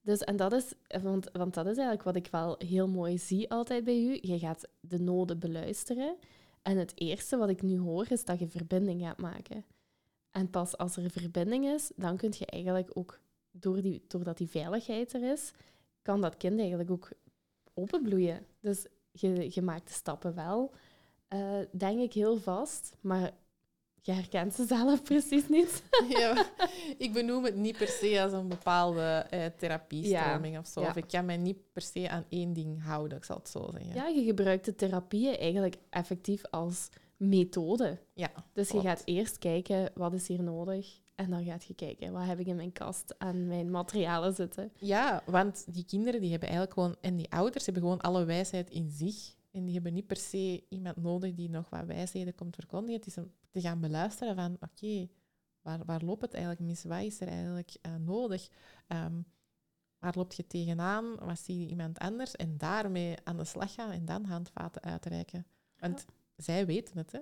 Dus, 0.00 0.20
en 0.20 0.36
dat 0.36 0.52
is, 0.52 0.72
want, 1.02 1.28
want 1.32 1.54
dat 1.54 1.66
is 1.66 1.76
eigenlijk 1.76 2.02
wat 2.02 2.16
ik 2.16 2.26
wel 2.26 2.54
heel 2.58 2.88
mooi 2.88 3.18
zie 3.18 3.50
altijd 3.50 3.84
bij 3.84 4.02
u. 4.02 4.18
Je 4.20 4.38
gaat 4.38 4.68
de 4.80 4.98
noden 4.98 5.38
beluisteren. 5.38 6.16
En 6.62 6.76
het 6.76 6.92
eerste 6.94 7.36
wat 7.36 7.48
ik 7.48 7.62
nu 7.62 7.78
hoor, 7.78 8.06
is 8.10 8.24
dat 8.24 8.38
je 8.38 8.48
verbinding 8.48 9.00
gaat 9.00 9.18
maken. 9.18 9.64
En 10.32 10.50
pas 10.50 10.76
als 10.76 10.96
er 10.96 11.10
verbinding 11.10 11.64
is, 11.66 11.92
dan 11.96 12.16
kun 12.16 12.34
je 12.38 12.46
eigenlijk 12.46 12.90
ook, 12.94 13.20
door 13.50 13.82
die, 13.82 14.04
doordat 14.08 14.38
die 14.38 14.48
veiligheid 14.48 15.12
er 15.12 15.32
is, 15.32 15.52
kan 16.02 16.20
dat 16.20 16.36
kind 16.36 16.58
eigenlijk 16.58 16.90
ook 16.90 17.10
openbloeien. 17.74 18.46
Dus 18.60 18.86
je, 19.10 19.50
je 19.50 19.62
maakt 19.62 19.88
de 19.88 19.94
stappen 19.94 20.34
wel, 20.34 20.72
uh, 21.28 21.58
denk 21.70 22.00
ik, 22.00 22.12
heel 22.12 22.38
vast. 22.38 22.96
Maar 23.00 23.30
je 24.02 24.12
herkent 24.12 24.54
ze 24.54 24.66
zelf 24.66 25.02
precies 25.12 25.48
niet. 25.48 25.82
ja, 26.18 26.46
ik 26.98 27.12
benoem 27.12 27.44
het 27.44 27.56
niet 27.56 27.76
per 27.76 27.88
se 27.88 28.22
als 28.22 28.32
een 28.32 28.48
bepaalde 28.48 29.26
uh, 29.34 29.44
therapiestroming 29.58 30.58
of 30.58 30.66
zo. 30.66 30.80
Of 30.80 30.96
ik 30.96 31.08
kan 31.08 31.24
mij 31.24 31.36
niet 31.36 31.72
per 31.72 31.82
se 31.82 32.08
aan 32.08 32.24
één 32.28 32.52
ding 32.52 32.82
houden, 32.82 33.18
ik 33.18 33.24
zal 33.24 33.36
het 33.36 33.48
zo 33.48 33.68
zeggen. 33.72 33.94
Ja, 33.94 34.06
je 34.06 34.24
gebruikt 34.24 34.64
de 34.64 34.74
therapieën 34.74 35.36
eigenlijk 35.36 35.76
effectief 35.90 36.42
als 36.50 36.88
methode. 37.28 37.98
Ja, 38.14 38.30
dus 38.52 38.70
je 38.70 38.80
gaat 38.80 39.02
eerst 39.04 39.38
kijken, 39.38 39.90
wat 39.94 40.12
is 40.12 40.28
hier 40.28 40.42
nodig? 40.42 41.00
En 41.14 41.30
dan 41.30 41.44
gaat 41.44 41.64
je 41.64 41.74
kijken, 41.74 42.12
wat 42.12 42.24
heb 42.24 42.38
ik 42.38 42.46
in 42.46 42.56
mijn 42.56 42.72
kast 42.72 43.18
aan 43.18 43.46
mijn 43.46 43.70
materialen 43.70 44.34
zitten? 44.34 44.72
Ja, 44.78 45.22
want 45.26 45.74
die 45.74 45.84
kinderen 45.84 46.20
die 46.20 46.30
hebben 46.30 46.48
eigenlijk 46.48 46.78
gewoon... 46.78 46.96
En 47.00 47.16
die 47.16 47.30
ouders 47.30 47.64
hebben 47.64 47.82
gewoon 47.82 48.00
alle 48.00 48.24
wijsheid 48.24 48.70
in 48.70 48.90
zich. 48.90 49.34
En 49.50 49.64
die 49.64 49.74
hebben 49.74 49.92
niet 49.92 50.06
per 50.06 50.16
se 50.16 50.64
iemand 50.68 50.96
nodig 50.96 51.34
die 51.34 51.50
nog 51.50 51.70
wat 51.70 51.84
wijsheden 51.84 52.34
komt 52.34 52.54
verkondigen. 52.54 52.96
Het 52.96 53.06
is 53.06 53.18
om 53.18 53.32
te 53.50 53.60
gaan 53.60 53.80
beluisteren 53.80 54.34
van, 54.34 54.56
oké, 54.60 55.08
waar, 55.60 55.84
waar 55.84 56.02
loopt 56.02 56.22
het 56.22 56.32
eigenlijk 56.32 56.64
mis? 56.64 56.84
Wat 56.84 57.02
is 57.02 57.20
er 57.20 57.28
eigenlijk 57.28 57.76
uh, 57.86 57.94
nodig? 57.96 58.48
Um, 58.88 59.24
waar 59.98 60.14
loop 60.16 60.32
je 60.32 60.46
tegenaan? 60.46 61.16
Wat 61.16 61.38
zie 61.38 61.60
je 61.60 61.66
iemand 61.66 61.98
anders? 61.98 62.36
En 62.36 62.58
daarmee 62.58 63.16
aan 63.24 63.36
de 63.36 63.44
slag 63.44 63.74
gaan 63.74 63.90
en 63.90 64.04
dan 64.04 64.24
handvaten 64.24 64.82
uitreiken. 64.82 65.46
Want 65.78 66.04
zij 66.42 66.66
weten 66.66 66.98
het, 66.98 67.12
hè. 67.12 67.20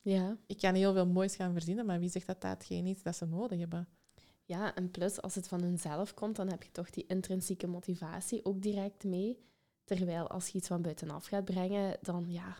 Ja. 0.00 0.36
Ik 0.46 0.58
kan 0.58 0.74
heel 0.74 0.92
veel 0.92 1.06
moois 1.06 1.36
gaan 1.36 1.52
verzinnen, 1.52 1.86
maar 1.86 1.98
wie 1.98 2.10
zegt 2.10 2.26
dat 2.26 2.40
dat 2.40 2.64
geen 2.64 2.86
is 2.86 3.02
dat 3.02 3.16
ze 3.16 3.26
nodig 3.26 3.58
hebben? 3.58 3.88
Ja, 4.44 4.74
en 4.74 4.90
plus, 4.90 5.22
als 5.22 5.34
het 5.34 5.48
van 5.48 5.62
hunzelf 5.62 6.14
komt, 6.14 6.36
dan 6.36 6.48
heb 6.48 6.62
je 6.62 6.70
toch 6.70 6.90
die 6.90 7.06
intrinsieke 7.06 7.66
motivatie 7.66 8.44
ook 8.44 8.62
direct 8.62 9.04
mee. 9.04 9.38
Terwijl 9.84 10.28
als 10.28 10.48
je 10.48 10.58
iets 10.58 10.66
van 10.66 10.82
buitenaf 10.82 11.26
gaat 11.26 11.44
brengen, 11.44 11.98
dan 12.00 12.24
ja, 12.28 12.56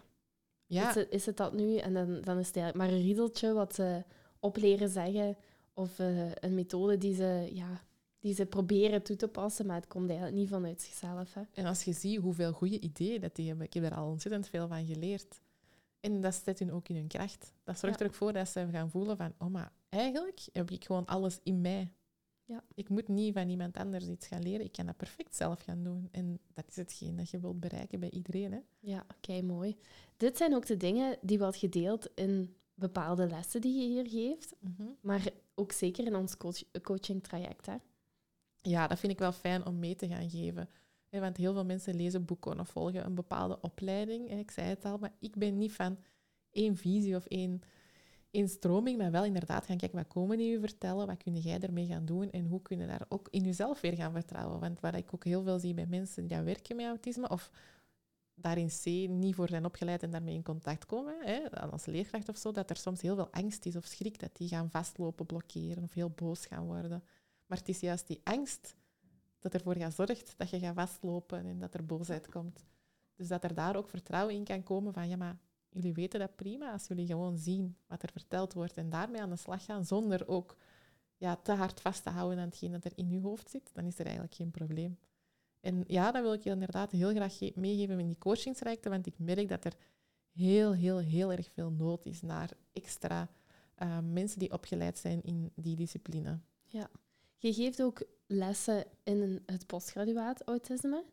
ja. 0.66 0.88
Is, 0.88 0.94
het, 0.94 1.10
is 1.10 1.26
het 1.26 1.36
dat 1.36 1.52
nu? 1.52 1.76
En 1.76 1.94
dan, 1.94 2.20
dan 2.20 2.38
is 2.38 2.46
het 2.46 2.56
eigenlijk 2.56 2.74
maar 2.74 2.98
een 2.98 3.04
riedeltje 3.04 3.52
wat 3.52 3.74
ze 3.74 4.04
op 4.38 4.56
leren 4.56 4.88
zeggen 4.88 5.36
of 5.74 5.98
eh, 5.98 6.32
een 6.34 6.54
methode 6.54 6.98
die 6.98 7.14
ze, 7.14 7.50
ja, 7.52 7.82
die 8.24 8.34
ze 8.34 8.46
proberen 8.46 9.02
toe 9.02 9.16
te 9.16 9.28
passen, 9.28 9.66
maar 9.66 9.76
het 9.76 9.86
komt 9.86 10.08
eigenlijk 10.08 10.38
niet 10.38 10.48
vanuit 10.48 10.82
zichzelf. 10.82 11.34
Hè. 11.34 11.42
En 11.52 11.66
als 11.66 11.84
je 11.84 11.92
ziet 11.92 12.20
hoeveel 12.20 12.52
goede 12.52 12.80
ideeën 12.80 13.20
dat 13.20 13.34
die 13.36 13.48
hebben, 13.48 13.66
ik 13.66 13.74
heb 13.74 13.82
daar 13.82 13.94
al 13.94 14.10
ontzettend 14.10 14.48
veel 14.48 14.68
van 14.68 14.86
geleerd. 14.86 15.40
En 16.00 16.20
dat 16.20 16.34
zet 16.34 16.58
hun 16.58 16.72
ook 16.72 16.88
in 16.88 16.96
hun 16.96 17.06
kracht. 17.06 17.52
Dat 17.64 17.78
zorgt 17.78 17.98
Ja. 17.98 18.04
er 18.04 18.10
ook 18.10 18.16
voor 18.16 18.32
dat 18.32 18.48
ze 18.48 18.68
gaan 18.70 18.90
voelen 18.90 19.16
van, 19.16 19.32
oh 19.38 19.48
maar 19.48 19.72
eigenlijk 19.88 20.40
heb 20.52 20.70
ik 20.70 20.84
gewoon 20.84 21.04
alles 21.06 21.40
in 21.42 21.60
mij. 21.60 21.92
Ja. 22.44 22.64
Ik 22.74 22.88
moet 22.88 23.08
niet 23.08 23.32
van 23.34 23.48
iemand 23.48 23.76
anders 23.76 24.06
iets 24.06 24.26
gaan 24.26 24.42
leren. 24.42 24.64
Ik 24.66 24.72
kan 24.72 24.86
dat 24.86 24.96
perfect 24.96 25.36
zelf 25.36 25.60
gaan 25.60 25.82
doen. 25.82 26.08
En 26.10 26.38
dat 26.54 26.64
is 26.68 26.76
hetgeen 26.76 27.16
dat 27.16 27.30
je 27.30 27.38
wilt 27.40 27.60
bereiken 27.60 28.00
bij 28.00 28.10
iedereen. 28.10 28.52
Hè? 28.52 28.60
Ja, 28.80 29.06
oké, 29.16 29.42
mooi. 29.42 29.76
Dit 30.16 30.36
zijn 30.36 30.54
ook 30.54 30.66
de 30.66 30.76
dingen 30.76 31.18
die 31.20 31.38
wat 31.38 31.56
gedeeld 31.56 32.08
in 32.14 32.54
bepaalde 32.74 33.26
lessen 33.26 33.60
die 33.60 33.80
je 33.80 33.88
hier 33.88 34.08
geeft, 34.08 34.54
maar 35.00 35.28
ook 35.54 35.72
zeker 35.72 36.06
in 36.06 36.16
ons 36.16 36.36
coach 36.36 36.62
coaching 36.82 37.22
traject. 37.22 37.66
Hè? 37.66 37.74
Ja, 38.66 38.86
dat 38.86 38.98
vind 38.98 39.12
ik 39.12 39.18
wel 39.18 39.32
fijn 39.32 39.66
om 39.66 39.78
mee 39.78 39.94
te 39.94 40.08
gaan 40.08 40.30
geven. 40.30 40.68
Want 41.10 41.36
heel 41.36 41.52
veel 41.52 41.64
mensen 41.64 41.96
lezen 41.96 42.24
boeken 42.24 42.60
of 42.60 42.68
volgen 42.68 43.04
een 43.04 43.14
bepaalde 43.14 43.60
opleiding. 43.60 44.30
Ik 44.30 44.50
zei 44.50 44.68
het 44.68 44.84
al, 44.84 44.98
maar 44.98 45.12
ik 45.20 45.36
ben 45.36 45.58
niet 45.58 45.72
van 45.72 45.98
één 46.50 46.76
visie 46.76 47.16
of 47.16 47.26
één, 47.26 47.60
stroming, 48.30 48.98
maar 48.98 49.10
wel 49.10 49.24
inderdaad 49.24 49.66
gaan 49.66 49.76
kijken, 49.76 49.98
wat 49.98 50.08
komen 50.08 50.36
die 50.36 50.56
u 50.56 50.60
vertellen, 50.60 51.06
wat 51.06 51.22
kun 51.22 51.36
jij 51.36 51.60
ermee 51.60 51.86
gaan 51.86 52.04
doen 52.04 52.30
en 52.30 52.46
hoe 52.46 52.62
kun 52.62 52.78
je 52.78 52.86
daar 52.86 53.04
ook 53.08 53.28
in 53.30 53.42
jezelf 53.44 53.80
weer 53.80 53.94
gaan 53.94 54.12
vertrouwen. 54.12 54.60
Want 54.60 54.80
wat 54.80 54.94
ik 54.94 55.14
ook 55.14 55.24
heel 55.24 55.42
veel 55.42 55.58
zie 55.58 55.74
bij 55.74 55.86
mensen 55.86 56.26
die 56.26 56.38
werken 56.38 56.76
met 56.76 56.86
autisme 56.86 57.28
of 57.28 57.50
daar 58.34 58.58
in 58.58 58.68
C 58.68 58.84
niet 59.10 59.34
voor 59.34 59.48
zijn 59.48 59.64
opgeleid 59.64 60.02
en 60.02 60.10
daarmee 60.10 60.34
in 60.34 60.42
contact 60.42 60.86
komen, 60.86 61.14
hè, 61.20 61.50
als 61.50 61.86
leerkracht 61.86 62.28
of 62.28 62.36
zo, 62.36 62.52
dat 62.52 62.70
er 62.70 62.76
soms 62.76 63.00
heel 63.00 63.14
veel 63.14 63.30
angst 63.30 63.66
is 63.66 63.76
of 63.76 63.84
schrik, 63.84 64.18
dat 64.18 64.36
die 64.36 64.48
gaan 64.48 64.70
vastlopen, 64.70 65.26
blokkeren 65.26 65.82
of 65.82 65.92
heel 65.92 66.10
boos 66.10 66.46
gaan 66.46 66.64
worden. 66.64 67.02
Maar 67.46 67.58
het 67.58 67.68
is 67.68 67.80
juist 67.80 68.06
die 68.06 68.20
angst 68.24 68.76
dat 69.38 69.54
ervoor 69.54 69.76
gaat 69.76 69.94
zorgt 69.94 70.34
dat 70.36 70.50
je 70.50 70.58
gaat 70.58 70.74
vastlopen 70.74 71.46
en 71.46 71.58
dat 71.58 71.74
er 71.74 71.86
boosheid 71.86 72.28
komt. 72.28 72.64
Dus 73.14 73.28
dat 73.28 73.44
er 73.44 73.54
daar 73.54 73.76
ook 73.76 73.88
vertrouwen 73.88 74.34
in 74.34 74.44
kan 74.44 74.62
komen 74.62 74.92
van, 74.92 75.08
ja, 75.08 75.16
maar 75.16 75.38
jullie 75.68 75.92
weten 75.92 76.20
dat 76.20 76.36
prima 76.36 76.72
als 76.72 76.86
jullie 76.86 77.06
gewoon 77.06 77.38
zien 77.38 77.76
wat 77.86 78.02
er 78.02 78.10
verteld 78.12 78.52
wordt 78.52 78.76
en 78.76 78.90
daarmee 78.90 79.20
aan 79.20 79.30
de 79.30 79.36
slag 79.36 79.64
gaan, 79.64 79.84
zonder 79.84 80.28
ook 80.28 80.56
ja, 81.16 81.36
te 81.36 81.52
hard 81.52 81.80
vast 81.80 82.02
te 82.02 82.10
houden 82.10 82.38
aan 82.38 82.44
hetgeen 82.48 82.72
dat 82.72 82.84
er 82.84 82.92
in 82.94 83.10
je 83.10 83.20
hoofd 83.20 83.50
zit, 83.50 83.70
dan 83.72 83.84
is 83.84 83.98
er 83.98 84.04
eigenlijk 84.04 84.34
geen 84.34 84.50
probleem. 84.50 84.98
En 85.60 85.84
ja, 85.86 86.10
dat 86.12 86.22
wil 86.22 86.32
ik 86.32 86.42
je 86.42 86.50
inderdaad 86.50 86.90
heel 86.90 87.10
graag 87.14 87.38
ge- 87.38 87.52
meegeven 87.54 87.98
in 88.00 88.06
die 88.06 88.18
coachingsrijkte, 88.18 88.88
want 88.88 89.06
ik 89.06 89.18
merk 89.18 89.48
dat 89.48 89.64
er 89.64 89.74
heel, 90.32 90.72
heel, 90.72 90.98
heel 90.98 91.32
erg 91.32 91.50
veel 91.52 91.70
nood 91.70 92.04
is 92.06 92.20
naar 92.20 92.50
extra 92.72 93.28
eh, 93.74 93.98
mensen 93.98 94.38
die 94.38 94.52
opgeleid 94.52 94.98
zijn 94.98 95.22
in 95.22 95.52
die 95.54 95.76
discipline. 95.76 96.40
Je 97.44 97.52
geeft 97.52 97.82
ook 97.82 98.02
lessen 98.26 98.84
in 99.02 99.42
het 99.46 99.66
postgraduaat 99.66 100.42
autisme. 100.42 101.04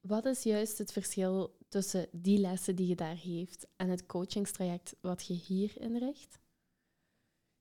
Wat 0.00 0.24
is 0.24 0.42
juist 0.42 0.78
het 0.78 0.92
verschil 0.92 1.56
tussen 1.68 2.06
die 2.12 2.38
lessen 2.38 2.76
die 2.76 2.86
je 2.86 2.94
daar 2.94 3.16
geeft 3.16 3.66
en 3.76 3.88
het 3.88 4.06
coachingstraject 4.06 4.96
wat 5.00 5.26
je 5.26 5.34
hier 5.34 5.80
inricht? 5.80 6.38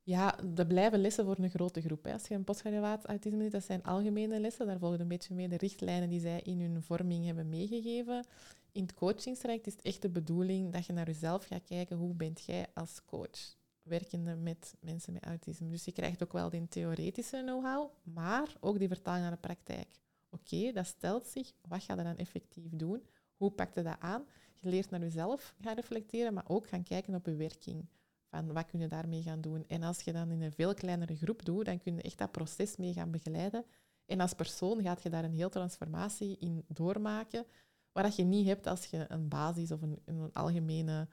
Ja, 0.02 0.40
er 0.56 0.66
blijven 0.66 1.00
lessen 1.00 1.26
voor 1.26 1.38
een 1.40 1.50
grote 1.50 1.82
groep. 1.82 2.04
Hè. 2.04 2.14
Als 2.14 2.28
je 2.28 2.36
een 2.36 2.44
postgraduaat 2.44 3.06
autisme 3.06 3.42
doet, 3.42 3.52
dat 3.52 3.64
zijn 3.64 3.84
algemene 3.84 4.40
lessen. 4.40 4.66
Daar 4.66 4.80
volgen 4.80 5.00
een 5.00 5.08
beetje 5.08 5.34
mee 5.34 5.48
de 5.48 5.58
richtlijnen 5.58 6.10
die 6.10 6.20
zij 6.20 6.42
in 6.42 6.62
hun 6.62 6.84
vorming 6.84 7.26
hebben 7.26 7.50
meegegeven. 7.50 8.26
In 8.72 8.82
het 8.82 8.94
coachingstraject 8.94 9.68
is 9.68 9.74
het 9.74 9.82
echt 9.82 10.02
de 10.02 10.10
bedoeling 10.10 10.74
dat 10.74 10.86
je 10.86 10.94
naar 10.94 11.08
jezelf 11.08 11.46
gaat 11.46 11.64
kijken, 11.64 11.98
hoe 11.98 12.14
bent 12.14 12.44
jij 12.44 12.68
als 12.74 13.02
coach 13.06 13.62
werkende 13.84 14.36
met 14.36 14.76
mensen 14.80 15.14
met 15.14 15.26
autisme. 15.26 15.70
Dus 15.70 15.86
je 15.86 15.92
krijgt 15.92 16.24
ook 16.24 16.34
wel 16.34 16.50
die 16.50 16.68
theoretische 16.68 17.42
know-how, 17.46 17.92
maar 18.04 18.56
ook 18.60 18.80
die 18.80 18.88
vertaling 18.88 19.24
naar 19.24 19.32
de 19.32 19.48
praktijk. 19.48 19.88
Oké, 20.30 20.72
dat 20.72 20.86
stelt 20.86 21.28
zich. 21.28 21.52
Wat 21.68 21.84
ga 21.84 21.96
je 21.96 22.04
dan 22.04 22.18
effectief 22.18 22.70
doen? 22.72 23.04
Hoe 23.36 23.52
pak 23.52 23.74
je 23.74 23.82
dat 23.82 24.00
aan? 24.00 24.26
Je 24.54 24.70
leert 24.70 24.90
naar 24.90 25.00
jezelf 25.00 25.56
gaan 25.62 25.76
reflecteren, 25.76 26.34
maar 26.34 26.46
ook 26.48 26.68
gaan 26.68 26.84
kijken 26.84 27.16
op 27.16 27.26
je 27.26 27.36
werking 27.36 27.88
van 28.30 28.54
wat 28.54 28.66
kun 28.66 28.80
je 28.80 28.88
daarmee 28.88 29.22
gaan 29.22 29.42
doen. 29.42 29.68
En 29.68 29.84
als 29.84 30.02
je 30.02 30.12
dan 30.12 30.32
in 30.32 30.42
een 30.42 30.52
veel 30.52 30.74
kleinere 30.74 31.16
groep 31.16 31.46
doet, 31.46 31.66
dan 31.66 31.80
kun 31.80 31.96
je 31.96 32.02
echt 32.02 32.18
dat 32.18 32.32
proces 32.32 32.78
mee 32.78 32.94
gaan 32.94 33.12
begeleiden. 33.12 33.66
En 34.06 34.20
als 34.20 34.34
persoon 34.34 34.82
gaat 34.82 35.04
je 35.04 35.10
daar 35.10 35.24
een 35.24 35.34
heel 35.34 35.50
transformatie 35.50 36.38
in 36.40 36.66
doormaken, 36.68 37.46
waar 37.92 38.04
dat 38.04 38.16
je 38.16 38.24
niet 38.24 38.48
hebt 38.48 38.68
als 38.68 38.86
je 38.86 39.06
een 39.08 39.28
basis 39.28 39.72
of 39.72 39.82
een, 39.82 40.00
een 40.06 40.34
algemene 40.34 41.08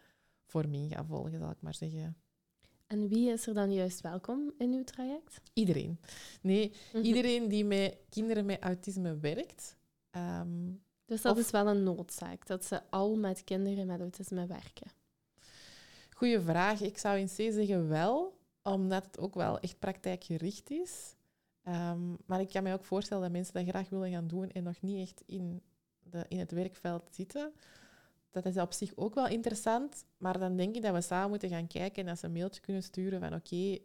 vorming 0.47 0.93
gaat 0.93 1.07
volgen, 1.07 1.39
zal 1.39 1.51
ik 1.51 1.61
maar 1.61 1.75
zeggen. 1.75 2.17
En 2.91 3.09
wie 3.09 3.31
is 3.31 3.47
er 3.47 3.55
dan 3.55 3.73
juist 3.73 4.01
welkom 4.01 4.53
in 4.59 4.73
uw 4.73 4.85
traject? 4.85 5.41
Iedereen. 5.53 6.01
Nee, 6.41 6.73
iedereen 7.03 7.49
die 7.49 7.65
met 7.65 7.97
kinderen 8.09 8.45
met 8.47 8.61
autisme 8.63 9.19
werkt. 9.19 9.77
ehm, 10.11 10.73
Dus 11.05 11.23
dat 11.23 11.33
Of- 11.33 11.39
is 11.45 11.51
wel 11.51 11.67
een 11.67 11.83
noodzaak, 11.83 12.47
dat 12.47 12.65
ze 12.65 12.91
al 12.91 13.17
met 13.17 13.45
kinderen 13.45 13.87
met 13.87 14.01
autisme 14.01 14.47
werken. 14.47 14.91
Goeie 16.15 16.41
vraag. 16.41 16.81
Ik 16.81 16.99
zou 16.99 17.19
in 17.19 17.27
C 17.27 17.31
zeggen 17.31 17.89
wel, 17.89 18.39
omdat 18.63 19.05
het 19.05 19.19
ook 19.19 19.35
wel 19.35 19.59
echt 19.61 19.79
praktijkgericht 19.79 20.71
is. 20.71 21.15
Ehm, 21.63 22.11
maar 22.27 22.41
ik 22.41 22.49
kan 22.49 22.63
me 22.63 22.73
ook 22.73 22.85
voorstellen 22.85 23.23
dat 23.23 23.33
mensen 23.33 23.55
dat 23.55 23.69
graag 23.69 23.89
willen 23.89 24.11
gaan 24.11 24.29
doen 24.29 24.51
en 24.51 24.63
nog 24.63 24.81
niet 24.81 25.09
echt 25.09 25.23
in, 25.27 25.63
de, 26.03 26.25
in 26.29 26.39
het 26.39 26.51
werkveld 26.51 27.03
zitten. 27.11 27.53
Dat 28.31 28.47
is 28.47 28.57
op 28.57 28.73
zich 28.73 28.93
ook 28.97 29.15
wel 29.15 29.29
interessant, 29.29 30.05
maar 30.17 30.39
dan 30.39 30.57
denk 30.57 30.77
ik 30.77 30.83
dat 30.83 30.95
we 30.95 31.01
samen 31.01 31.31
moeten 31.31 31.49
gaan 31.49 31.67
kijken 31.67 32.03
en 32.03 32.09
dat 32.09 32.19
ze 32.19 32.27
een 32.27 32.33
mailtje 32.33 32.61
kunnen 32.61 32.83
sturen 32.83 33.21
van 33.21 33.35
oké, 33.35 33.79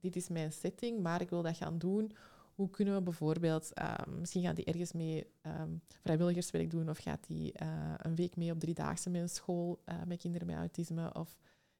dit 0.00 0.16
is 0.16 0.28
mijn 0.28 0.52
setting, 0.52 1.00
maar 1.02 1.20
ik 1.20 1.30
wil 1.30 1.42
dat 1.42 1.56
gaan 1.56 1.78
doen. 1.78 2.12
Hoe 2.54 2.70
kunnen 2.70 2.94
we 2.94 3.02
bijvoorbeeld, 3.02 3.72
ehm, 3.72 4.20
misschien 4.20 4.42
gaat 4.42 4.56
die 4.56 4.64
ergens 4.64 4.92
mee 4.92 5.26
ehm, 5.42 5.70
vrijwilligerswerk 6.02 6.70
doen 6.70 6.88
of 6.88 6.98
gaat 6.98 7.26
die 7.26 7.52
eh, 7.52 7.94
een 7.96 8.14
week 8.14 8.36
mee 8.36 8.52
op 8.52 8.60
driedaagse 8.60 9.10
met 9.10 9.20
een 9.20 9.28
school 9.28 9.82
eh, 9.84 9.96
met 10.06 10.18
kinderen 10.20 10.46
met 10.46 10.56
autisme 10.56 11.14
of 11.14 11.36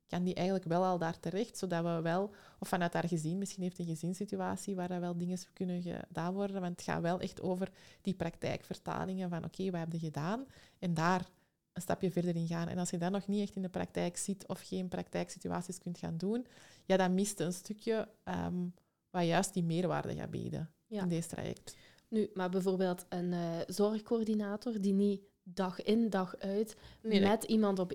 kan 0.06 0.24
die 0.24 0.34
eigenlijk 0.34 0.66
wel 0.66 0.84
al 0.84 0.98
daar 0.98 1.20
terecht, 1.20 1.58
zodat 1.58 1.84
we 1.84 2.00
wel, 2.02 2.34
of 2.58 2.68
vanuit 2.68 2.92
haar 2.92 3.08
gezin, 3.08 3.38
misschien 3.38 3.62
heeft 3.62 3.78
een 3.78 3.86
gezinssituatie 3.86 4.74
waar 4.74 4.90
er 4.90 5.00
wel 5.00 5.16
dingen 5.16 5.38
kunnen 5.52 5.82
gedaan 5.82 6.34
worden, 6.34 6.60
want 6.60 6.72
het 6.72 6.82
gaat 6.82 7.02
wel 7.02 7.20
echt 7.20 7.40
over 7.40 7.70
die 8.02 8.14
praktijkvertalingen 8.14 9.28
van 9.28 9.44
oké, 9.44 9.70
wat 9.70 9.80
heb 9.80 9.92
je 9.92 9.98
gedaan? 9.98 10.46
En 10.78 10.94
daar 10.94 11.28
een 11.76 11.82
stapje 11.82 12.10
verder 12.10 12.36
in 12.36 12.46
gaan. 12.46 12.68
En 12.68 12.78
als 12.78 12.90
je 12.90 12.98
dan 12.98 13.12
nog 13.12 13.26
niet 13.26 13.42
echt 13.42 13.56
in 13.56 13.62
de 13.62 13.68
praktijk 13.68 14.16
zit 14.16 14.46
of 14.48 14.60
geen 14.60 14.88
praktijksituaties 14.88 15.78
kunt 15.78 15.98
gaan 15.98 16.16
doen, 16.16 16.46
ja, 16.84 16.96
dan 16.96 17.14
mist 17.14 17.40
een 17.40 17.52
stukje 17.52 18.08
ehm, 18.24 18.66
wat 19.10 19.24
juist 19.26 19.54
die 19.54 19.64
meerwaarde 19.64 20.14
gaat 20.14 20.30
bieden 20.30 20.70
Ja. 20.86 21.02
in 21.02 21.08
deze 21.08 21.28
traject. 21.28 21.76
Nu, 22.08 22.30
maar 22.34 22.50
bijvoorbeeld 22.50 23.04
een 23.08 23.32
eh, 23.32 23.40
zorgcoördinator 23.66 24.80
die 24.80 24.92
niet 24.92 25.20
dag 25.42 25.82
in, 25.82 26.10
dag 26.10 26.36
uit 26.36 26.76
Nee, 27.02 27.20
dat- 27.20 27.28
met 27.30 27.44
iemand 27.44 27.78
op 27.78 27.92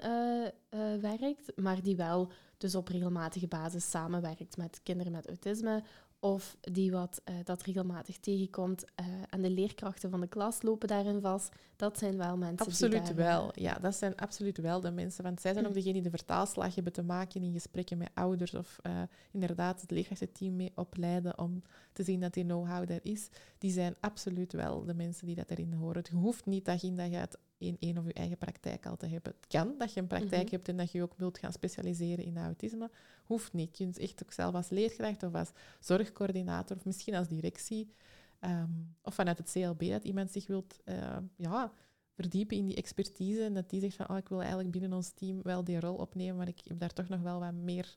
eh, 0.00 0.44
eh, 0.46 1.00
werkt, 1.00 1.52
maar 1.56 1.82
die 1.82 1.96
wel 1.96 2.30
dus 2.56 2.74
op 2.74 2.88
regelmatige 2.88 3.46
basis 3.46 3.90
samenwerkt 3.90 4.56
met 4.56 4.80
kinderen 4.82 5.12
met 5.12 5.28
autisme 5.28 5.82
of 6.22 6.56
die 6.60 6.90
wat 6.90 7.20
eh, 7.24 7.34
dat 7.44 7.62
regelmatig 7.62 8.18
tegenkomt 8.18 8.84
eh, 8.94 9.06
en 9.30 9.42
de 9.42 9.50
leerkrachten 9.50 10.10
van 10.10 10.20
de 10.20 10.26
klas 10.26 10.62
lopen 10.62 10.88
daarin 10.88 11.20
vast. 11.20 11.54
Dat 11.76 11.98
zijn 11.98 12.16
wel 12.16 12.36
mensen 12.36 12.66
Absoluut 12.66 13.06
die 13.06 13.14
daar, 13.14 13.14
wel. 13.14 13.50
Ja, 13.54 13.78
dat 13.78 13.94
zijn 13.94 14.16
absoluut 14.16 14.58
wel 14.58 14.80
de 14.80 14.90
mensen. 14.90 15.24
Want 15.24 15.40
zij 15.40 15.52
zijn 15.52 15.66
ook 15.66 15.74
degenen 15.74 16.02
die 16.02 16.10
de 16.10 16.16
vertaalslag 16.16 16.74
hebben 16.74 16.92
te 16.92 17.02
maken 17.02 17.42
in 17.42 17.52
gesprekken 17.52 17.98
met 17.98 18.10
ouders 18.14 18.54
of 18.54 18.78
eh, 18.82 19.02
inderdaad 19.30 19.80
het 19.80 19.90
leerkrachtenteam 19.90 20.56
mee 20.56 20.72
opleiden 20.74 21.38
om 21.38 21.62
te 21.92 22.02
zien 22.02 22.20
dat 22.20 22.34
die 22.34 22.44
know-how 22.44 22.90
er 22.90 23.00
is. 23.02 23.28
Die 23.58 23.70
zijn 23.70 23.96
absoluut 24.00 24.52
wel 24.52 24.84
de 24.84 24.94
mensen 24.94 25.26
die 25.26 25.36
dat 25.36 25.50
erin 25.50 25.72
horen. 25.72 26.04
Je 26.10 26.16
hoeft 26.16 26.46
niet 26.46 26.64
dag 26.64 26.82
in 26.82 26.96
dag 26.96 27.12
uit 27.12 27.38
in 27.62 27.76
één 27.80 27.98
of 27.98 28.04
je 28.06 28.12
eigen 28.12 28.38
praktijk 28.38 28.86
al 28.86 28.96
te 28.96 29.06
hebben. 29.06 29.32
Het 29.40 29.46
kan 29.46 29.74
dat 29.78 29.92
je 29.94 30.00
een 30.00 30.06
praktijk 30.06 30.42
Mhm. 30.44 30.54
hebt 30.54 30.68
en 30.68 30.76
dat 30.76 30.92
je 30.92 31.02
ook 31.02 31.14
wilt 31.16 31.38
gaan 31.38 31.52
specialiseren 31.52 32.24
in 32.24 32.36
autisme. 32.38 32.90
Hoeft 33.24 33.52
niet. 33.52 33.78
Je 33.78 33.84
kunt 33.84 33.98
echt 33.98 34.22
ook 34.22 34.32
zelf 34.32 34.54
als 34.54 34.68
leerkracht 34.68 35.22
of 35.22 35.34
als 35.34 35.50
zorgcoördinator 35.80 36.76
of 36.76 36.84
misschien 36.84 37.14
als 37.14 37.28
directie 37.28 37.92
ehm, 38.40 38.70
of 39.02 39.14
vanuit 39.14 39.38
het 39.38 39.50
CLB 39.52 39.88
dat 39.90 40.04
iemand 40.04 40.30
zich 40.30 40.46
wilt 40.46 40.80
eh, 40.84 41.16
ja, 41.36 41.72
verdiepen 42.14 42.56
in 42.56 42.66
die 42.66 42.76
expertise 42.76 43.44
en 43.44 43.54
dat 43.54 43.70
die 43.70 43.80
zegt 43.80 43.96
van 43.96 44.08
oh, 44.08 44.16
ik 44.16 44.28
wil 44.28 44.40
eigenlijk 44.40 44.70
binnen 44.70 44.92
ons 44.92 45.10
team 45.10 45.42
wel 45.42 45.64
die 45.64 45.80
rol 45.80 45.94
opnemen, 45.94 46.36
maar 46.36 46.48
ik 46.48 46.60
heb 46.64 46.78
daar 46.78 46.92
toch 46.92 47.08
nog 47.08 47.20
wel 47.20 47.40
wat 47.40 47.52
meer 47.52 47.96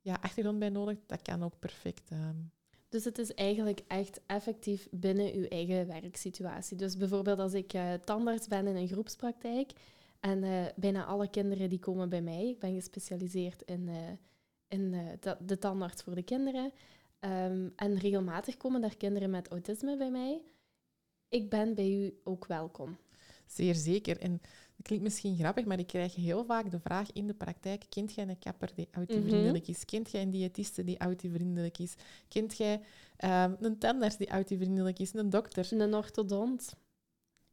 ja, 0.00 0.18
achtergrond 0.20 0.58
bij 0.58 0.68
nodig. 0.68 0.98
Dat 1.06 1.22
kan 1.22 1.42
ook 1.42 1.58
perfect. 1.58 2.10
ehm. 2.10 2.36
Dus 2.92 3.04
het 3.04 3.18
is 3.18 3.34
eigenlijk 3.34 3.80
echt 3.86 4.20
effectief 4.26 4.88
binnen 4.90 5.32
uw 5.34 5.44
eigen 5.44 5.86
werksituatie. 5.86 6.76
Dus 6.76 6.96
bijvoorbeeld 6.96 7.38
als 7.38 7.54
ik 7.54 7.72
eh, 7.72 7.92
tandarts 7.94 8.48
ben 8.48 8.66
in 8.66 8.76
een 8.76 8.88
groepspraktijk 8.88 9.72
en 10.20 10.44
eh, 10.44 10.66
bijna 10.76 11.04
alle 11.04 11.30
kinderen 11.30 11.68
die 11.68 11.78
komen 11.78 12.08
bij 12.08 12.22
mij, 12.22 12.48
ik 12.48 12.58
ben 12.58 12.74
gespecialiseerd 12.74 13.62
in, 13.62 13.88
eh, 13.88 13.96
in 14.68 14.96
de 15.46 15.58
tandarts 15.58 16.02
voor 16.02 16.14
de 16.14 16.22
kinderen, 16.22 16.72
Ehm, 17.22 17.68
en 17.76 17.98
regelmatig 17.98 18.56
komen 18.56 18.80
daar 18.80 18.96
kinderen 18.96 19.30
met 19.30 19.48
autisme 19.48 19.96
bij 19.96 20.10
mij. 20.10 20.42
Ik 21.28 21.50
ben 21.50 21.74
bij 21.74 21.90
u 21.90 22.20
ook 22.24 22.46
welkom. 22.46 22.96
Zeer 23.54 23.74
zeker. 23.74 24.18
En 24.18 24.40
dat 24.76 24.86
klinkt 24.86 25.04
misschien 25.04 25.36
grappig, 25.36 25.64
maar 25.64 25.78
ik 25.78 25.86
krijg 25.86 26.14
heel 26.14 26.44
vaak 26.44 26.70
de 26.70 26.80
vraag 26.80 27.12
in 27.12 27.26
de 27.26 27.34
praktijk: 27.34 27.84
kent 27.88 28.14
jij 28.14 28.28
een 28.28 28.38
kapper 28.38 28.70
die 28.74 28.88
autivriendelijk 28.90 29.68
is? 29.68 29.84
Kent 29.84 30.10
jij 30.10 30.22
een 30.22 30.30
diëtiste 30.30 30.84
die 30.84 30.98
autivriendelijk 30.98 31.78
is? 31.78 31.94
Kent 32.28 32.56
jij 32.56 32.80
ehm, 33.16 33.54
een 33.60 33.78
tandarts 33.78 34.16
die 34.16 34.28
autivriendelijk 34.28 34.98
is? 34.98 35.14
Een 35.14 35.30
dokter? 35.30 35.68
Een 35.72 35.94
orthodont. 35.94 36.74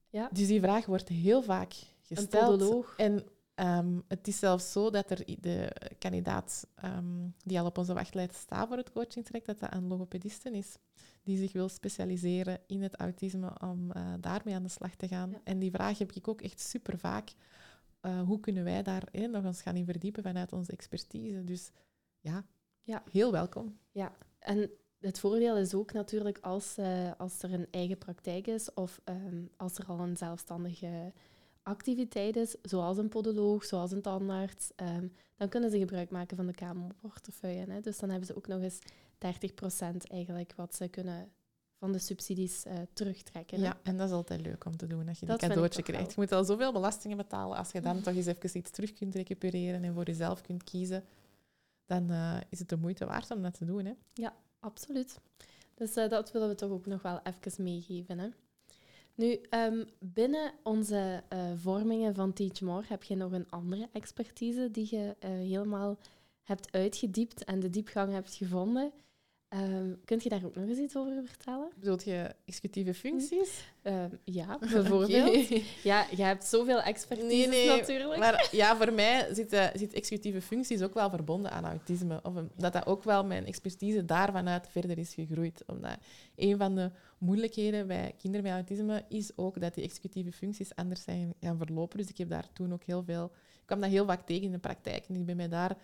Ja. 0.09 0.29
Dus 0.31 0.47
die 0.47 0.61
vraag 0.61 0.85
wordt 0.85 1.09
heel 1.09 1.41
vaak 1.41 1.73
gesteld. 2.01 2.61
Een. 2.61 2.85
En 2.97 3.25
ehm, 3.55 3.99
het 4.07 4.27
is 4.27 4.39
zelfs 4.39 4.71
zo 4.71 4.89
dat 4.89 5.11
er 5.11 5.23
de 5.39 5.71
kandidaat 5.99 6.67
ehm, 6.75 7.27
die 7.43 7.59
al 7.59 7.65
op 7.65 7.77
onze 7.77 7.93
wachtlijst 7.93 8.35
staat 8.35 8.67
voor 8.67 8.77
het 8.77 8.91
coachingstraject, 8.91 9.45
dat 9.45 9.59
dat 9.59 9.73
een 9.73 9.87
logopediste 9.87 10.51
is 10.51 10.77
die 11.23 11.37
zich 11.37 11.51
wil 11.51 11.69
specialiseren 11.69 12.59
in 12.67 12.81
het 12.81 12.95
autisme 12.95 13.51
om 13.61 13.91
uh, 13.97 14.13
daarmee 14.19 14.55
aan 14.55 14.63
de 14.63 14.69
slag 14.69 14.95
te 14.95 15.07
gaan. 15.07 15.29
Ja. 15.29 15.41
En 15.43 15.59
die 15.59 15.71
vraag 15.71 15.97
heb 15.97 16.11
ik 16.11 16.27
ook 16.27 16.41
echt 16.41 16.59
super 16.59 16.99
vaak. 16.99 17.33
Uh, 18.01 18.21
hoe 18.21 18.39
kunnen 18.39 18.63
wij 18.63 18.83
daar 18.83 19.03
eh, 19.11 19.29
nog 19.29 19.43
eens 19.43 19.61
gaan 19.61 19.75
in 19.75 19.85
verdiepen 19.85 20.23
vanuit 20.23 20.53
onze 20.53 20.71
expertise? 20.71 21.43
Dus 21.43 21.71
ja, 22.19 22.45
Ja. 22.83 23.03
heel 23.11 23.31
welkom. 23.31 23.77
Ja, 23.91 24.11
en 24.39 24.69
het 24.99 25.19
voordeel 25.19 25.57
is 25.57 25.73
ook 25.73 25.93
natuurlijk 25.93 26.37
als, 26.41 26.77
eh, 26.77 27.11
als 27.17 27.43
er 27.43 27.53
een 27.53 27.67
eigen 27.71 27.97
praktijk 27.97 28.47
is 28.47 28.73
of 28.73 29.01
ehm, 29.03 29.45
als 29.57 29.77
er 29.77 29.85
al 29.85 29.99
een 29.99 30.17
zelfstandige 30.17 31.13
activiteit 31.69 32.35
is, 32.35 32.55
zoals 32.61 32.97
een 32.97 33.09
podoloog, 33.09 33.63
zoals 33.65 33.91
een 33.91 34.01
tandarts, 34.01 34.71
ehm, 34.75 35.07
dan 35.37 35.49
kunnen 35.49 35.69
ze 35.71 35.77
gebruik 35.77 36.09
maken 36.09 36.37
van 36.37 36.45
de 36.45 36.53
KMO-portefeuille. 36.53 37.65
Hè. 37.71 37.81
Dus 37.81 37.97
dan 37.97 38.09
hebben 38.09 38.27
ze 38.27 38.35
ook 38.35 38.47
nog 38.47 38.61
eens 38.61 38.79
30% 39.17 40.07
eigenlijk 40.07 40.53
wat 40.55 40.75
ze 40.75 40.87
kunnen 40.87 41.31
van 41.77 41.91
de 41.91 41.99
subsidies 41.99 42.65
eh, 42.65 42.75
terugtrekken. 42.93 43.59
hè. 43.59 43.65
Ja, 43.65 43.79
en 43.83 43.97
dat 43.97 44.07
is 44.07 44.13
altijd 44.13 44.41
leuk 44.41 44.65
om 44.65 44.77
te 44.77 44.87
doen 44.87 45.07
als 45.07 45.19
je 45.19 45.25
Dat 45.25 45.39
vind 45.39 45.51
ik 45.51 45.57
cadeautje 45.57 45.83
krijgt. 45.83 46.05
wel. 46.05 46.13
Je 46.15 46.21
moet 46.21 46.31
al 46.31 46.43
zoveel 46.43 46.71
belastingen 46.71 47.17
betalen. 47.17 47.57
Als 47.57 47.71
je 47.71 47.81
dan 47.81 48.01
toch 48.01 48.13
eens 48.15 48.25
even 48.25 48.57
iets 48.57 48.71
terug 48.71 48.93
kunt 48.93 49.15
recupereren 49.15 49.83
en 49.83 49.93
voor 49.93 50.05
jezelf 50.05 50.41
kunt 50.41 50.63
kiezen, 50.63 51.03
dan 51.85 52.09
eh, 52.11 52.37
is 52.49 52.59
het 52.59 52.69
de 52.69 52.77
moeite 52.77 53.05
waard 53.05 53.31
om 53.31 53.41
dat 53.41 53.53
te 53.53 53.65
doen. 53.65 53.85
Hè? 53.85 53.93
Absoluut. 54.59 55.19
Dus 55.75 55.95
eh, 55.95 56.09
dat 56.09 56.31
willen 56.31 56.47
we 56.47 56.55
toch 56.55 56.71
ook 56.71 56.85
nog 56.85 57.01
wel 57.01 57.19
even 57.23 57.63
meegeven. 57.63 58.19
Hè. 58.19 58.29
Nu, 59.19 59.39
ehm, 59.49 59.83
binnen 59.99 60.51
onze 60.63 61.23
eh, 61.29 61.51
vormingen 61.55 62.15
van 62.15 62.33
Teach 62.33 62.61
More 62.61 62.83
heb 62.87 63.03
je 63.03 63.15
nog 63.15 63.31
een 63.31 63.49
andere 63.49 63.89
expertise 63.91 64.71
die 64.71 64.87
je 64.89 65.15
eh, 65.19 65.29
helemaal 65.29 65.97
hebt 66.43 66.71
uitgediept 66.71 67.43
en 67.43 67.59
de 67.59 67.69
diepgang 67.69 68.11
hebt 68.13 68.35
gevonden. 68.35 68.91
Ehm 69.49 69.93
kunt 70.05 70.23
je 70.23 70.29
daar 70.29 70.45
ook 70.45 70.55
nog 70.55 70.67
eens 70.67 70.77
iets 70.77 70.95
over 70.97 71.21
vertellen? 71.25 71.69
Bedoelt 71.79 72.03
je 72.03 72.35
executieve 72.45 72.93
functies? 72.93 73.63
Ehm, 73.81 74.09
ja, 74.23 74.57
bijvoorbeeld. 74.73 75.47
Ja, 75.83 76.05
je 76.15 76.23
hebt 76.23 76.45
zoveel 76.45 76.81
expertise 76.81 77.27
Nee, 77.27 77.47
nee, 77.47 77.67
natuurlijk. 77.67 78.19
Maar 78.19 78.47
ja, 78.51 78.75
voor 78.77 78.93
mij 78.93 79.33
zit, 79.33 79.71
zit 79.73 79.93
executieve 79.93 80.41
functies 80.41 80.81
ook 80.81 80.93
wel 80.93 81.09
verbonden 81.09 81.51
aan 81.51 81.65
autisme. 81.65 82.19
Of 82.23 82.35
een- 82.35 82.51
dat 82.57 82.73
dat 82.73 82.85
ook 82.85 83.03
wel 83.03 83.25
mijn 83.25 83.45
expertise 83.45 84.05
daarvanuit 84.05 84.67
verder 84.67 84.97
is 84.97 85.13
gegroeid. 85.13 85.63
Omdat 85.67 85.97
een 86.35 86.57
van 86.57 86.75
de 86.75 86.91
moeilijkheden 87.17 87.87
bij 87.87 88.13
kinderen 88.17 88.45
met 88.45 88.53
autisme 88.55 89.03
is 89.07 89.31
ook 89.37 89.61
dat 89.61 89.73
die 89.73 89.83
executieve 89.83 90.31
functies 90.31 90.75
anders 90.75 91.03
zijn 91.03 91.33
gaan 91.41 91.57
verlopen. 91.57 91.97
Dus 91.97 92.09
ik 92.09 92.17
heb 92.17 92.29
daar 92.29 92.47
toen 92.53 92.73
ook 92.73 92.83
heel 92.83 93.03
veel... 93.03 93.25
Ik 93.59 93.65
kwam 93.65 93.81
dat 93.81 93.89
heel 93.89 94.05
vaak 94.05 94.25
tegen 94.25 94.43
in 94.43 94.51
de 94.51 94.57
praktijk. 94.59 95.05
En 95.07 95.15
ik 95.15 95.25
ben 95.25 95.35
mij 95.35 95.47
daarin 95.49 95.77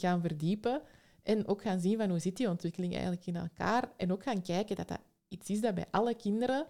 gaan 0.00 0.20
verdiepen. 0.20 0.82
En 1.22 1.46
ook 1.46 1.62
gaan 1.62 1.80
zien 1.80 1.96
van 1.98 2.10
hoe 2.10 2.18
zit 2.18 2.36
die 2.36 2.48
ontwikkeling 2.48 2.92
eigenlijk 2.92 3.26
in 3.26 3.36
elkaar. 3.36 3.88
En 3.96 4.12
ook 4.12 4.22
gaan 4.22 4.42
kijken 4.42 4.76
dat 4.76 4.88
dat 4.88 5.00
iets 5.28 5.50
is 5.50 5.60
dat 5.60 5.74
bij 5.74 5.86
alle 5.90 6.14
kinderen 6.14 6.66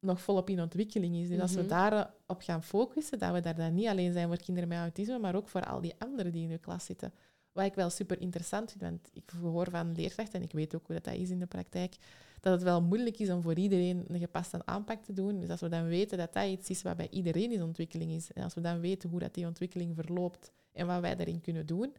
nog 0.00 0.20
volop 0.20 0.50
in 0.50 0.60
ontwikkeling 0.60 1.16
is. 1.16 1.28
Dus 1.28 1.40
als 1.40 1.52
we 1.54 1.60
Mhm. 1.60 1.68
daarop 1.68 2.38
gaan 2.42 2.62
focussen, 2.62 3.18
dat 3.18 3.32
we 3.32 3.40
daar 3.40 3.54
dan 3.56 3.74
niet 3.74 3.86
alleen 3.86 4.12
zijn 4.12 4.28
voor 4.28 4.36
kinderen 4.36 4.68
met 4.68 4.78
autisme, 4.78 5.18
maar 5.18 5.34
ook 5.34 5.48
voor 5.48 5.64
al 5.66 5.80
die 5.80 5.94
anderen 5.98 6.32
die 6.32 6.42
in 6.42 6.48
de 6.48 6.58
klas 6.58 6.84
zitten. 6.84 7.12
Wat 7.52 7.64
ik 7.64 7.74
wel 7.74 7.90
super 7.90 8.20
interessant 8.20 8.70
vind, 8.70 8.82
want 8.82 9.08
ik 9.12 9.30
hoor 9.40 9.70
van 9.70 9.92
leerkrachten, 9.94 10.38
en 10.40 10.44
ik 10.44 10.52
weet 10.52 10.74
ook 10.74 10.86
hoe 10.86 10.94
dat, 10.94 11.04
dat 11.04 11.14
is 11.14 11.30
in 11.30 11.38
de 11.38 11.46
praktijk, 11.46 11.96
dat 12.40 12.52
het 12.52 12.62
wel 12.62 12.82
moeilijk 12.82 13.18
is 13.18 13.30
om 13.30 13.42
voor 13.42 13.54
iedereen 13.54 14.04
een 14.08 14.18
gepaste 14.18 14.66
aanpak 14.66 15.02
te 15.04 15.12
doen. 15.12 15.40
Dus 15.40 15.48
als 15.50 15.60
we 15.60 15.68
dan 15.68 15.86
weten 15.86 16.18
dat 16.18 16.32
dat 16.32 16.46
iets 16.46 16.70
is 16.70 16.82
wat 16.82 16.96
bij 16.96 17.08
iedereen 17.10 17.52
in 17.52 17.62
ontwikkeling 17.62 18.10
is, 18.12 18.32
en 18.32 18.42
als 18.42 18.54
we 18.54 18.60
dan 18.60 18.80
weten 18.80 19.10
hoe 19.10 19.18
dat 19.20 19.34
die 19.34 19.46
ontwikkeling 19.46 19.94
verloopt 19.94 20.50
en 20.72 20.86
wat 20.86 21.00
wij 21.00 21.16
daarin 21.16 21.40
kunnen 21.40 21.66
doen, 21.66 21.94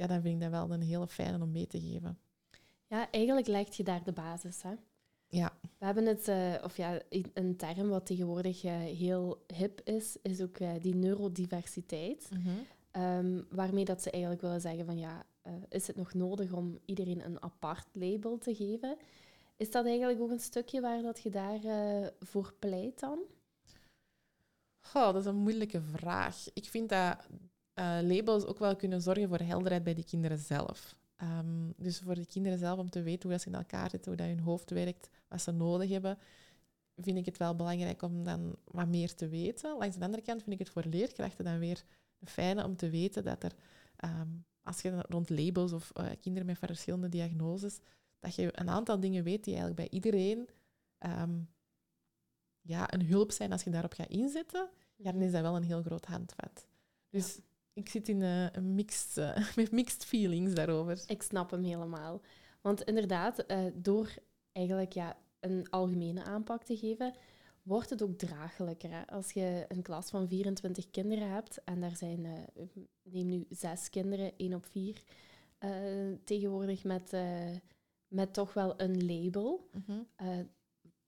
ja, 0.00 0.06
dan 0.06 0.22
vind 0.22 0.34
ik 0.34 0.40
dat 0.40 0.50
wel 0.50 0.70
een 0.76 0.82
hele 0.82 1.08
fijne 1.08 1.42
om 1.42 1.52
mee 1.52 1.66
te 1.66 1.80
geven. 1.80 2.18
Ja, 2.86 3.10
eigenlijk 3.10 3.46
legt 3.46 3.76
je 3.76 3.84
daar 3.84 4.04
de 4.04 4.12
basis. 4.12 4.62
Hè? 4.62 4.74
Ja, 5.26 5.52
We 5.78 5.84
hebben 5.84 6.06
het, 6.06 6.28
eh, 6.28 6.54
of 6.64 6.76
ja, 6.76 7.00
een 7.34 7.56
term 7.56 7.88
wat 7.88 8.06
tegenwoordig 8.06 8.64
eh, 8.64 8.72
heel 8.78 9.44
hip 9.54 9.80
is, 9.84 10.16
is 10.22 10.40
ook 10.40 10.58
eh, 10.58 10.70
die 10.80 10.94
neurodiversiteit. 10.94 12.28
Ehm, 12.90 13.42
waarmee 13.50 13.84
dat 13.84 14.02
ze 14.02 14.10
eigenlijk 14.10 14.42
willen 14.42 14.60
zeggen 14.60 14.84
van 14.84 14.98
ja, 14.98 15.24
is 15.68 15.86
het 15.86 15.96
nog 15.96 16.14
nodig 16.14 16.52
om 16.52 16.78
iedereen 16.84 17.24
een 17.24 17.42
apart 17.42 17.86
label 17.92 18.38
te 18.38 18.54
geven? 18.54 18.96
Is 19.60 19.70
dat 19.70 19.86
eigenlijk 19.86 20.20
ook 20.20 20.30
een 20.30 20.40
stukje 20.40 20.80
waar 20.80 21.02
dat 21.02 21.20
je 21.20 21.30
daar 21.30 21.64
eh, 21.64 22.06
voor 22.20 22.54
pleit 22.58 23.00
dan? 23.00 23.18
Goh, 24.80 25.12
dat 25.12 25.16
is 25.16 25.24
een 25.24 25.36
moeilijke 25.36 25.80
vraag. 25.80 26.46
Ik 26.52 26.64
vind 26.64 26.88
dat 26.88 27.26
eh, 27.74 27.98
labels 28.02 28.44
ook 28.46 28.58
wel 28.58 28.76
kunnen 28.76 29.02
zorgen 29.02 29.28
voor 29.28 29.38
helderheid 29.40 29.82
bij 29.82 29.94
die 29.94 30.04
kinderen 30.04 30.38
zelf. 30.38 30.96
Ehm, 31.16 31.70
dus 31.76 31.98
voor 31.98 32.14
de 32.14 32.26
kinderen 32.26 32.58
zelf 32.58 32.78
om 32.78 32.90
te 32.90 33.02
weten 33.02 33.22
hoe 33.22 33.30
dat 33.30 33.40
ze 33.40 33.48
in 33.48 33.54
elkaar 33.54 33.90
zitten, 33.90 34.12
hoe 34.12 34.20
dat 34.20 34.30
hun 34.30 34.40
hoofd 34.40 34.70
werkt, 34.70 35.10
wat 35.28 35.42
ze 35.42 35.50
nodig 35.50 35.90
hebben, 35.90 36.18
vind 36.96 37.16
ik 37.16 37.26
het 37.26 37.36
wel 37.36 37.56
belangrijk 37.56 38.02
om 38.02 38.24
dan 38.24 38.56
wat 38.64 38.88
meer 38.88 39.14
te 39.14 39.28
weten. 39.28 39.78
Langs 39.78 39.96
de 39.96 40.04
andere 40.04 40.22
kant 40.22 40.42
vind 40.42 40.52
ik 40.52 40.58
het 40.58 40.70
voor 40.70 40.84
leerkrachten 40.84 41.44
dan 41.44 41.58
weer 41.58 41.84
fijne 42.24 42.64
om 42.64 42.76
te 42.76 42.90
weten 42.90 43.24
dat 43.24 43.42
er, 43.42 43.54
ehm, 43.96 44.28
als 44.62 44.80
je 44.82 45.04
rond 45.08 45.30
labels 45.30 45.72
of 45.72 45.90
eh, 45.90 46.06
kinderen 46.20 46.46
met 46.46 46.58
verschillende 46.58 47.08
diagnoses, 47.08 47.80
dat 48.18 48.34
je 48.34 48.50
een 48.52 48.68
aantal 48.68 49.00
dingen 49.00 49.24
weet 49.24 49.44
die 49.44 49.54
eigenlijk 49.54 49.90
bij 49.90 49.98
iedereen 49.98 50.48
ehm, 50.98 51.40
ja, 52.60 52.92
een 52.92 53.06
hulp 53.06 53.32
zijn 53.32 53.52
als 53.52 53.62
je 53.62 53.70
daarop 53.70 53.92
gaat 53.92 54.08
inzetten 54.08 54.70
ja, 55.02 55.12
dan 55.12 55.22
is 55.22 55.32
dat 55.32 55.40
wel 55.42 55.56
een 55.56 55.62
heel 55.62 55.82
groot 55.82 56.04
handvat. 56.04 56.66
Dus 57.10 57.40
ik 57.80 57.88
zit 57.88 58.08
in 58.08 58.22
eh, 58.22 58.50
een 58.52 58.74
mixed, 58.74 59.16
eh, 59.16 59.46
met 59.56 59.70
mixed 59.72 60.04
feelings 60.04 60.54
daarover. 60.54 61.02
Ik 61.06 61.22
snap 61.22 61.50
hem 61.50 61.62
helemaal. 61.62 62.20
Want 62.60 62.82
inderdaad, 62.82 63.38
eh, 63.38 63.64
door 63.74 64.14
eigenlijk 64.52 64.92
ja, 64.92 65.16
een 65.40 65.70
algemene 65.70 66.24
aanpak 66.24 66.62
te 66.62 66.76
geven, 66.76 67.14
wordt 67.62 67.90
het 67.90 68.02
ook 68.02 68.18
draaglijker. 68.18 68.90
Hè? 68.90 69.06
Als 69.06 69.32
je 69.32 69.64
een 69.68 69.82
klas 69.82 70.10
van 70.10 70.28
24 70.28 70.90
kinderen 70.90 71.30
hebt 71.30 71.64
en 71.64 71.80
daar 71.80 71.96
zijn, 71.96 72.24
eh, 72.24 72.62
neem 73.02 73.26
nu 73.28 73.46
zes 73.50 73.90
kinderen, 73.90 74.32
één 74.36 74.54
op 74.54 74.66
vier, 74.66 75.02
tegenwoordig 76.24 76.84
met, 76.84 77.12
met 78.08 78.32
toch 78.34 78.52
wel 78.54 78.80
een 78.80 79.06
label, 79.06 79.68
Mhm. 79.72 80.44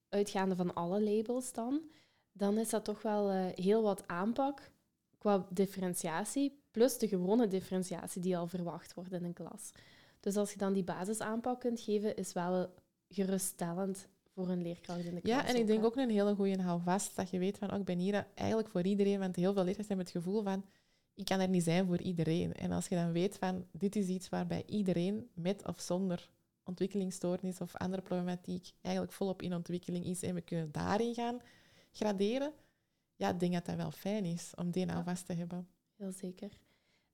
uitgaande 0.09 0.57
van 0.57 0.75
alle 0.75 1.03
labels 1.03 1.53
dan, 1.53 1.81
dan 2.33 2.59
is 2.59 2.71
dat 2.71 2.85
toch 2.85 3.03
wel 3.03 3.31
heel 3.55 3.83
wat 3.83 4.09
aanpak 4.09 4.71
qua 5.19 5.47
differentiatie, 5.51 6.62
plus 6.73 6.99
de 6.99 7.09
gewone 7.09 7.49
differentiatie 7.49 8.21
die 8.21 8.37
al 8.37 8.47
verwacht 8.47 8.95
wordt 8.95 9.13
in 9.13 9.25
een 9.25 9.33
klas. 9.33 9.71
Dus 10.21 10.37
als 10.37 10.53
je 10.53 10.59
dan 10.59 10.73
die 10.73 10.85
basisaanpak 10.85 11.61
kunt 11.61 11.81
geven, 11.81 12.17
is 12.17 12.33
wel 12.33 12.75
geruststellend 13.09 14.09
voor 14.35 14.49
een 14.49 14.63
leerkracht 14.63 15.05
in 15.05 15.15
de 15.15 15.21
klas. 15.21 15.35
Ja, 15.37 15.47
en 15.47 15.57
ik 15.57 15.67
denk 15.67 15.85
ook 15.85 15.97
een 15.97 16.11
hele 16.11 16.35
goede 16.35 16.63
houvast 16.63 17.17
dat 17.17 17.31
je 17.31 17.39
weet 17.39 17.59
van, 17.59 17.73
oh, 17.73 17.79
ik 17.79 17.85
ben 17.85 17.99
hier 17.99 18.27
eigenlijk 18.35 18.69
voor 18.69 18.83
iedereen, 18.83 19.19
want 19.19 19.37
heel 19.37 19.53
veel 19.53 19.65
leerkrachten 19.65 19.97
hebben 19.97 20.15
het 20.15 20.25
gevoel 20.25 20.43
van, 20.43 20.65
ik 21.15 21.25
kan 21.25 21.41
er 21.41 21.49
niet 21.49 21.63
zijn 21.63 21.87
voor 21.87 22.01
iedereen. 22.01 22.53
En 22.53 22.73
als 22.73 22.89
je 22.89 22.95
dan 22.95 23.13
weet 23.13 23.37
van, 23.37 23.67
dit 23.73 23.97
is 23.97 24.09
iets 24.09 24.29
waarbij 24.29 24.63
iedereen 24.67 25.31
met 25.35 25.66
of 25.66 25.81
zonder 25.81 26.31
ontwikkelingsstoornis 26.64 27.61
of 27.61 27.77
andere 27.77 28.03
problematiek 28.03 28.73
eigenlijk 28.81 29.14
volop 29.14 29.43
in 29.43 29.55
ontwikkeling 29.55 30.05
is 30.05 30.23
en 30.23 30.35
we 30.35 30.41
kunnen 30.41 30.73
daarin 30.73 31.14
gaan 31.14 31.41
graderen, 31.93 32.53
ja, 33.16 33.29
ik 33.29 33.41
denk 33.41 33.53
dat 33.53 33.66
dat 33.66 33.77
wel 33.77 33.91
fijn 33.91 34.25
is 34.25 34.53
om 34.55 34.70
die 34.70 34.87
houvast 34.87 35.27
te 35.27 35.33
hebben. 35.33 35.68
Heel 36.03 36.12
zeker. 36.12 36.50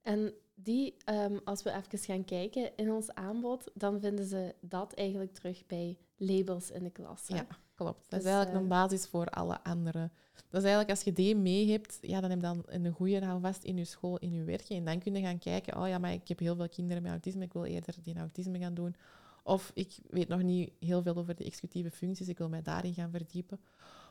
En 0.02 0.32
die, 0.54 0.94
ehm, 1.04 1.38
als 1.44 1.62
we 1.62 1.70
even 1.72 1.98
gaan 1.98 2.24
kijken 2.24 2.76
in 2.76 2.90
ons 2.90 3.10
aanbod, 3.10 3.70
dan 3.74 4.00
vinden 4.00 4.24
ze 4.24 4.54
dat 4.60 4.92
eigenlijk 4.92 5.34
terug 5.34 5.66
bij 5.66 5.98
labels 6.16 6.70
in 6.70 6.82
de 6.82 6.90
klas. 6.90 7.28
hè? 7.28 7.36
Ja, 7.36 7.46
klopt. 7.74 8.00
Dat 8.00 8.10
Dus, 8.10 8.18
is 8.18 8.24
eigenlijk 8.24 8.54
eh, 8.56 8.62
een 8.62 8.68
basis 8.68 9.06
voor 9.06 9.26
alle 9.26 9.64
andere. 9.64 10.10
Dat 10.34 10.62
is 10.62 10.68
eigenlijk 10.68 10.90
als 10.90 11.02
je 11.02 11.12
die 11.12 11.36
mee 11.36 11.70
hebt, 11.70 11.98
ja, 12.00 12.20
dan 12.20 12.30
heb 12.30 12.40
je 12.40 12.46
dan 12.46 12.62
een 12.66 12.92
goede 12.92 13.24
houvast 13.24 13.64
in 13.64 13.76
je 13.76 13.84
school, 13.84 14.18
in 14.18 14.32
je 14.32 14.44
werk. 14.44 14.68
En 14.68 14.84
dan 14.84 14.98
kun 14.98 15.14
je 15.14 15.20
gaan 15.22 15.38
kijken, 15.38 15.80
oh 15.80 15.88
ja, 15.88 15.98
maar 15.98 16.12
ik 16.12 16.28
heb 16.28 16.38
heel 16.38 16.56
veel 16.56 16.68
kinderen 16.68 17.02
met 17.02 17.12
autisme, 17.12 17.44
ik 17.44 17.52
wil 17.52 17.64
eerder 17.64 17.94
die 18.02 18.16
autisme 18.18 18.58
gaan 18.58 18.74
doen. 18.74 18.94
Of 19.42 19.70
ik 19.74 19.96
weet 20.10 20.28
nog 20.28 20.42
niet 20.42 20.72
heel 20.78 21.02
veel 21.02 21.16
over 21.16 21.34
de 21.34 21.44
executieve 21.44 21.90
functies, 21.90 22.28
ik 22.28 22.38
wil 22.38 22.48
mij 22.48 22.62
daarin 22.62 22.94
gaan 22.94 23.10
verdiepen. 23.10 23.60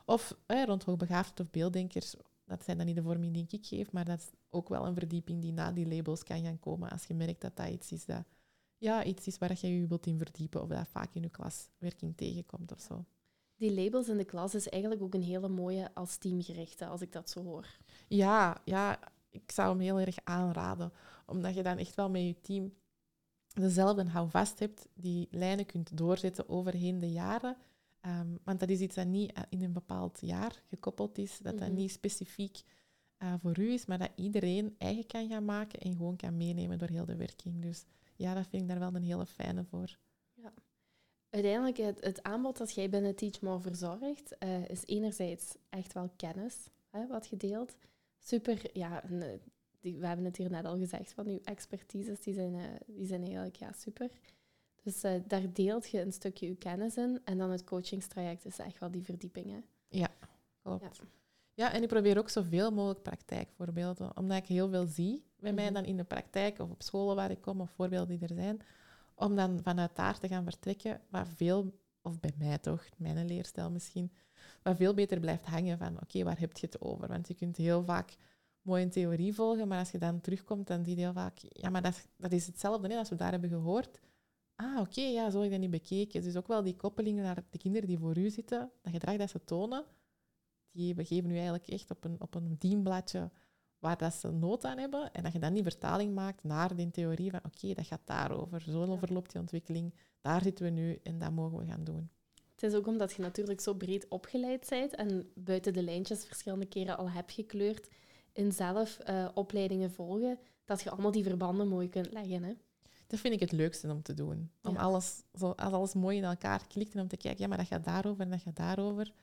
Of 0.05 0.37
eh, 0.45 0.63
rond 0.63 0.83
hoogbegaafd 0.83 1.39
of 1.39 1.49
beelddenkers, 1.49 2.15
dat 2.45 2.63
zijn 2.63 2.77
dan 2.77 2.85
niet 2.85 2.95
de 2.95 3.01
vorming 3.01 3.33
die 3.33 3.47
ik 3.49 3.65
geef, 3.65 3.91
maar 3.91 4.05
dat 4.05 4.19
is 4.19 4.29
ook 4.49 4.69
wel 4.69 4.85
een 4.85 4.93
verdieping 4.93 5.41
die 5.41 5.51
na 5.53 5.71
die 5.71 5.87
labels 5.87 6.23
kan 6.23 6.43
gaan 6.43 6.59
komen 6.59 6.89
als 6.89 7.05
je 7.05 7.13
merkt 7.13 7.41
dat 7.41 7.55
dat 7.55 7.69
iets 7.69 7.91
is 7.91 8.05
dat 8.05 8.23
ja, 8.77 9.03
iets 9.03 9.27
is 9.27 9.37
waar 9.37 9.57
je 9.61 9.79
je 9.79 9.87
wilt 9.87 10.05
in 10.05 10.17
verdiepen 10.17 10.61
of 10.61 10.67
dat 10.69 10.87
vaak 10.87 11.13
in 11.13 11.21
je 11.21 11.29
klaswerking 11.29 12.17
tegenkomt 12.17 12.71
of 12.71 12.79
zo. 12.81 13.05
Die 13.55 13.73
labels 13.73 14.07
in 14.07 14.17
de 14.17 14.25
klas 14.25 14.55
is 14.55 14.69
eigenlijk 14.69 15.01
ook 15.03 15.13
een 15.13 15.21
hele 15.23 15.47
mooie 15.49 15.93
als 15.93 16.17
teamgerichte, 16.17 16.85
als 16.85 17.01
ik 17.01 17.11
dat 17.11 17.29
zo 17.29 17.43
hoor. 17.43 17.77
Ja, 18.07 18.61
ja, 18.65 18.99
ik 19.29 19.51
zou 19.51 19.69
hem 19.69 19.79
heel 19.79 19.99
erg 19.99 20.17
aanraden. 20.23 20.91
Omdat 21.25 21.55
je 21.55 21.63
dan 21.63 21.77
echt 21.77 21.95
wel 21.95 22.09
met 22.09 22.21
je 22.21 22.41
team 22.41 22.73
dezelfde 23.53 24.05
houvast 24.09 24.59
hebt, 24.59 24.87
die 24.93 25.27
lijnen 25.31 25.65
kunt 25.65 25.97
doorzetten 25.97 26.49
overheen 26.49 26.99
de 26.99 27.11
jaren. 27.11 27.57
Ehm, 28.01 28.35
want 28.43 28.59
dat 28.59 28.69
is 28.69 28.79
iets 28.79 28.95
dat 28.95 29.07
niet 29.07 29.31
eh, 29.33 29.43
in 29.49 29.61
een 29.63 29.73
bepaald 29.73 30.17
jaar 30.21 30.63
gekoppeld 30.69 31.17
is, 31.17 31.37
dat 31.37 31.57
dat 31.57 31.67
Mhm. 31.67 31.77
niet 31.77 31.91
specifiek 31.91 32.61
eh, 33.17 33.33
voor 33.37 33.59
u 33.59 33.71
is, 33.71 33.85
maar 33.85 33.97
dat 33.97 34.11
iedereen 34.15 34.75
eigen 34.77 35.05
kan 35.05 35.27
gaan 35.29 35.45
maken 35.45 35.79
en 35.79 35.95
gewoon 35.95 36.15
kan 36.15 36.37
meenemen 36.37 36.77
door 36.77 36.89
heel 36.89 37.05
de 37.05 37.15
werking. 37.15 37.61
Dus 37.61 37.85
ja, 38.15 38.33
dat 38.33 38.47
vind 38.47 38.61
ik 38.61 38.67
daar 38.67 38.79
wel 38.79 38.95
een 38.95 39.03
hele 39.03 39.25
fijne 39.25 39.63
voor. 39.63 39.97
Uiteindelijk, 41.29 41.77
het, 41.77 42.03
het 42.03 42.23
aanbod 42.23 42.57
dat 42.57 42.73
jij 42.73 42.89
binnen 42.89 43.15
Teach 43.15 43.41
More 43.41 43.59
verzorgt, 43.59 44.37
eh, 44.37 44.69
is 44.69 44.85
enerzijds 44.85 45.55
echt 45.69 45.93
wel 45.93 46.09
kennis, 46.15 46.69
hè, 46.89 47.07
wat 47.07 47.27
je 47.27 47.37
deelt. 47.37 47.75
Super, 48.17 48.69
ja, 48.73 49.03
en, 49.03 49.21
eh, 49.21 49.39
die, 49.79 49.97
we 49.97 50.07
hebben 50.07 50.25
het 50.25 50.37
hier 50.37 50.49
net 50.49 50.65
al 50.65 50.77
gezegd, 50.77 51.13
van 51.13 51.27
uw 51.27 51.39
expertises, 51.43 52.19
die 52.19 52.33
zijn, 52.33 52.79
die 52.85 53.05
zijn 53.05 53.21
eigenlijk 53.21 53.55
ja, 53.55 53.71
super. 53.71 54.11
Dus 54.83 55.01
daar 55.27 55.53
deelt 55.53 55.89
je 55.89 56.01
een 56.01 56.13
stukje 56.13 56.47
uw 56.47 56.55
kennis 56.55 56.97
in. 56.97 57.21
En 57.23 57.37
dan 57.37 57.51
het 57.51 57.63
coachingstraject 57.63 58.45
is 58.45 58.59
echt 58.59 58.79
wel 58.79 58.91
die 58.91 59.03
verdiepingen. 59.03 59.65
Klopt. 60.61 60.97
Ja. 60.97 61.05
En 61.65 61.81
ik 61.81 61.87
probeer 61.87 62.17
ook 62.17 62.29
zoveel 62.29 62.71
mogelijk 62.71 63.01
praktijkvoorbeelden, 63.01 64.17
omdat 64.17 64.37
ik 64.37 64.45
heel 64.45 64.69
veel 64.69 64.85
zie 64.85 65.23
bij 65.39 65.53
mij 65.53 65.65
Mhm. 65.65 65.73
dan 65.73 65.85
in 65.85 65.97
de 65.97 66.03
praktijk 66.03 66.59
of 66.59 66.69
op 66.69 66.81
scholen 66.83 67.15
waar 67.15 67.31
ik 67.31 67.41
kom 67.41 67.61
of 67.61 67.69
voorbeelden 67.71 68.19
die 68.19 68.27
er 68.27 68.35
zijn, 68.35 68.59
om 69.15 69.35
dan 69.35 69.59
vanuit 69.63 69.95
daar 69.95 70.19
te 70.19 70.27
gaan 70.27 70.43
vertrekken, 70.43 71.01
wat 71.09 71.27
veel, 71.35 71.73
of 72.01 72.19
bij 72.19 72.33
mij 72.37 72.57
toch, 72.57 72.83
mijn 72.97 73.25
leerstijl 73.25 73.71
misschien, 73.71 74.11
wat 74.63 74.75
veel 74.77 74.93
beter 74.93 75.19
blijft 75.19 75.45
hangen 75.45 75.77
van 75.77 76.01
oké, 76.01 76.23
waar 76.23 76.39
heb 76.39 76.57
je 76.57 76.65
het 76.65 76.81
over? 76.81 77.07
Want 77.07 77.27
je 77.27 77.33
kunt 77.33 77.57
heel 77.57 77.83
vaak 77.83 78.15
mooi 78.61 78.83
een 78.83 78.89
theorie 78.89 79.33
volgen, 79.33 79.67
maar 79.67 79.79
als 79.79 79.91
je 79.91 79.97
dan 79.97 80.21
terugkomt, 80.21 80.67
dan 80.67 80.83
zie 80.83 80.95
je 80.95 81.01
heel 81.01 81.13
vaak, 81.13 81.37
ja, 81.49 81.69
maar 81.69 81.81
dat, 81.81 81.93
is- 81.93 82.07
dat 82.17 82.31
is 82.31 82.45
hetzelfde 82.47 82.87
hè, 82.87 82.97
als 82.97 83.09
we 83.09 83.15
daar 83.15 83.31
hebben 83.31 83.49
gehoord. 83.49 83.99
Ah, 84.55 84.79
oké, 84.79 85.01
ja, 85.01 85.29
zo 85.29 85.35
heb 85.37 85.45
ik 85.45 85.51
dat 85.51 85.59
niet 85.59 85.71
bekeken. 85.71 86.21
Dus 86.21 86.35
ook 86.35 86.47
wel 86.47 86.63
die 86.63 86.75
koppelingen 86.75 87.23
naar 87.23 87.43
de 87.49 87.57
kinderen 87.57 87.87
die 87.87 87.97
voor 87.97 88.17
u 88.17 88.29
zitten, 88.29 88.71
dat 88.81 88.93
gedrag 88.93 89.17
dat 89.17 89.29
ze 89.29 89.43
tonen, 89.43 89.85
we 90.95 91.05
geven 91.05 91.27
nu 91.29 91.33
eigenlijk 91.35 91.67
echt 91.67 91.91
op 91.91 92.03
een, 92.03 92.15
op 92.21 92.35
een 92.35 92.55
dienbladje 92.59 93.31
waar 93.79 93.97
dat 93.97 94.13
ze 94.13 94.31
nood 94.31 94.65
aan 94.65 94.77
hebben. 94.77 95.11
En 95.13 95.23
dat 95.23 95.33
je 95.33 95.39
dan 95.39 95.53
die 95.53 95.63
vertaling 95.63 96.13
maakt 96.15 96.43
naar 96.43 96.75
die 96.75 96.91
theorie 96.91 97.31
van 97.31 97.39
oké, 97.45 97.73
dat 97.73 97.87
gaat 97.87 98.01
daarover. 98.05 98.61
Zo 98.61 98.85
Ja. 98.85 98.97
verloopt 98.97 99.31
die 99.31 99.41
ontwikkeling. 99.41 99.93
Daar 100.21 100.41
zitten 100.43 100.65
we 100.65 100.71
nu 100.71 100.99
en 101.03 101.19
dat 101.19 101.31
mogen 101.31 101.57
we 101.57 101.65
gaan 101.65 101.83
doen. 101.83 102.09
Het 102.51 102.63
is 102.63 102.73
ook 102.73 102.87
omdat 102.87 103.13
je 103.13 103.21
natuurlijk 103.21 103.61
zo 103.61 103.73
breed 103.73 104.07
opgeleid 104.07 104.65
bent 104.69 104.95
en 104.95 105.31
buiten 105.35 105.73
de 105.73 105.83
lijntjes 105.83 106.25
verschillende 106.25 106.65
keren 106.65 106.97
al 106.97 107.09
hebt 107.09 107.31
gekleurd 107.31 107.87
in 108.33 108.51
zelf 108.51 108.99
eh, 108.99 109.27
opleidingen 109.33 109.91
volgen, 109.91 110.39
dat 110.65 110.81
je 110.81 110.89
allemaal 110.89 111.11
die 111.11 111.23
verbanden 111.23 111.67
mooi 111.67 111.89
kunt 111.89 112.11
leggen. 112.11 112.43
Hè? 112.43 112.53
Dat 113.07 113.19
vind 113.19 113.33
ik 113.33 113.39
het 113.39 113.51
leukste 113.51 113.91
om 113.91 114.01
te 114.01 114.13
doen. 114.13 114.51
Om 114.63 114.73
Ja. 114.73 114.79
alles, 114.81 115.23
zo, 115.33 115.49
als 115.51 115.73
alles 115.73 115.93
mooi 115.93 116.17
in 116.17 116.23
elkaar 116.23 116.67
klikt 116.67 116.93
en 116.95 117.01
om 117.01 117.07
te 117.07 117.17
kijken, 117.17 117.41
ja, 117.41 117.47
maar 117.47 117.57
dat 117.57 117.67
gaat 117.67 117.83
daarover 117.83 118.21
en 118.23 118.29
dat 118.29 118.41
gaat 118.41 118.55
daarover. 118.55 119.13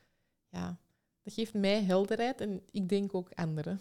Ja, 0.48 0.78
dat 1.25 1.33
geeft 1.33 1.55
mij 1.55 1.83
helderheid 1.83 2.41
en 2.41 2.62
ik 2.70 2.89
denk 2.89 3.14
ook 3.14 3.29
anderen. 3.35 3.81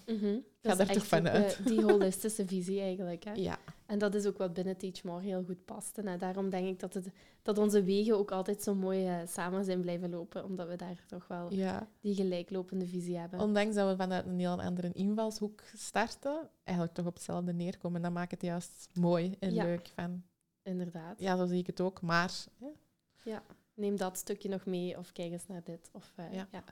Dat 0.62 0.72
is 0.72 0.78
daar 0.78 0.96
toch 0.96 1.08
vanuit. 1.08 1.58
ook, 1.60 1.66
eh, 1.66 1.66
die 1.66 1.84
holistische 1.84 2.48
visie 2.48 2.80
eigenlijk. 2.82 3.24
Hè? 3.24 3.34
Ja, 3.50 3.58
En 3.86 4.00
dat 4.00 4.16
is 4.16 4.26
ook 4.26 4.38
wat 4.38 4.54
binnen 4.54 4.78
Teach 4.78 5.04
More 5.04 5.22
heel 5.22 5.44
goed 5.44 5.66
past. 5.66 5.98
En 5.98 6.20
daarom 6.20 6.50
denk 6.50 6.68
ik 6.68 6.80
dat, 6.80 6.94
het, 6.94 7.08
dat 7.42 7.58
onze 7.58 7.84
wegen 7.84 8.18
ook 8.18 8.32
altijd 8.32 8.64
zo 8.64 8.76
mooi 8.76 9.08
eh, 9.08 9.16
samen 9.28 9.66
zijn 9.66 9.82
blijven 9.82 10.10
lopen, 10.10 10.44
omdat 10.46 10.68
we 10.68 10.76
daar 10.76 11.04
toch 11.08 11.28
wel 11.28 11.54
ja. 11.54 11.88
die 12.00 12.16
gelijklopende 12.16 12.88
visie 12.88 13.18
hebben. 13.18 13.40
Ondanks 13.40 13.76
dat 13.76 13.90
we 13.90 13.96
vanuit 13.96 14.26
een 14.26 14.40
heel 14.40 14.62
andere 14.62 14.92
invalshoek 14.94 15.64
starten, 15.74 16.50
eigenlijk 16.64 16.98
toch 16.98 17.06
op 17.06 17.14
hetzelfde 17.14 17.54
neerkomen. 17.54 18.02
Dat 18.02 18.12
maakt 18.12 18.32
het 18.32 18.42
juist 18.42 18.90
mooi 18.94 19.36
en 19.40 19.54
Ja. 19.54 19.64
leuk. 19.64 19.92
Van, 19.96 20.24
Inderdaad. 20.64 21.20
ja, 21.20 21.38
zo 21.38 21.46
zie 21.46 21.60
ik 21.60 21.68
het 21.68 21.82
ook, 21.82 22.02
maar... 22.02 22.32
hè, 22.60 23.38
Neem 23.76 23.98
dat 23.98 24.18
stukje 24.18 24.50
nog 24.50 24.66
mee 24.66 24.98
of 24.98 25.12
kijk 25.12 25.32
eens 25.32 25.48
naar 25.48 25.64
dit. 25.64 25.90
Of, 25.92 26.14
eh, 26.16 26.34
ja. 26.34 26.48
Ja. 26.52 26.64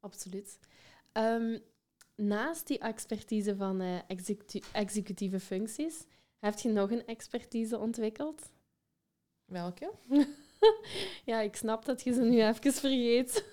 Absoluut. 0.00 0.58
Ehm, 1.12 1.58
naast 2.16 2.66
die 2.66 2.78
expertise 2.78 3.56
van 3.56 3.80
eh, 3.80 3.98
executi- 4.06 4.62
executieve 4.72 5.40
functies, 5.40 6.04
heb 6.38 6.58
je 6.58 6.68
nog 6.68 6.90
een 6.90 7.06
expertise 7.06 7.78
ontwikkeld? 7.78 8.50
Welke? 9.44 9.92
ja, 11.24 11.40
ik 11.40 11.56
snap 11.56 11.84
dat 11.84 12.02
je 12.02 12.12
ze 12.12 12.20
nu 12.20 12.42
even 12.42 12.72
vergeet. 12.72 13.44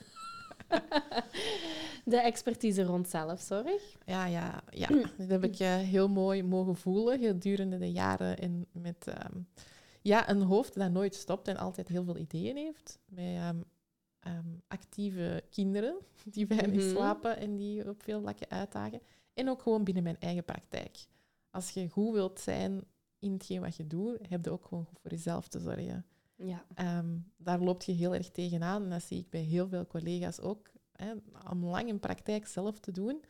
De 2.05 2.17
expertise 2.17 2.83
rond 2.83 3.09
zelfzorg. 3.09 3.95
Ja, 4.05 4.25
ja, 4.25 4.63
ja. 4.69 4.87
Dat 5.17 5.29
heb 5.29 5.43
ik 5.43 5.59
eh, 5.59 5.75
heel 5.75 6.07
mooi 6.09 6.43
mogen 6.43 6.75
voelen 6.75 7.19
gedurende 7.19 7.77
de 7.77 7.91
jaren. 7.91 8.37
En 8.37 8.65
met 8.71 9.07
ehm, 9.07 9.39
ja, 10.01 10.29
een 10.29 10.41
hoofd 10.41 10.73
dat 10.73 10.91
nooit 10.91 11.15
stopt 11.15 11.47
en 11.47 11.57
altijd 11.57 11.87
heel 11.87 12.03
veel 12.03 12.17
ideeën 12.17 12.55
heeft. 12.55 12.99
Met 13.05 13.25
ehm, 13.25 13.61
ehm, 14.25 14.47
actieve 14.67 15.43
kinderen 15.49 15.95
die 16.35 16.47
weinig 16.47 16.81
Mhm. 16.83 16.89
slapen 16.89 17.37
en 17.37 17.55
die 17.55 17.89
op 17.89 18.03
veel 18.03 18.19
vlakken 18.21 18.49
uitdagen. 18.49 19.01
En 19.33 19.49
ook 19.49 19.61
gewoon 19.61 19.83
binnen 19.83 20.03
mijn 20.03 20.19
eigen 20.19 20.43
praktijk. 20.43 21.05
Als 21.49 21.69
je 21.69 21.89
goed 21.89 22.13
wilt 22.13 22.39
zijn 22.39 22.83
in 23.19 23.31
hetgeen 23.33 23.61
wat 23.61 23.75
je 23.75 23.87
doet, 23.87 24.17
heb 24.29 24.45
je 24.45 24.51
ook 24.51 24.65
gewoon 24.65 24.85
goed 24.85 24.99
voor 24.99 25.11
jezelf 25.11 25.47
te 25.47 25.59
zorgen. 25.59 26.05
Ja. 26.35 26.65
Ehm, 26.73 27.17
daar 27.37 27.59
loopt 27.59 27.85
je 27.85 27.91
heel 27.91 28.13
erg 28.15 28.29
tegenaan. 28.31 28.83
En 28.83 28.89
dat 28.89 29.03
zie 29.03 29.19
ik 29.19 29.29
bij 29.29 29.41
heel 29.41 29.67
veel 29.67 29.87
collega's 29.87 30.39
ook. 30.39 30.71
Hè. 30.91 31.13
Om 31.51 31.65
lang 31.65 31.89
een 31.89 31.99
praktijk 31.99 32.47
zelf 32.47 32.79
te 32.79 32.91
doen, 32.91 33.23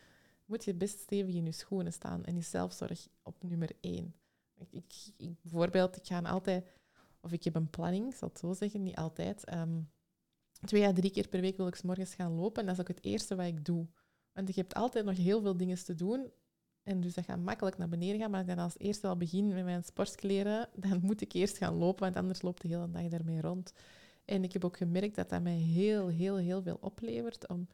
moet 0.46 0.64
je 0.64 0.74
best 0.74 1.00
stevig 1.00 1.34
in 1.36 1.46
je 1.46 1.52
schoenen 1.52 1.93
staan. 1.93 2.24
En 2.26 2.36
is 2.38 2.50
zelfzorg 2.50 3.08
op 3.24 3.43
nummer 3.43 3.70
één. 3.82 4.16
Ik, 4.58 4.68
ik, 4.72 4.93
ik- 5.18 5.41
bijvoorbeeld, 5.41 5.96
ik 5.96 6.06
ga 6.06 6.20
altijd... 6.22 6.66
Of 7.22 7.32
ik 7.32 7.43
heb 7.43 7.56
een 7.56 7.70
planning, 7.70 8.08
ik 8.08 8.16
zal 8.16 8.28
het 8.28 8.39
zo 8.39 8.54
zeggen, 8.54 8.84
niet 8.84 8.96
altijd. 8.96 9.43
Ehm, 9.46 9.82
twee 10.66 10.86
à 10.86 10.93
drie 10.93 11.11
keer 11.11 11.28
per 11.28 11.41
week 11.41 11.57
wil 11.57 11.68
ik 11.68 11.84
morgens 11.84 12.16
gaan 12.16 12.32
lopen. 12.32 12.61
En 12.61 12.66
dat 12.68 12.76
is 12.76 12.82
ook 12.82 12.95
het 12.95 13.03
eerste 13.03 13.36
wat 13.36 13.45
ik 13.45 13.66
doe. 13.66 13.88
Want 14.34 14.47
je 14.47 14.61
hebt 14.61 14.74
altijd 14.74 15.05
nog 15.05 15.18
heel 15.18 15.41
veel 15.41 15.57
dingen 15.57 15.84
te 15.84 15.95
doen. 15.95 16.32
En 16.84 17.01
dus 17.01 17.13
dat 17.13 17.26
gaat 17.26 17.39
makkelijk 17.39 17.78
naar 17.78 17.89
beneden 17.89 18.20
gaan. 18.20 18.32
Maar 18.32 18.39
als 18.39 18.49
ik 18.49 18.55
dan 18.55 18.66
als 18.66 18.78
eerste 18.78 19.07
al 19.07 19.18
begin 19.18 19.47
met 19.47 19.63
mijn 19.63 19.84
sportkleren, 19.84 20.70
dan 20.76 20.99
moet 21.01 21.22
ik 21.22 21.34
eerst 21.34 21.57
gaan 21.57 21.74
lopen, 21.74 22.03
want 22.03 22.16
anders 22.16 22.41
loopt 22.41 22.61
de 22.61 22.68
hele 22.68 22.89
dag 22.89 23.07
daarmee 23.07 23.41
rond. 23.41 23.74
En 24.26 24.43
ik 24.43 24.53
heb 24.53 24.66
ook 24.66 24.78
gemerkt 24.78 25.16
dat 25.16 25.30
dat 25.30 25.41
mij 25.41 25.57
heel, 25.57 26.07
heel, 26.07 26.38
heel 26.38 26.61
veel 26.61 26.78
oplevert 26.82 27.47
om 27.47 27.68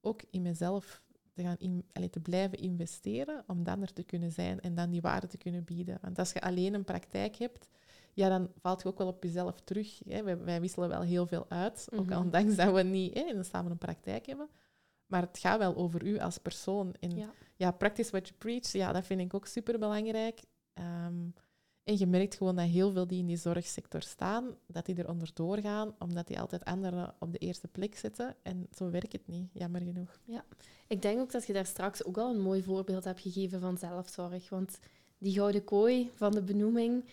ook 0.00 0.22
in 0.30 0.42
mezelf 0.42 1.02
te, 1.32 1.42
gaan 1.42 1.56
in, 1.58 1.84
te 2.10 2.20
blijven 2.20 2.58
investeren, 2.58 3.44
om 3.46 3.64
dan 3.64 3.82
er 3.82 3.92
te 3.92 4.02
kunnen 4.02 4.32
zijn 4.32 4.60
en 4.60 4.74
dan 4.74 4.90
die 4.90 5.00
waarde 5.00 5.26
te 5.26 5.36
kunnen 5.36 5.64
bieden. 5.64 5.98
Want 6.02 6.18
als 6.18 6.32
je 6.32 6.40
alleen 6.40 6.74
een 6.74 6.84
praktijk 6.84 7.36
hebt, 7.36 7.68
ja, 8.14 8.28
dan 8.28 8.50
valt 8.60 8.82
je 8.82 8.88
ook 8.88 8.98
wel 8.98 9.06
op 9.06 9.22
jezelf 9.22 9.60
terug. 9.60 10.00
Hè. 10.08 10.22
Wij, 10.22 10.38
wij 10.38 10.60
wisselen 10.60 10.88
wel 10.88 11.00
heel 11.02 11.26
veel 11.26 11.46
uit, 11.48 11.88
ook 11.94 12.06
Mhm. 12.06 12.18
ondanks 12.18 12.56
dat 12.56 12.74
we 12.74 12.82
niet 12.82 13.14
hè, 13.14 13.42
samen 13.42 13.70
een 13.70 13.78
praktijk 13.78 14.26
hebben. 14.26 14.48
Maar 15.06 15.20
het 15.22 15.38
gaat 15.38 15.58
wel 15.58 15.76
over 15.76 16.04
u 16.06 16.18
als 16.18 16.38
persoon. 16.38 16.94
En 17.00 17.16
Ja. 17.16 17.30
ja, 17.56 17.70
practice 17.70 18.10
what 18.10 18.28
you 18.28 18.38
preach, 18.38 18.72
ja, 18.72 18.92
dat 18.92 19.04
vind 19.04 19.20
ik 19.20 19.34
ook 19.34 19.46
super 19.46 19.78
belangrijk. 19.78 20.40
en 21.84 21.98
je 21.98 22.06
merkt 22.06 22.34
gewoon 22.34 22.56
dat 22.56 22.66
heel 22.66 22.92
veel 22.92 23.06
die 23.06 23.18
in 23.18 23.26
die 23.26 23.36
zorgsector 23.36 24.02
staan, 24.02 24.56
dat 24.66 24.86
die 24.86 24.98
eronder 24.98 25.30
doorgaan, 25.34 25.94
omdat 25.98 26.26
die 26.26 26.40
altijd 26.40 26.64
anderen 26.64 27.14
op 27.18 27.32
de 27.32 27.38
eerste 27.38 27.68
plek 27.68 27.96
zetten. 27.96 28.36
En 28.42 28.66
zo 28.76 28.90
werkt 28.90 29.12
het 29.12 29.26
niet, 29.26 29.48
jammer 29.52 29.80
genoeg. 29.80 30.20
Ik 30.88 31.02
denk 31.02 31.20
ook 31.20 31.32
dat 31.32 31.46
je 31.46 31.52
daar 31.52 31.66
straks 31.66 32.04
ook 32.04 32.18
al 32.18 32.30
een 32.34 32.40
mooi 32.40 32.62
voorbeeld 32.62 33.04
hebt 33.04 33.20
gegeven 33.20 33.60
van 33.60 33.78
zelfzorg. 33.78 34.48
Want 34.48 34.78
die 35.18 35.32
gouden 35.34 35.64
kooi 35.64 36.10
van 36.14 36.32
de 36.32 36.42
benoeming, 36.42 37.04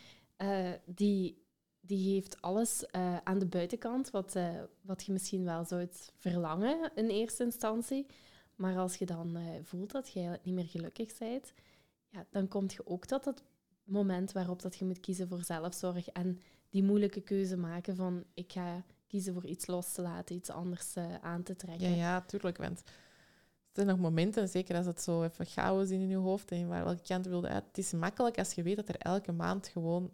eh, 0.41 0.71
die, 0.85 1.45
die 1.79 2.13
heeft 2.13 2.41
alles 2.41 2.85
eh, 2.85 3.17
aan 3.17 3.39
de 3.39 3.45
buitenkant, 3.45 4.09
wat, 4.09 4.35
eh, 4.35 4.49
wat 4.81 5.03
je 5.03 5.11
misschien 5.11 5.43
wel 5.43 5.65
zou 5.65 5.87
verlangen 6.17 6.91
in 6.95 7.07
eerste 7.07 7.43
instantie. 7.43 8.05
Maar 8.55 8.77
als 8.77 8.95
je 8.95 9.05
dan 9.05 9.37
voelt 9.63 9.91
dat 9.91 10.11
eigenlijk 10.13 10.45
niet 10.45 10.55
meer 10.55 10.67
gelukkig 10.67 11.17
bent, 11.17 11.53
ja, 12.09 12.25
dan 12.29 12.47
kom 12.47 12.65
je 12.67 12.87
ook 12.87 13.05
tot 13.05 13.23
dat 13.23 13.43
moment 13.83 14.31
waarop 14.31 14.61
dat 14.61 14.75
je 14.75 14.85
moet 14.85 14.99
kiezen 14.99 15.27
voor 15.27 15.43
zelfzorg 15.43 16.07
en 16.07 16.39
die 16.69 16.83
moeilijke 16.83 17.21
keuze 17.21 17.57
maken 17.57 17.95
van 17.95 18.23
ik 18.33 18.51
ga 18.51 18.83
kiezen 19.07 19.33
voor 19.33 19.45
iets 19.45 19.67
los 19.67 19.93
te 19.93 20.01
laten, 20.01 20.35
iets 20.35 20.49
anders 20.49 20.95
aan 21.21 21.43
te 21.43 21.55
trekken. 21.55 21.89
Ja, 21.89 21.95
ja, 21.95 22.21
tuurlijk. 22.21 22.57
Want 22.57 22.79
er 22.79 22.91
zijn 23.73 23.87
nog 23.87 23.99
momenten, 23.99 24.49
zeker 24.49 24.75
als 24.75 24.85
het 24.85 25.01
zo 25.01 25.23
even 25.23 25.45
chaos 25.45 25.89
in 25.89 26.07
je 26.07 26.15
hoofd 26.15 26.51
en 26.51 26.67
waar 26.67 26.83
welke 26.83 27.03
kant 27.03 27.25
wilde 27.25 27.47
uit. 27.47 27.65
Het 27.67 27.77
is 27.77 27.91
makkelijk 27.91 28.37
als 28.37 28.53
je 28.53 28.63
weet 28.63 28.75
dat 28.75 28.89
er 28.89 28.97
elke 28.97 29.31
maand 29.31 29.67
gewoon 29.67 30.11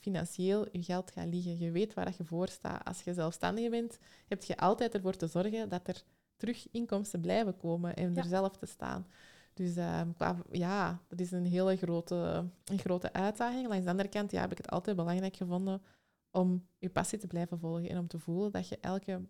financieel 0.00 0.66
je 0.72 0.82
geld 0.82 1.10
gaat 1.10 1.26
liggen. 1.26 1.58
Je 1.58 1.70
weet 1.70 1.94
waar 1.94 2.04
dat 2.04 2.16
je 2.16 2.24
voor 2.24 2.48
staat. 2.48 2.84
Als 2.84 3.02
je 3.02 3.14
zelfstandige 3.14 3.70
bent, 3.70 3.98
heb 4.28 4.42
je 4.42 4.56
altijd 4.56 4.94
ervoor 4.94 5.16
te 5.16 5.26
zorgen 5.26 5.68
dat 5.68 5.88
er 5.88 6.02
terug 6.36 6.70
inkomsten 6.70 7.20
blijven 7.20 7.56
komen 7.56 7.96
en 7.96 8.14
Ja. 8.14 8.20
er 8.20 8.28
zelf 8.28 8.56
te 8.56 8.66
staan. 8.66 9.06
Dus 9.54 9.76
ehm, 9.76 10.12
qua, 10.12 10.36
ja, 10.50 11.02
dat 11.08 11.20
is 11.20 11.30
een 11.30 11.46
hele 11.46 11.76
grote, 11.76 12.44
een 12.64 12.78
grote 12.78 13.12
uitdaging. 13.12 13.68
Langs 13.68 13.84
de 13.84 13.90
andere 13.90 14.08
kant 14.08 14.30
ja, 14.30 14.40
heb 14.40 14.50
ik 14.50 14.56
het 14.56 14.70
altijd 14.70 14.96
belangrijk 14.96 15.36
gevonden 15.36 15.82
om 16.30 16.66
je 16.78 16.90
passie 16.90 17.18
te 17.18 17.26
blijven 17.26 17.58
volgen 17.58 17.88
en 17.88 17.98
om 17.98 18.06
te 18.06 18.18
voelen 18.18 18.52
dat 18.52 18.68
je 18.68 18.78
elke 18.80 19.20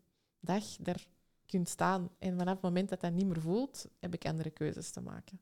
dag 0.41 0.65
daar 0.81 1.07
kunt 1.47 1.69
staan. 1.69 2.11
En 2.19 2.39
vanaf 2.39 2.55
het 2.55 2.63
moment 2.63 2.89
dat 2.89 3.01
dat 3.01 3.13
niet 3.13 3.27
meer 3.27 3.41
voelt, 3.41 3.89
heb 4.01 4.15
ik 4.15 4.27
andere 4.27 4.51
keuzes 4.51 4.91
te 4.91 5.01
maken. 5.01 5.41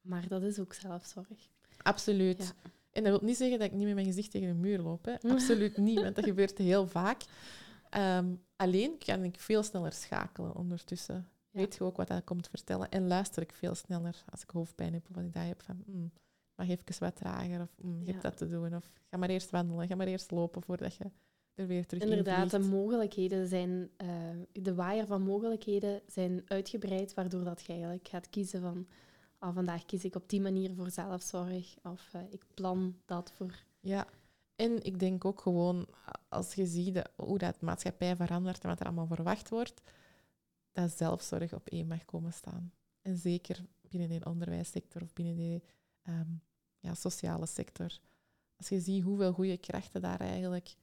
Maar 0.00 0.28
dat 0.28 0.42
is 0.42 0.58
ook 0.58 0.72
zelfzorg. 0.74 1.48
Absoluut. 1.82 2.54
Ja. 2.62 2.70
En 2.94 3.02
dat 3.02 3.12
wil 3.18 3.28
niet 3.28 3.36
zeggen 3.36 3.58
dat 3.58 3.66
ik 3.66 3.74
niet 3.74 3.86
met 3.86 3.94
mijn 3.94 4.06
gezicht 4.06 4.30
tegen 4.30 4.48
de 4.48 4.54
muur 4.54 4.78
loop. 4.78 5.04
Hè. 5.04 5.14
Absoluut 5.34 5.76
niet, 5.76 6.02
want 6.02 6.14
dat 6.14 6.24
gebeurt 6.24 6.58
heel 6.58 6.86
vaak. 6.86 7.22
Ehm, 7.90 8.34
alleen 8.56 8.98
kan 8.98 9.24
ik 9.24 9.40
veel 9.40 9.62
sneller 9.62 9.92
schakelen 9.92 10.54
ondertussen. 10.56 11.28
Ja. 11.50 11.60
Weet 11.60 11.74
je 11.74 11.84
ook 11.84 11.96
wat 11.96 12.08
dat 12.08 12.24
komt 12.24 12.48
vertellen. 12.48 12.88
En 12.88 13.06
luister 13.06 13.42
ik 13.42 13.52
veel 13.52 13.74
sneller 13.74 14.24
als 14.30 14.42
ik 14.42 14.50
hoofdpijn 14.50 14.92
heb 14.92 15.08
of 15.08 15.14
wat 15.14 15.24
ik 15.24 15.32
dat 15.32 15.42
heb. 15.42 15.62
Van, 15.62 15.82
mm, 15.86 16.12
mag 16.54 16.68
even 16.68 16.84
wat 16.98 17.16
trager 17.16 17.60
of 17.60 17.74
mm, 17.82 18.02
je 18.04 18.10
hebt 18.10 18.22
dat 18.22 18.36
te 18.36 18.48
doen. 18.48 18.76
Of 18.76 18.90
ga 19.10 19.16
maar 19.16 19.28
eerst 19.28 19.50
wandelen, 19.50 19.86
ga 19.86 19.94
maar 19.94 20.06
eerst 20.06 20.30
lopen 20.30 20.62
voordat 20.62 20.96
je 20.96 21.04
er 21.54 21.66
weer 21.66 21.86
terug 21.86 22.02
Inderdaad, 22.02 22.50
de 22.50 22.56
in 22.56 22.68
mogelijkheden 22.68 23.48
zijn, 23.48 23.90
eh, 23.96 24.08
de 24.52 24.74
waaier 24.74 25.06
van 25.06 25.22
mogelijkheden 25.22 26.00
zijn 26.06 26.42
uitgebreid, 26.46 27.14
waardoor 27.14 27.44
dat 27.44 27.62
je 27.62 27.72
eigenlijk 27.72 28.08
gaat 28.08 28.30
kiezen 28.30 28.60
van 28.60 28.86
ah, 29.44 29.54
vandaag 29.54 29.84
kies 29.84 30.04
ik 30.04 30.14
op 30.14 30.28
die 30.28 30.40
manier 30.40 30.74
voor 30.74 30.90
zelfzorg 30.90 31.74
of 31.82 32.14
eh, 32.14 32.20
ik 32.30 32.44
plan 32.54 32.96
dat 33.04 33.32
voor... 33.32 33.64
Ja, 33.80 34.06
en 34.56 34.82
ik 34.84 34.98
denk 34.98 35.24
ook 35.24 35.40
gewoon, 35.40 35.86
als 36.28 36.54
je 36.54 36.66
ziet 36.66 36.94
de- 36.94 37.10
hoe 37.16 37.38
dat 37.38 37.60
maatschappij 37.60 38.16
verandert 38.16 38.62
en 38.62 38.68
wat 38.68 38.80
er 38.80 38.86
allemaal 38.86 39.06
verwacht 39.06 39.48
wordt, 39.48 39.82
dat 40.72 40.96
zelfzorg 40.96 41.52
op 41.54 41.68
één 41.68 41.86
mag 41.86 42.04
komen 42.04 42.32
staan. 42.32 42.72
En 43.02 43.16
zeker 43.16 43.64
binnen 43.80 44.08
de 44.20 44.24
onderwijssector 44.24 45.02
of 45.02 45.12
binnen 45.12 45.36
de 45.36 45.62
ehm, 46.02 46.30
ja, 46.78 46.94
sociale 46.94 47.46
sector. 47.46 47.98
Als 48.56 48.68
je 48.68 48.80
ziet 48.80 49.02
hoeveel 49.02 49.32
goede 49.32 49.56
krachten 49.58 50.00
daar 50.00 50.20
eigenlijk 50.20 50.74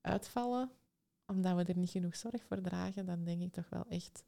uitvallen, 0.00 0.70
omdat 1.26 1.56
we 1.56 1.64
er 1.64 1.76
niet 1.78 1.90
genoeg 1.90 2.16
zorg 2.16 2.44
voor 2.44 2.60
dragen, 2.60 3.06
dan 3.06 3.24
denk 3.24 3.42
ik 3.42 3.52
toch 3.52 3.68
wel 3.68 3.84
echt 3.88 4.24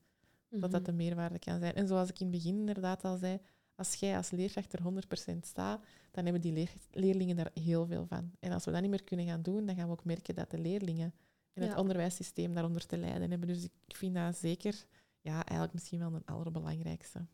dat 0.48 0.70
dat 0.70 0.80
Mhm. 0.80 0.90
de 0.90 0.96
meerwaarde 0.96 1.38
kan 1.38 1.58
zijn. 1.60 1.74
En 1.74 1.86
zoals 1.88 2.08
ik 2.08 2.18
in 2.20 2.26
het 2.26 2.36
begin 2.36 2.58
inderdaad 2.58 3.04
al 3.04 3.16
zei, 3.16 3.40
als 3.80 3.94
jij 3.94 4.16
als 4.16 4.30
leerkracht 4.30 4.72
er 4.72 4.82
100% 4.82 5.46
staat, 5.46 5.84
dan 6.10 6.24
hebben 6.24 6.42
die 6.42 6.52
leer- 6.52 6.74
leerlingen 6.90 7.36
daar 7.36 7.50
heel 7.54 7.86
veel 7.86 8.06
van. 8.06 8.30
En 8.40 8.52
als 8.52 8.64
we 8.64 8.70
dat 8.70 8.80
niet 8.80 8.90
meer 8.90 9.04
kunnen 9.04 9.26
gaan 9.26 9.42
doen, 9.42 9.66
dan 9.66 9.74
gaan 9.76 9.86
we 9.86 9.92
ook 9.92 10.04
merken 10.04 10.34
dat 10.34 10.50
de 10.50 10.58
leerlingen 10.58 11.14
en 11.52 11.62
het 11.62 11.70
Ja. 11.72 11.78
onderwijssysteem 11.78 12.54
daaronder 12.54 12.86
te 12.86 12.96
lijden 12.96 13.30
hebben. 13.30 13.48
Dus 13.48 13.64
ik 13.64 13.96
vind 13.96 14.14
dat 14.14 14.36
zeker, 14.36 14.84
ja, 15.20 15.34
eigenlijk 15.34 15.72
misschien 15.72 15.98
wel 15.98 16.14
een 16.14 16.24
allerbelangrijkste. 16.24 17.26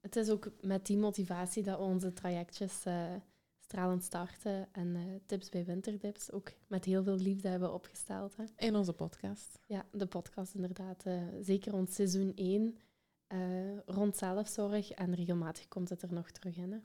Het 0.00 0.16
is 0.16 0.30
ook 0.30 0.50
met 0.60 0.86
die 0.86 0.96
motivatie 0.96 1.62
dat 1.62 1.78
we 1.78 1.84
onze 1.84 2.12
trajectjes 2.12 2.84
eh, 2.84 3.04
stralend 3.58 4.02
starten 4.04 4.68
en 4.72 4.96
eh, 4.96 5.02
tips 5.26 5.48
bij 5.48 5.64
winterdips 5.64 6.32
ook 6.32 6.52
met 6.66 6.84
heel 6.84 7.02
veel 7.02 7.16
liefde 7.16 7.48
hebben 7.48 7.72
opgesteld. 7.74 8.36
Hè. 8.36 8.44
En 8.56 8.76
onze 8.76 8.92
podcast. 8.92 9.58
Ja, 9.66 9.84
de 9.92 10.06
podcast 10.06 10.54
inderdaad. 10.54 11.04
eh, 11.06 11.22
zeker 11.40 11.72
rond 11.72 11.92
seizoen 11.92 12.32
1, 12.34 12.76
eh, 13.30 13.38
rond 13.86 14.16
zelfzorg. 14.16 14.90
En 14.90 15.14
regelmatig 15.14 15.68
komt 15.68 15.88
het 15.88 16.02
er 16.02 16.12
nog 16.12 16.30
terug 16.30 16.56
in. 16.56 16.72
Hè. 16.72 16.78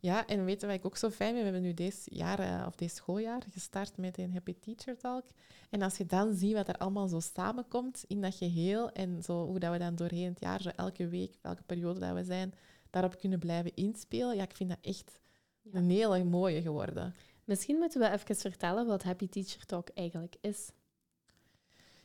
Ja, 0.00 0.26
en 0.26 0.44
weten 0.44 0.68
wat 0.68 0.76
ik 0.76 0.84
ook 0.86 0.96
zo 0.96 1.10
fijn 1.10 1.28
vind? 1.34 1.38
We 1.38 1.44
hebben 1.50 1.62
nu 1.62 1.74
deze 1.74 2.14
jaar, 2.14 2.66
of 2.66 2.74
deze 2.74 2.94
schooljaar 2.94 3.42
gestart 3.50 3.96
met 3.96 4.18
een 4.18 4.32
Happy 4.32 4.54
Teacher 4.60 4.96
Talk. 4.98 5.24
En 5.70 5.82
als 5.82 5.96
je 5.96 6.06
dan 6.06 6.34
ziet 6.34 6.52
wat 6.54 6.68
er 6.68 6.76
allemaal 6.76 7.08
zo 7.08 7.20
samenkomt 7.20 8.04
in 8.06 8.20
dat 8.20 8.34
geheel 8.34 8.90
en 8.90 9.22
zo, 9.22 9.46
hoe 9.46 9.58
dat 9.58 9.72
we 9.72 9.78
dan 9.78 9.94
doorheen 9.96 10.28
het 10.28 10.40
jaar, 10.40 10.60
zo 10.62 10.68
elke 10.76 11.08
week, 11.08 11.36
welke 11.42 11.62
periode 11.62 12.00
dat 12.00 12.14
we 12.14 12.24
zijn, 12.24 12.54
daarop 12.90 13.18
kunnen 13.18 13.38
blijven 13.38 13.74
inspelen, 13.74 14.36
ja, 14.36 14.42
ik 14.42 14.56
vind 14.56 14.68
dat 14.68 14.78
echt 14.82 15.20
Ja. 15.62 15.78
een 15.78 15.90
hele 15.90 16.24
mooie 16.24 16.62
geworden. 16.62 17.14
Misschien 17.44 17.76
moeten 17.76 18.00
we 18.00 18.10
even 18.10 18.36
vertellen 18.36 18.86
wat 18.86 19.02
Happy 19.02 19.28
Teacher 19.28 19.66
Talk 19.66 19.88
eigenlijk 19.88 20.36
is. 20.40 20.70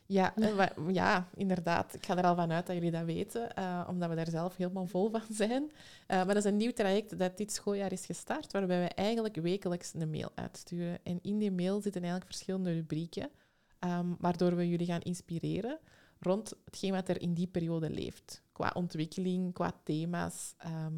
Ja, 0.08 0.32
wa- 0.36 0.72
ja, 0.88 1.28
inderdaad. 1.34 1.94
Ik 1.94 2.06
ga 2.06 2.16
er 2.16 2.24
al 2.24 2.34
van 2.34 2.52
uit 2.52 2.66
dat 2.66 2.74
jullie 2.76 2.90
dat 2.90 3.04
weten, 3.04 3.54
eh, 3.54 3.86
omdat 3.88 4.08
we 4.08 4.14
daar 4.14 4.28
zelf 4.30 4.56
helemaal 4.56 4.86
vol 4.86 5.10
van 5.10 5.20
zijn. 5.30 5.70
Eh, 6.06 6.16
maar 6.16 6.26
dat 6.26 6.36
is 6.36 6.44
een 6.44 6.56
nieuw 6.56 6.72
traject 6.72 7.18
dat 7.18 7.36
dit 7.36 7.52
schooljaar 7.52 7.92
is 7.92 8.06
gestart, 8.06 8.52
waarbij 8.52 8.80
we 8.82 8.88
eigenlijk 8.88 9.36
wekelijks 9.36 9.92
een 9.94 10.10
mail 10.10 10.30
uitsturen. 10.34 10.98
En 11.02 11.18
in 11.22 11.38
die 11.38 11.50
mail 11.52 11.80
zitten 11.80 12.02
eigenlijk 12.02 12.30
verschillende 12.32 12.72
rubrieken, 12.72 13.30
ehm, 13.78 14.06
waardoor 14.18 14.56
we 14.56 14.68
jullie 14.68 14.86
gaan 14.86 15.00
inspireren 15.00 15.78
rond 16.20 16.52
hetgeen 16.64 16.92
wat 16.92 17.08
er 17.08 17.20
in 17.20 17.34
die 17.34 17.46
periode 17.46 17.90
leeft. 17.90 18.42
Qua 18.52 18.70
ontwikkeling, 18.74 19.52
qua 19.52 19.72
thema's, 19.84 20.54
ehm, 20.58 20.94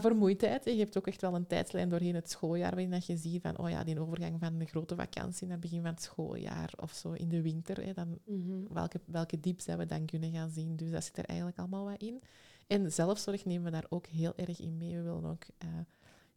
qua 0.00 0.08
vermoeidheid. 0.08 0.64
hè. 0.64 0.70
Je 0.70 0.78
hebt 0.78 0.96
ook 0.98 1.06
echt 1.06 1.20
wel 1.20 1.34
een 1.34 1.46
tijdslijn 1.46 1.88
doorheen 1.88 2.14
het 2.14 2.30
schooljaar 2.30 2.70
waarin 2.70 2.90
dat 2.90 3.06
je 3.06 3.16
ziet 3.16 3.42
van, 3.42 3.58
oh 3.58 3.70
ja, 3.70 3.84
die 3.84 4.00
overgang 4.00 4.38
van 4.40 4.58
de 4.58 4.64
grote 4.64 4.94
vakantie 4.94 5.46
naar 5.46 5.56
het 5.56 5.64
begin 5.64 5.82
van 5.82 5.90
het 5.90 6.02
schooljaar 6.02 6.72
of 6.80 6.92
zo 6.92 7.12
in 7.12 7.28
de 7.28 7.42
winter. 7.42 7.84
Hè, 7.84 7.92
dan 7.92 8.18
Mhm. 8.24 8.72
welke, 8.72 9.00
welke 9.06 9.40
diep's 9.40 9.64
dat 9.64 9.76
we 9.78 9.86
dan 9.86 10.04
kunnen 10.06 10.32
gaan 10.32 10.50
zien. 10.50 10.76
Dus 10.76 10.90
dat 10.90 11.04
zit 11.04 11.18
er 11.18 11.24
eigenlijk 11.24 11.58
allemaal 11.58 11.84
wat 11.84 12.02
in. 12.02 12.22
En 12.66 12.92
zelfzorg 12.92 13.44
nemen 13.44 13.64
we 13.64 13.70
daar 13.70 13.86
ook 13.88 14.06
heel 14.06 14.32
erg 14.36 14.60
in 14.60 14.76
mee. 14.76 14.96
We 14.96 15.02
willen 15.02 15.24
ook, 15.24 15.44
eh, 15.58 15.68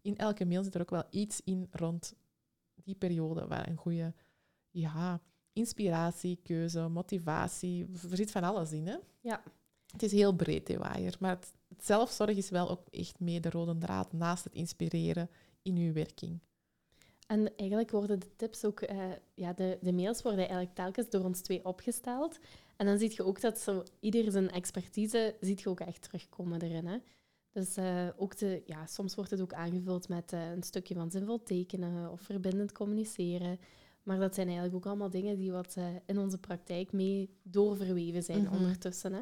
in 0.01 0.18
elke 0.18 0.45
mail 0.45 0.64
zit 0.64 0.76
er 0.76 0.82
ook 0.82 0.89
wel 0.89 1.03
iets 1.10 1.41
in 1.43 1.68
rond 1.72 2.14
die 2.76 2.95
periode 2.95 3.47
waar 3.47 3.68
een 3.68 3.78
goede 3.78 4.14
ja, 4.72 5.22
inspiratie, 5.53 6.39
keuze, 6.43 6.88
motivatie, 6.88 7.88
er 8.10 8.18
zit 8.18 8.32
van 8.32 8.43
alles 8.43 8.72
in. 8.72 8.88
Hè? 8.88 8.95
Ja. 9.22 9.43
Het 9.91 10.03
is 10.03 10.12
heel 10.12 10.34
breed, 10.36 10.68
die 10.68 10.78
waaier. 10.78 11.16
Maar 11.20 11.30
het 11.36 11.53
zelfzorg 11.84 12.38
is 12.38 12.50
wel 12.50 12.70
ook 12.70 12.88
echt 12.92 13.20
mee 13.20 13.40
de 13.40 13.50
rode 13.50 13.78
draad 13.78 14.14
naast 14.14 14.44
het 14.44 14.54
inspireren 14.54 15.30
in 15.62 15.76
uw 15.76 15.94
werking. 15.94 16.40
En 17.28 17.56
eigenlijk 17.56 17.92
worden 17.92 18.20
de 18.20 18.36
tips 18.36 18.66
ook, 18.66 18.82
eh, 18.82 18.98
ja, 19.34 19.54
de, 19.54 19.78
de 19.82 19.94
mails 19.94 20.22
worden 20.22 20.40
eigenlijk 20.40 20.76
telkens 20.76 21.10
door 21.10 21.24
ons 21.24 21.42
twee 21.42 21.66
opgesteld. 21.66 22.40
En 22.78 22.86
dan 22.86 22.98
zie 22.98 23.12
je 23.16 23.24
ook 23.24 23.42
dat 23.42 23.60
zo 23.60 23.84
ieder 24.00 24.32
zijn 24.32 24.52
expertise 24.52 25.36
ziet 25.42 25.62
je 25.62 25.70
ook 25.70 25.80
echt 25.80 26.02
terugkomen 26.02 26.62
erin. 26.62 26.86
Hè? 26.86 26.98
Dus 27.52 27.78
eh, 27.78 28.08
ook 28.18 28.38
de, 28.38 28.62
ja, 28.66 28.86
soms 28.86 29.16
wordt 29.16 29.32
het 29.32 29.42
ook 29.42 29.54
aangevuld 29.54 30.10
met 30.10 30.34
eh, 30.34 30.52
een 30.52 30.64
stukje 30.64 30.96
van 30.96 31.12
zinvol 31.12 31.44
tekenen 31.44 32.12
of 32.12 32.22
verbindend 32.22 32.72
communiceren. 32.72 33.60
Maar 34.04 34.20
dat 34.20 34.36
zijn 34.36 34.48
eigenlijk 34.48 34.76
ook 34.78 34.86
allemaal 34.86 35.10
dingen 35.10 35.38
die 35.38 35.52
wat 35.52 35.78
in 36.06 36.18
onze 36.20 36.38
praktijk 36.38 36.92
mee 36.92 37.30
doorverweven 37.44 38.24
zijn 38.24 38.44
Mhm. 38.44 38.56
ondertussen. 38.56 39.14
Hè? 39.14 39.22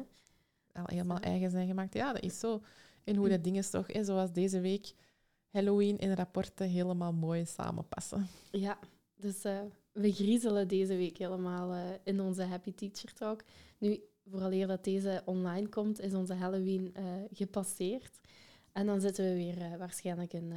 Al 0.76 0.84
helemaal 0.86 1.20
eigen 1.20 1.50
zijn 1.50 1.66
gemaakt. 1.66 1.94
Ja, 1.94 2.12
dat 2.12 2.22
is 2.22 2.38
zo. 2.38 2.62
En 3.04 3.16
hoe 3.16 3.28
dat 3.28 3.44
dingen 3.44 3.70
toch, 3.70 3.92
hè, 3.92 4.04
zoals 4.04 4.32
deze 4.32 4.60
week, 4.60 4.94
Halloween 5.50 5.98
en 5.98 6.14
rapporten 6.14 6.68
helemaal 6.68 7.12
mooi 7.12 7.44
samenpassen. 7.46 8.26
Ja, 8.50 8.78
dus 9.14 9.44
eh, 9.44 9.58
we 9.92 10.12
griezelen 10.12 10.68
deze 10.68 10.96
week 10.96 11.18
helemaal 11.18 11.72
eh, 11.72 11.80
in 12.04 12.20
onze 12.20 12.42
Happy 12.42 12.74
Teacher 12.74 13.12
Talk. 13.12 13.42
Nu, 13.78 14.00
vooraleer 14.30 14.66
dat 14.66 14.84
deze 14.84 15.22
online 15.24 15.68
komt, 15.68 16.00
is 16.00 16.14
onze 16.14 16.34
Halloween 16.34 16.94
eh, 16.94 17.04
gepasseerd. 17.32 18.20
En 18.72 18.86
dan 18.86 19.00
zitten 19.00 19.24
we 19.24 19.34
weer 19.34 19.78
waarschijnlijk 19.78 20.32
in, 20.32 20.52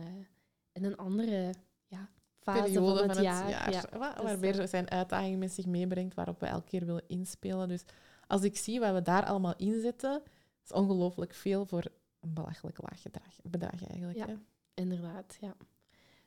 in 0.72 0.84
een 0.84 0.97
andere 0.97 1.53
ja, 1.88 2.09
fase 2.39 2.61
Periode 2.63 2.99
van 2.99 3.09
het 3.09 3.20
jaar. 3.20 3.49
Ja. 3.49 3.84
Wa- 3.97 4.13
Dus, 4.13 4.24
waar 4.24 4.39
weer 4.39 4.67
zijn 4.67 4.89
uitdaging 4.89 5.39
met 5.39 5.51
zich 5.51 5.65
meebrengt, 5.65 6.15
waarop 6.15 6.39
we 6.39 6.45
elke 6.45 6.67
keer 6.67 6.86
willen 6.86 7.07
inspelen. 7.07 7.67
Dus 7.67 7.84
als 8.30 8.43
ik 8.43 8.57
zie 8.57 8.80
wat 8.80 8.93
we 8.93 9.01
daar 9.01 9.25
allemaal 9.25 9.55
in 9.55 9.82
zetten, 9.82 10.21
is 10.63 10.71
ongelooflijk 10.71 11.34
veel 11.34 11.65
voor 11.65 11.84
een 12.19 12.34
belachelijk 12.34 12.82
laag 12.82 13.01
gedrag, 13.01 13.36
bedrag 13.43 13.88
eigenlijk. 13.88 14.17
Ja. 14.17 14.27
Hè? 14.27 14.36
Inderdaad, 14.73 15.38
ja. 15.39 15.55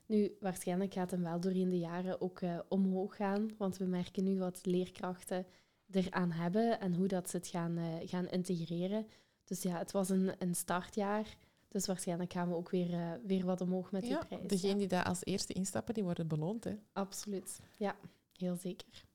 Nu, 0.05 0.37
waarschijnlijk 0.39 0.93
gaat 0.93 1.11
hem 1.11 1.23
wel 1.23 1.39
doorheen 1.39 1.69
de 1.69 1.79
jaren 1.79 2.21
ook 2.21 2.39
eh, 2.39 2.59
omhoog 2.69 3.15
gaan, 3.15 3.49
want 3.57 3.77
we 3.77 3.85
merken 3.85 4.23
nu 4.23 4.39
wat 4.39 4.65
leerkrachten 4.65 5.45
eraan 5.91 6.31
hebben 6.31 6.79
en 6.79 6.93
hoe 6.93 7.07
dat 7.07 7.29
ze 7.29 7.37
het 7.37 7.47
gaan, 7.47 7.77
eh, 7.77 8.09
gaan 8.09 8.27
integreren. 8.27 9.07
Dus 9.43 9.61
ja, 9.61 9.77
het 9.77 9.91
was 9.91 10.09
een, 10.09 10.31
een 10.39 10.55
startjaar, 10.55 11.37
dus 11.67 11.85
waarschijnlijk 11.87 12.31
gaan 12.33 12.49
we 12.49 12.55
ook 12.55 12.69
weer, 12.69 12.93
eh, 12.93 13.11
weer 13.25 13.45
wat 13.45 13.61
omhoog 13.61 13.91
met 13.91 14.01
die 14.01 14.11
Ja, 14.11 14.25
prijs. 14.25 14.47
degenen 14.47 14.73
ja. 14.73 14.79
die 14.79 14.87
daar 14.87 15.05
als 15.05 15.25
eerste 15.25 15.53
instappen, 15.53 15.93
die 15.93 16.03
worden 16.03 16.27
beloond. 16.27 16.63
Hè? 16.63 16.75
Absoluut, 16.93 17.59
ja, 17.77 17.95
heel 18.37 18.55
zeker. 18.55 19.05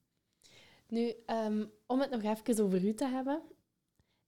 Nu, 0.89 1.15
ehm, 1.27 1.67
om 1.87 2.01
het 2.01 2.11
nog 2.11 2.23
even 2.23 2.65
over 2.65 2.85
u 2.85 2.95
te 2.95 3.07
hebben, 3.07 3.43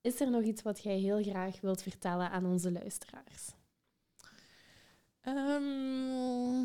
is 0.00 0.20
er 0.20 0.30
nog 0.30 0.42
iets 0.42 0.62
wat 0.62 0.82
jij 0.82 0.98
heel 0.98 1.22
graag 1.22 1.60
wilt 1.60 1.82
vertellen 1.82 2.30
aan 2.30 2.46
onze 2.46 2.72
luisteraars? 2.72 3.50
Ehm, 5.20 6.58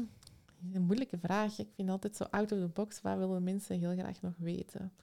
een 0.74 0.82
moeilijke 0.86 1.18
vraag. 1.18 1.60
Ik 1.60 1.70
vind 1.76 1.90
altijd 1.90 2.16
zo 2.16 2.24
out 2.24 2.52
of 2.52 2.60
the 2.60 2.68
box. 2.68 3.02
Wat 3.02 3.18
willen 3.18 3.44
mensen 3.44 3.80
heel 3.80 3.94
graag 3.98 4.22
nog 4.22 4.34
weten? 4.38 4.94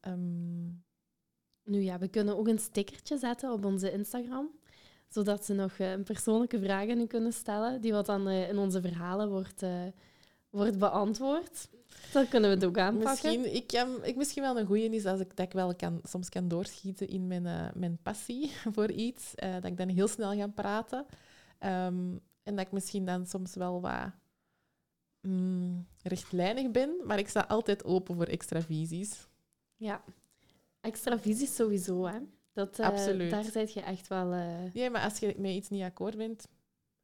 Ehm, 0.00 0.68
Nu 1.64 1.80
ja, 1.80 1.98
we 1.98 2.08
kunnen 2.08 2.36
ook 2.36 2.48
een 2.48 2.58
stickertje 2.58 3.18
zetten 3.18 3.52
op 3.52 3.64
onze 3.64 3.92
Instagram, 3.92 4.50
zodat 5.08 5.44
ze 5.44 5.54
nog 5.54 5.78
eh, 5.78 5.90
een 5.90 6.02
persoonlijke 6.04 6.58
vraag 6.60 6.88
aan 6.90 7.00
u 7.00 7.06
kunnen 7.06 7.32
stellen, 7.32 7.80
die 7.80 7.92
wat 7.92 8.06
dan 8.06 8.28
eh, 8.28 8.48
in 8.48 8.58
onze 8.58 8.80
verhalen 8.80 9.28
wordt, 9.28 9.62
eh, 9.62 9.86
wordt 10.50 10.78
beantwoord. 10.78 11.68
Dan 12.12 12.28
kunnen 12.28 12.50
we 12.50 12.56
het 12.56 12.64
ook 12.64 12.78
aanpakken. 12.78 13.10
misschien, 13.10 13.54
ik 13.54 13.66
kan, 13.66 14.04
ik, 14.04 14.16
misschien 14.16 14.42
wel 14.42 14.58
een 14.58 14.66
goeie 14.66 14.90
is 14.90 15.04
als 15.06 15.20
ik, 15.20 15.36
dat 15.36 15.46
ik 15.46 15.52
wel 15.52 15.74
kan, 15.74 16.00
soms 16.02 16.28
kan 16.28 16.48
doorschieten 16.48 17.08
in 17.08 17.26
mijn, 17.26 17.46
eh, 17.46 17.72
mijn 17.74 17.98
passie 18.02 18.52
voor 18.74 18.90
iets. 18.90 19.34
eh, 19.34 19.52
dat 19.52 19.64
ik 19.64 19.76
dan 19.76 19.88
heel 19.88 20.08
snel 20.08 20.36
ga 20.36 20.46
praten. 20.46 21.06
Ehm, 21.58 22.16
en 22.42 22.56
dat 22.56 22.66
ik 22.66 22.72
misschien 22.72 23.04
dan 23.04 23.26
soms 23.26 23.54
wel 23.54 23.80
wat 23.80 24.10
mm, 25.20 25.86
rechtlijnig 26.02 26.70
ben. 26.70 26.96
Maar 27.04 27.18
ik 27.18 27.28
sta 27.28 27.44
altijd 27.48 27.84
open 27.84 28.16
voor 28.16 28.26
extra 28.26 28.62
visies. 28.62 29.28
Ja, 29.76 30.04
Extra 30.80 31.18
visie 31.18 31.46
sowieso, 31.46 32.06
hè. 32.06 32.18
Dat, 32.52 32.78
uh, 32.78 32.86
Absoluut. 32.86 33.30
Daar 33.30 33.44
zit 33.44 33.72
je 33.72 33.80
echt 33.80 34.08
wel... 34.08 34.34
Ja, 34.72 34.90
maar 34.90 35.02
als 35.02 35.18
je 35.18 35.34
met 35.38 35.50
iets 35.50 35.68
niet 35.68 35.82
akkoord 35.82 36.16
bent, 36.16 36.48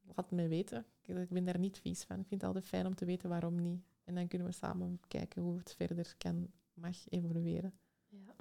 laat 0.06 0.16
het 0.16 0.30
me 0.30 0.48
weten. 0.48 0.86
Ik 1.06 1.28
ben 1.28 1.44
daar 1.44 1.58
niet 1.58 1.78
vies 1.78 2.04
van. 2.04 2.20
Ik 2.20 2.26
vind 2.26 2.40
het 2.40 2.50
altijd 2.50 2.68
fijn 2.68 2.86
om 2.86 2.94
te 2.94 3.04
weten 3.04 3.28
waarom 3.28 3.62
niet. 3.62 3.84
En 4.04 4.14
dan 4.14 4.28
kunnen 4.28 4.46
we 4.46 4.52
samen 4.52 5.00
kijken 5.08 5.42
hoe 5.42 5.58
het 5.58 5.74
verder 5.76 6.14
kan, 6.18 6.50
mag 6.74 7.08
evolueren. 7.08 7.72
Ja, 8.08 8.34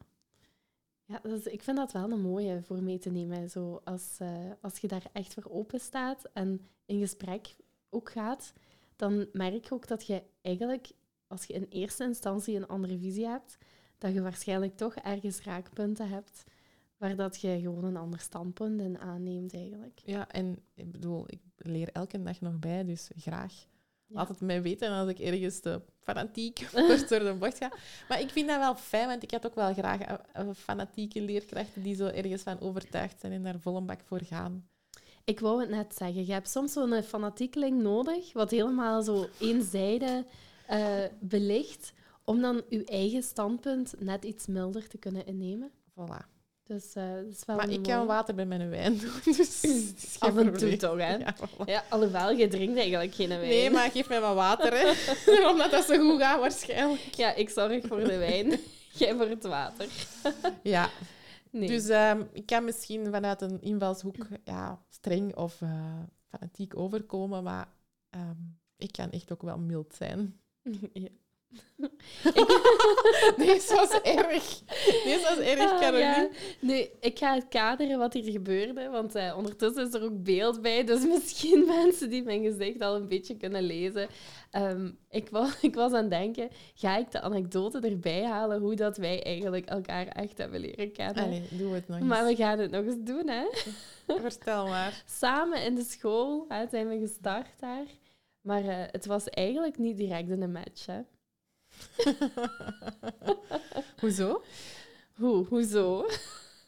ja 1.05 1.19
dus 1.19 1.43
ik 1.45 1.63
vind 1.63 1.77
dat 1.77 1.91
wel 1.91 2.11
een 2.11 2.21
mooie 2.21 2.63
voor 2.63 2.83
mee 2.83 2.97
te 2.97 3.09
nemen. 3.09 3.49
Zo 3.49 3.81
als, 3.83 4.17
uh, 4.21 4.51
als 4.61 4.77
je 4.77 4.87
daar 4.87 5.05
echt 5.11 5.33
voor 5.33 5.47
open 5.49 5.79
staat 5.79 6.23
en 6.33 6.61
in 6.85 6.99
gesprek 6.99 7.55
ook 7.89 8.11
gaat, 8.11 8.53
dan 8.95 9.27
merk 9.31 9.65
je 9.65 9.73
ook 9.73 9.87
dat 9.87 10.05
je 10.05 10.23
eigenlijk, 10.41 10.91
als 11.27 11.45
je 11.45 11.53
in 11.53 11.65
eerste 11.69 12.03
instantie 12.03 12.55
een 12.55 12.67
andere 12.67 12.97
visie 12.97 13.27
hebt, 13.27 13.57
dat 13.97 14.13
je 14.13 14.21
waarschijnlijk 14.21 14.77
toch 14.77 14.95
ergens 14.95 15.41
raakpunten 15.41 16.09
hebt 16.09 16.43
waar 16.97 17.15
dat 17.15 17.41
je 17.41 17.59
gewoon 17.59 17.83
een 17.83 17.97
ander 17.97 18.19
standpunt 18.19 18.81
in 18.81 18.99
aanneemt 18.99 19.53
eigenlijk. 19.53 20.01
Ja, 20.05 20.31
en 20.31 20.57
ik 20.73 20.91
bedoel, 20.91 21.23
ik 21.27 21.39
leer 21.65 21.89
elke 21.91 22.23
dag 22.23 22.41
nog 22.41 22.59
bij, 22.59 22.85
dus 22.85 23.09
graag. 23.15 23.53
Ja. 24.07 24.15
Laat 24.15 24.27
het 24.27 24.41
mij 24.41 24.61
weten 24.61 24.91
als 24.91 25.09
ik 25.09 25.19
ergens 25.19 25.59
te 25.59 25.81
fanatiek 26.03 26.67
door 27.09 27.19
de 27.19 27.35
bocht 27.39 27.57
ga. 27.57 27.71
Maar 28.09 28.19
ik 28.19 28.29
vind 28.29 28.47
dat 28.47 28.57
wel 28.57 28.75
fijn, 28.75 29.07
want 29.07 29.23
ik 29.23 29.31
had 29.31 29.45
ook 29.45 29.55
wel 29.55 29.73
graag 29.73 29.99
fanatieke 30.55 31.21
leerkrachten 31.21 31.83
die 31.83 31.95
zo 31.95 32.05
ergens 32.05 32.41
van 32.41 32.59
overtuigd 32.59 33.19
zijn 33.19 33.31
en 33.31 33.43
daar 33.43 33.59
vol 33.59 33.75
een 33.75 33.85
bak 33.85 34.01
voor 34.03 34.21
gaan. 34.23 34.67
Ik 35.23 35.39
wou 35.39 35.59
het 35.59 35.69
net 35.69 35.95
zeggen. 35.95 36.25
Je 36.25 36.31
hebt 36.31 36.49
soms 36.49 36.73
zo'n 36.73 37.03
fanatiekeling 37.03 37.81
nodig, 37.81 38.33
wat 38.33 38.51
helemaal 38.51 39.01
zo 39.03 39.27
eenzijdig 39.39 40.23
uh, 40.71 41.03
belicht, 41.19 41.93
om 42.23 42.41
dan 42.41 42.61
je 42.69 42.85
eigen 42.85 43.23
standpunt 43.23 43.93
net 43.99 44.25
iets 44.25 44.47
milder 44.47 44.87
te 44.87 44.97
kunnen 44.97 45.25
innemen. 45.25 45.71
Voilà. 45.89 46.34
Dus, 46.67 46.95
uh, 46.95 47.13
dat 47.13 47.25
is 47.25 47.45
wel 47.45 47.55
maar 47.55 47.69
ik 47.69 47.79
mooie... 47.79 47.87
kan 47.87 48.05
water 48.05 48.35
bij 48.35 48.45
mijn 48.45 48.69
wijn 48.69 48.97
doen. 48.97 49.11
Dus 49.37 50.15
Af 50.19 50.37
en 50.37 50.57
toe 50.57 50.77
toch, 50.77 50.97
hè? 50.97 51.15
Ja, 51.15 51.35
voilà. 51.35 51.65
ja, 51.65 51.83
alhoewel, 51.89 52.31
je 52.31 52.47
drinkt 52.47 52.77
eigenlijk 52.77 53.13
geen 53.13 53.27
wijn. 53.27 53.41
Nee, 53.41 53.69
maar 53.69 53.91
geef 53.91 54.09
mij 54.09 54.21
maar 54.21 54.35
water, 54.35 54.73
hè. 54.73 54.91
Omdat 55.51 55.71
dat 55.71 55.85
zo 55.85 56.09
goed 56.09 56.21
gaat, 56.21 56.39
waarschijnlijk. 56.39 57.13
Ja, 57.15 57.33
ik 57.33 57.49
zorg 57.49 57.87
voor 57.87 58.03
de 58.03 58.17
wijn. 58.17 58.59
Jij 58.99 59.15
voor 59.15 59.27
het 59.27 59.43
water. 59.43 59.87
ja. 60.63 60.89
Nee. 61.51 61.67
Dus 61.67 61.89
um, 61.89 62.29
ik 62.33 62.45
kan 62.45 62.63
misschien 62.63 63.05
vanuit 63.11 63.41
een 63.41 63.61
invalshoek 63.61 64.27
ja, 64.43 64.85
streng 64.89 65.35
of 65.35 65.61
uh, 65.61 65.99
fanatiek 66.27 66.77
overkomen, 66.77 67.43
maar 67.43 67.67
um, 68.09 68.59
ik 68.77 68.91
kan 68.91 69.09
echt 69.09 69.31
ook 69.31 69.41
wel 69.41 69.57
mild 69.57 69.93
zijn. 69.95 70.39
Ja. 70.93 71.07
Deze 73.37 73.75
was 73.79 74.01
erg. 74.01 74.61
Deze 75.03 75.21
was 75.21 75.37
erg, 75.37 75.71
Ah, 75.71 75.79
Caroline. 75.79 76.03
ja. 76.03 76.29
Nu, 76.59 76.85
ik 76.99 77.19
ga 77.19 77.33
het 77.33 77.47
kaderen 77.47 77.97
wat 77.97 78.13
hier 78.13 78.31
gebeurde, 78.31 78.89
want 78.89 79.15
uh, 79.15 79.33
ondertussen 79.37 79.87
is 79.87 79.93
er 79.93 80.03
ook 80.03 80.23
beeld 80.23 80.61
bij, 80.61 80.83
dus 80.83 81.05
misschien 81.15 81.65
mensen 81.65 82.09
die 82.09 82.23
mijn 82.23 82.43
gezicht 82.43 82.81
al 82.81 82.95
een 82.95 83.07
beetje 83.07 83.37
kunnen 83.37 83.63
lezen. 83.63 84.07
Um, 84.51 84.97
ik, 85.09 85.29
was, 85.29 85.61
ik 85.61 85.75
was 85.75 85.91
aan 85.91 86.01
het 86.01 86.09
denken, 86.09 86.49
ga 86.75 86.97
ik 86.97 87.11
de 87.11 87.21
anekdote 87.21 87.79
erbij 87.79 88.23
halen 88.23 88.59
hoe 88.61 88.75
dat 88.75 88.97
wij 88.97 89.23
eigenlijk 89.23 89.65
elkaar 89.65 90.07
echt 90.07 90.37
hebben 90.37 90.59
leren 90.59 90.91
kennen? 90.91 91.23
Allee, 91.23 91.43
doe 91.49 91.73
het 91.73 91.87
nog 91.87 91.97
eens. 91.97 92.07
Maar 92.07 92.25
we 92.25 92.35
gaan 92.35 92.59
het 92.59 92.71
nog 92.71 92.85
eens 92.85 92.97
doen, 92.99 93.27
hè? 93.27 93.45
Vertel 94.21 94.67
maar. 94.67 95.03
Samen 95.05 95.63
in 95.63 95.75
de 95.75 95.83
school 95.83 96.45
hè, 96.47 96.67
zijn 96.69 96.87
we 96.87 96.99
gestart 96.99 97.59
daar. 97.59 97.85
Maar 98.41 98.63
uh, 98.63 98.75
het 98.91 99.05
was 99.05 99.29
eigenlijk 99.29 99.77
niet 99.77 99.97
direct 99.97 100.29
een 100.29 100.51
match, 100.51 100.85
hè? 100.85 100.99
Hoezo? 104.01 104.41
Hoe, 105.15 105.45
hoezo? 105.45 106.05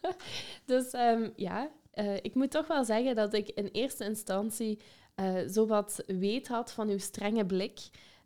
dus 0.66 0.94
um, 0.94 1.34
ja, 1.36 1.72
uh, 1.94 2.16
ik 2.16 2.36
moet 2.36 2.52
toch 2.52 2.68
wel 2.68 2.86
zeggen 2.86 3.16
dat 3.16 3.34
ik 3.34 3.50
in 3.50 3.68
eerste 3.68 4.04
instantie 4.04 4.80
uh, 5.16 5.48
zo 5.48 5.68
wat 5.68 6.04
weet 6.08 6.48
had 6.48 6.72
van 6.72 6.90
uw 6.90 6.98
strenge 6.98 7.46
blik. 7.46 7.80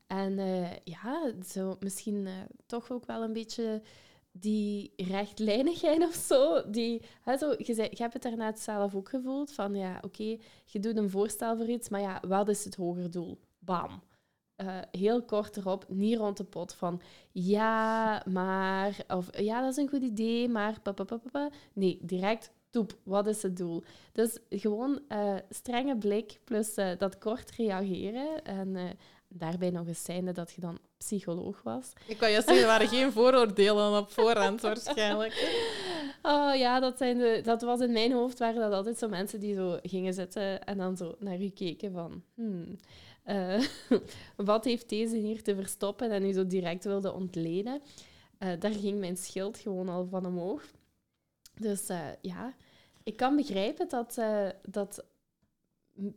En 0.07 0.37
uh, 0.37 0.69
ja, 0.83 1.31
zo 1.47 1.77
misschien 1.79 2.27
toch 2.65 2.91
ook 2.91 3.05
wel 3.05 3.23
een 3.23 3.33
beetje 3.33 3.81
die 4.31 4.93
rechtlijnigheid 4.95 6.03
of 6.09 6.13
zo. 6.13 6.69
Die, 6.69 7.01
zo 7.39 7.55
je, 7.57 7.73
zei, 7.73 7.87
je 7.91 8.01
hebt 8.01 8.13
het 8.13 8.21
daarnet 8.21 8.59
zelf 8.59 8.95
ook 8.95 9.09
gevoeld 9.09 9.51
van 9.51 9.75
ja, 9.75 9.99
oké, 10.01 10.37
je 10.65 10.79
doet 10.79 10.97
een 10.97 11.09
voorstel 11.09 11.57
voor 11.57 11.69
iets, 11.69 11.89
maar 11.89 12.01
ja, 12.01 12.21
wat 12.27 12.49
is 12.49 12.63
het 12.63 12.75
hoger 12.75 13.11
doel? 13.11 13.39
Bam. 13.59 14.01
Uh, 14.61 14.77
heel 14.91 15.23
kort 15.23 15.57
erop, 15.57 15.85
niet 15.87 16.17
rond 16.17 16.37
de 16.37 16.43
pot 16.43 16.73
van 16.73 17.01
ja, 17.31 18.23
maar, 18.29 18.97
of 19.07 19.39
ja, 19.39 19.61
dat 19.61 19.71
is 19.71 19.77
een 19.77 19.89
goed 19.89 20.01
idee, 20.01 20.49
maar 20.49 20.81
papa. 20.81 21.49
Nee, 21.73 21.99
direct 22.01 22.51
toep, 22.69 22.97
wat 23.03 23.27
is 23.27 23.41
het 23.41 23.57
doel? 23.57 23.83
Dus 24.11 24.37
gewoon 24.49 24.99
uh, 25.09 25.35
strenge 25.49 25.97
blik 25.97 26.39
plus 26.43 26.77
uh, 26.77 26.89
dat 26.97 27.17
kort 27.17 27.51
reageren 27.51 28.43
en 28.43 28.97
daarbij 29.27 29.69
nog 29.69 29.87
eens 29.87 30.03
zijnde 30.03 30.31
dat 30.31 30.51
je 30.51 30.61
dan 30.61 30.79
psycholoog 30.97 31.61
was. 31.63 31.93
Ik 32.07 32.17
kan 32.17 32.31
je 32.31 32.35
zeggen, 32.35 32.59
er 32.59 32.65
waren 32.65 32.87
geen 32.87 33.11
vooroordelen 33.11 33.97
op 33.97 34.11
voorhand 34.11 34.61
waarschijnlijk. 34.61 35.59
Oh 36.21 36.55
ja, 36.55 36.79
dat, 36.79 36.97
zijn 36.97 37.17
de, 37.17 37.41
dat 37.43 37.61
was 37.61 37.79
in 37.79 37.91
mijn 37.91 38.11
hoofd, 38.11 38.39
waren 38.39 38.61
dat 38.61 38.73
altijd 38.73 38.97
zo 38.97 39.07
mensen 39.07 39.39
die 39.39 39.55
zo 39.55 39.79
gingen 39.83 40.13
zitten 40.13 40.63
en 40.63 40.77
dan 40.77 40.97
zo 40.97 41.15
naar 41.19 41.41
u 41.41 41.49
keken 41.49 41.91
van... 41.91 42.23
Hmm, 42.35 42.75
uh, 43.25 43.61
wat 44.35 44.65
heeft 44.65 44.89
deze 44.89 45.15
hier 45.15 45.43
te 45.43 45.55
verstoppen 45.55 46.11
en 46.11 46.25
u 46.25 46.31
zo 46.31 46.47
direct 46.47 46.83
wilde 46.83 47.13
ontleden. 47.13 47.81
Uh, 48.39 48.49
daar 48.59 48.71
ging 48.71 48.99
mijn 48.99 49.17
schild 49.17 49.57
gewoon 49.57 49.89
al 49.89 50.07
van 50.07 50.25
omhoog. 50.25 50.63
Dus 51.59 51.89
uh, 51.89 51.99
ja, 52.21 52.53
ik 53.03 53.17
kan 53.17 53.35
begrijpen 53.35 53.89
dat, 53.89 54.21
dat 54.69 55.05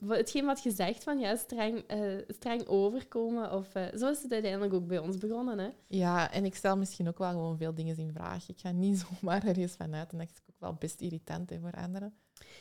hetgeen 0.07 0.45
wat 0.45 0.63
je 0.63 0.71
zegt 0.71 1.03
van 1.03 1.19
ja, 1.19 1.37
streng, 1.37 1.85
streng 2.29 2.67
overkomen, 2.67 3.53
of 3.53 3.67
zo 3.97 4.11
is 4.11 4.23
het 4.23 4.33
uiteindelijk 4.33 4.73
ook 4.73 4.87
bij 4.87 4.99
ons 4.99 5.19
begonnen. 5.19 5.59
Hè? 5.59 5.69
Ja, 5.87 6.33
en 6.33 6.45
ik 6.45 6.55
stel 6.55 6.77
misschien 6.77 7.09
ook 7.09 7.19
wel 7.19 7.31
gewoon 7.31 7.57
veel 7.57 7.75
dingen 7.75 7.97
in 7.97 8.13
vraag. 8.13 8.49
Ik 8.49 8.59
ga 8.59 8.71
niet 8.71 8.99
zomaar 9.21 9.47
ergens 9.47 9.73
vanuit 9.73 10.13
en 10.13 10.19
dat 10.19 10.29
is 10.29 10.41
ook 10.49 10.61
wel 10.61 10.75
best 10.75 11.01
irritant 11.01 11.51
hè, 11.51 11.59
voor 11.61 11.73
anderen. 11.73 12.15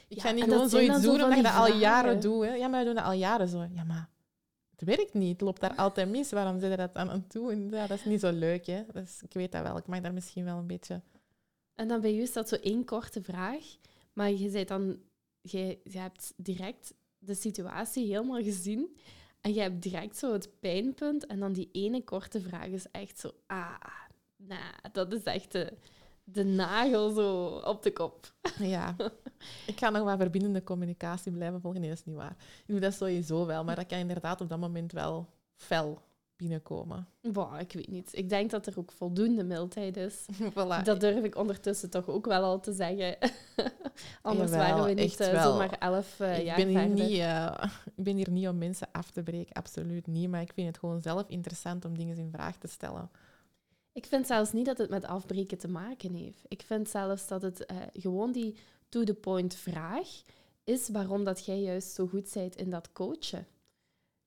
Ik 0.07 0.17
Ja, 0.17 0.21
ga 0.21 0.31
niet 0.31 0.43
gewoon 0.43 0.69
zoiets 0.69 1.01
doen 1.01 1.21
omdat 1.21 1.35
je 1.35 1.43
dat 1.43 1.55
al 1.55 1.73
jaren 1.73 2.19
doet. 2.21 2.43
Hè. 2.43 2.53
Ja, 2.53 2.67
maar 2.67 2.79
we 2.79 2.85
doen 2.85 2.95
dat 2.95 3.03
al 3.03 3.13
jaren 3.13 3.47
zo. 3.47 3.67
Ja, 3.73 3.83
maar 3.83 4.09
het 4.75 4.81
werkt 4.83 5.13
niet. 5.13 5.31
Het 5.31 5.41
loopt 5.41 5.61
daar 5.61 5.75
altijd 5.75 6.09
mis. 6.09 6.31
Waarom 6.31 6.59
zit 6.59 6.69
je 6.71 6.77
dat 6.77 6.95
aan 6.95 7.27
toe? 7.27 7.51
En 7.51 7.69
ja, 7.69 7.87
dat 7.87 7.97
is 7.97 8.05
niet 8.05 8.19
zo 8.19 8.31
leuk. 8.31 8.65
Hè. 8.65 8.83
Dus 8.93 9.21
ik 9.21 9.33
weet 9.33 9.51
dat 9.51 9.61
wel. 9.61 9.77
Ik 9.77 9.87
mag 9.87 10.01
daar 10.01 10.13
misschien 10.13 10.45
wel 10.45 10.57
een 10.57 10.67
beetje... 10.67 11.01
En 11.75 11.87
dan 11.87 12.01
bij 12.01 12.15
u 12.15 12.21
is 12.21 12.33
dat 12.33 12.49
zo 12.49 12.55
één 12.55 12.85
korte 12.85 13.23
vraag, 13.23 13.63
maar 14.13 14.31
je, 14.31 14.49
zei 14.49 14.65
dan, 14.65 14.99
je, 15.41 15.79
je 15.83 15.97
hebt 15.97 16.33
direct 16.35 16.93
de 17.17 17.33
situatie 17.33 18.05
helemaal 18.07 18.43
gezien 18.43 18.97
en 19.41 19.53
je 19.53 19.61
hebt 19.61 19.81
direct 19.81 20.17
zo 20.17 20.33
het 20.33 20.59
pijnpunt 20.59 21.25
en 21.25 21.39
dan 21.39 21.53
die 21.53 21.69
ene 21.71 22.03
korte 22.03 22.41
vraag 22.41 22.67
is 22.67 22.91
echt 22.91 23.19
zo, 23.19 23.31
ah, 23.47 23.75
nou, 24.35 24.73
dat 24.91 25.13
is 25.13 25.23
echt 25.23 25.51
de, 25.51 25.73
de 26.23 26.43
nagel 26.43 27.09
zo 27.09 27.45
op 27.47 27.83
de 27.83 27.93
kop. 27.93 28.33
Ja, 28.59 28.95
ik 29.65 29.79
ga 29.79 29.89
nog 29.89 30.03
wat 30.03 30.17
verbindende 30.17 30.63
communicatie 30.63 31.31
blijven 31.31 31.61
volgen. 31.61 31.79
Nee, 31.79 31.89
dat 31.89 31.99
is 31.99 32.05
niet 32.05 32.15
waar. 32.15 32.35
Ik 32.39 32.67
doe 32.67 32.79
dat 32.79 32.93
sowieso 32.93 33.45
wel, 33.45 33.63
maar 33.63 33.75
dat 33.75 33.85
kan 33.85 33.97
inderdaad 33.97 34.41
op 34.41 34.49
dat 34.49 34.59
moment 34.59 34.91
wel 34.91 35.29
fel 35.55 36.01
binnenkomen. 36.35 37.07
Ik 37.59 37.73
weet 37.73 37.87
niet. 37.87 38.09
Ik 38.11 38.29
denk 38.29 38.51
dat 38.51 38.65
er 38.65 38.77
ook 38.77 38.91
voldoende 38.91 39.43
mildheid 39.43 39.97
is. 39.97 40.25
voilà. 40.55 40.83
Dat 40.83 40.99
durf 40.99 41.23
ik 41.23 41.35
ondertussen 41.35 41.89
toch 41.89 42.07
ook 42.07 42.25
wel 42.25 42.43
al 42.43 42.59
te 42.59 42.73
zeggen. 42.73 43.17
Anders 44.21 44.51
Jawel, 44.51 44.67
waren 44.67 44.95
we 44.95 45.01
niet 45.01 45.21
uh, 45.21 45.31
wel. 45.31 45.51
zomaar 45.51 45.77
elf 45.79 46.19
uh, 46.19 46.39
ik, 46.39 46.45
jaar 46.45 46.55
ben 46.55 46.67
hier 46.67 46.79
verder. 46.79 47.05
niet, 47.05 47.17
uh, 47.17 47.63
ik 47.95 48.03
ben 48.03 48.15
hier 48.15 48.31
niet 48.31 48.47
om 48.47 48.57
mensen 48.57 48.87
af 48.91 49.11
te 49.11 49.23
breken, 49.23 49.55
absoluut 49.55 50.07
niet. 50.07 50.29
Maar 50.29 50.41
ik 50.41 50.53
vind 50.53 50.67
het 50.67 50.77
gewoon 50.77 51.01
zelf 51.01 51.23
interessant 51.27 51.85
om 51.85 51.97
dingen 51.97 52.17
in 52.17 52.31
vraag 52.31 52.57
te 52.57 52.67
stellen. 52.67 53.09
Ik 53.93 54.05
vind 54.05 54.27
zelfs 54.27 54.51
niet 54.51 54.65
dat 54.65 54.77
het 54.77 54.89
met 54.89 55.05
afbreken 55.05 55.57
te 55.57 55.67
maken 55.67 56.13
heeft. 56.13 56.45
Ik 56.47 56.61
vind 56.61 56.89
zelfs 56.89 57.27
dat 57.27 57.41
het 57.41 57.71
uh, 57.71 57.77
gewoon 57.93 58.31
die 58.31 58.55
to-the-point 58.89 59.55
vraag 59.55 60.07
is 60.63 60.89
waarom 60.89 61.23
dat 61.23 61.45
jij 61.45 61.61
juist 61.61 61.93
zo 61.93 62.07
goed 62.07 62.31
bent 62.33 62.55
in 62.55 62.69
dat 62.69 62.91
coachen. 62.91 63.47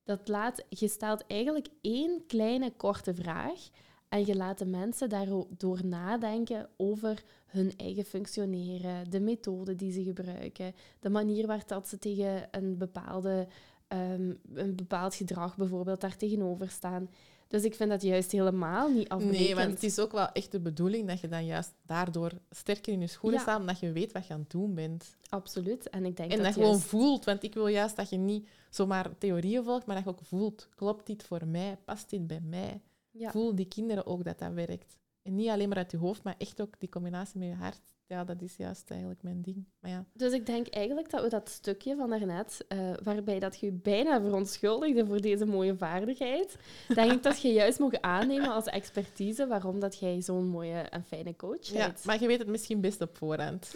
Dat 0.04 0.28
laat, 0.28 0.64
je 0.68 0.88
stelt 0.88 1.24
eigenlijk 1.26 1.68
één 1.80 2.26
kleine 2.26 2.72
korte 2.76 3.14
vraag 3.14 3.68
en 4.08 4.26
je 4.26 4.36
laat 4.36 4.58
de 4.58 4.66
mensen 4.66 5.08
daardoor 5.08 5.86
nadenken 5.86 6.68
over 6.76 7.24
hun 7.46 7.72
eigen 7.76 8.04
functioneren, 8.04 9.10
de 9.10 9.20
methode 9.20 9.74
die 9.74 9.92
ze 9.92 10.02
gebruiken, 10.02 10.74
de 11.00 11.10
manier 11.10 11.46
waar 11.46 11.66
dat 11.66 11.88
ze 11.88 11.98
tegen 11.98 12.48
een, 12.50 12.78
bepaalde, 12.78 13.46
um, 13.88 14.40
een 14.54 14.76
bepaald 14.76 15.14
gedrag 15.14 15.56
bijvoorbeeld 15.56 16.00
daar 16.00 16.16
tegenover 16.16 16.68
staan. 16.70 17.10
Dus 17.48 17.64
ik 17.64 17.74
vind 17.74 17.90
dat 17.90 18.02
juist 18.02 18.32
helemaal 18.32 18.90
niet 18.90 19.08
afbrekend. 19.08 19.40
Nee, 19.40 19.54
want 19.54 19.70
het 19.70 19.82
is 19.82 19.98
ook 19.98 20.12
wel 20.12 20.32
echt 20.32 20.52
de 20.52 20.60
bedoeling 20.60 21.08
dat 21.08 21.20
je 21.20 21.28
dan 21.28 21.44
juist 21.46 21.74
daardoor 21.82 22.32
sterker 22.50 22.92
in 22.92 23.00
je 23.00 23.06
schoenen 23.06 23.38
Ja. 23.38 23.44
staat, 23.44 23.60
omdat 23.60 23.80
je 23.80 23.92
weet 23.92 24.12
wat 24.12 24.26
je 24.26 24.32
aan 24.32 24.40
het 24.40 24.50
doen 24.50 24.74
bent. 24.74 25.16
Absoluut. 25.28 25.88
En 25.90 26.04
ik 26.04 26.16
denk 26.16 26.30
En 26.30 26.36
dat, 26.36 26.46
dat, 26.46 26.54
gewoon 26.54 26.80
voelt, 26.80 27.24
want 27.24 27.42
ik 27.42 27.54
wil 27.54 27.66
juist 27.66 27.96
dat 27.96 28.08
je 28.10 28.16
niet 28.16 28.48
zomaar 28.70 29.18
theorieën 29.18 29.64
volgt, 29.64 29.86
maar 29.86 29.96
dat 29.96 30.04
je 30.04 30.10
ook 30.10 30.20
voelt, 30.22 30.68
klopt 30.74 31.06
dit 31.06 31.22
voor 31.22 31.46
mij, 31.46 31.78
past 31.84 32.10
dit 32.10 32.26
bij 32.26 32.40
mij? 32.40 32.80
Ja. 33.10 33.30
Voel 33.30 33.54
die 33.54 33.68
kinderen 33.68 34.06
ook 34.06 34.24
dat 34.24 34.38
dat 34.38 34.52
werkt. 34.52 34.98
En 35.22 35.34
niet 35.34 35.48
alleen 35.48 35.68
maar 35.68 35.78
uit 35.78 35.90
je 35.90 35.96
hoofd, 35.96 36.22
maar 36.22 36.34
echt 36.38 36.60
ook 36.60 36.74
die 36.78 36.88
combinatie 36.88 37.38
met 37.38 37.48
je 37.48 37.54
hart. 37.54 37.80
Ja, 38.08 38.24
dat 38.24 38.42
is 38.42 38.56
juist 38.56 38.90
eigenlijk 38.90 39.22
mijn 39.22 39.42
ding. 39.42 39.64
Maar 39.80 39.90
ja. 39.90 40.04
Dus 40.12 40.32
ik 40.32 40.46
denk 40.46 40.68
eigenlijk 40.68 41.10
dat 41.10 41.22
we 41.22 41.28
dat 41.28 41.48
stukje 41.48 41.96
van 41.96 42.10
daarnet, 42.10 42.64
uh, 42.68 42.92
waarbij 43.02 43.38
dat 43.38 43.58
je 43.58 43.66
je 43.66 43.72
bijna 43.72 44.20
verontschuldigde 44.20 45.06
voor 45.06 45.20
deze 45.20 45.46
mooie 45.46 45.76
vaardigheid, 45.76 46.56
denk 46.94 47.12
ik 47.12 47.22
dat 47.22 47.42
je 47.42 47.52
juist 47.52 47.78
mag 47.78 47.92
aannemen 48.00 48.52
als 48.52 48.66
expertise 48.66 49.46
waarom 49.46 49.80
dat 49.80 49.98
jij 49.98 50.22
zo'n 50.22 50.46
mooie 50.46 50.78
en 50.78 51.04
fijne 51.04 51.36
coach 51.36 51.72
bent. 51.72 51.72
Ja, 51.72 51.94
maar 52.04 52.20
je 52.20 52.26
weet 52.26 52.38
het 52.38 52.48
misschien 52.48 52.80
best 52.80 53.00
op 53.00 53.16
voorhand. 53.16 53.72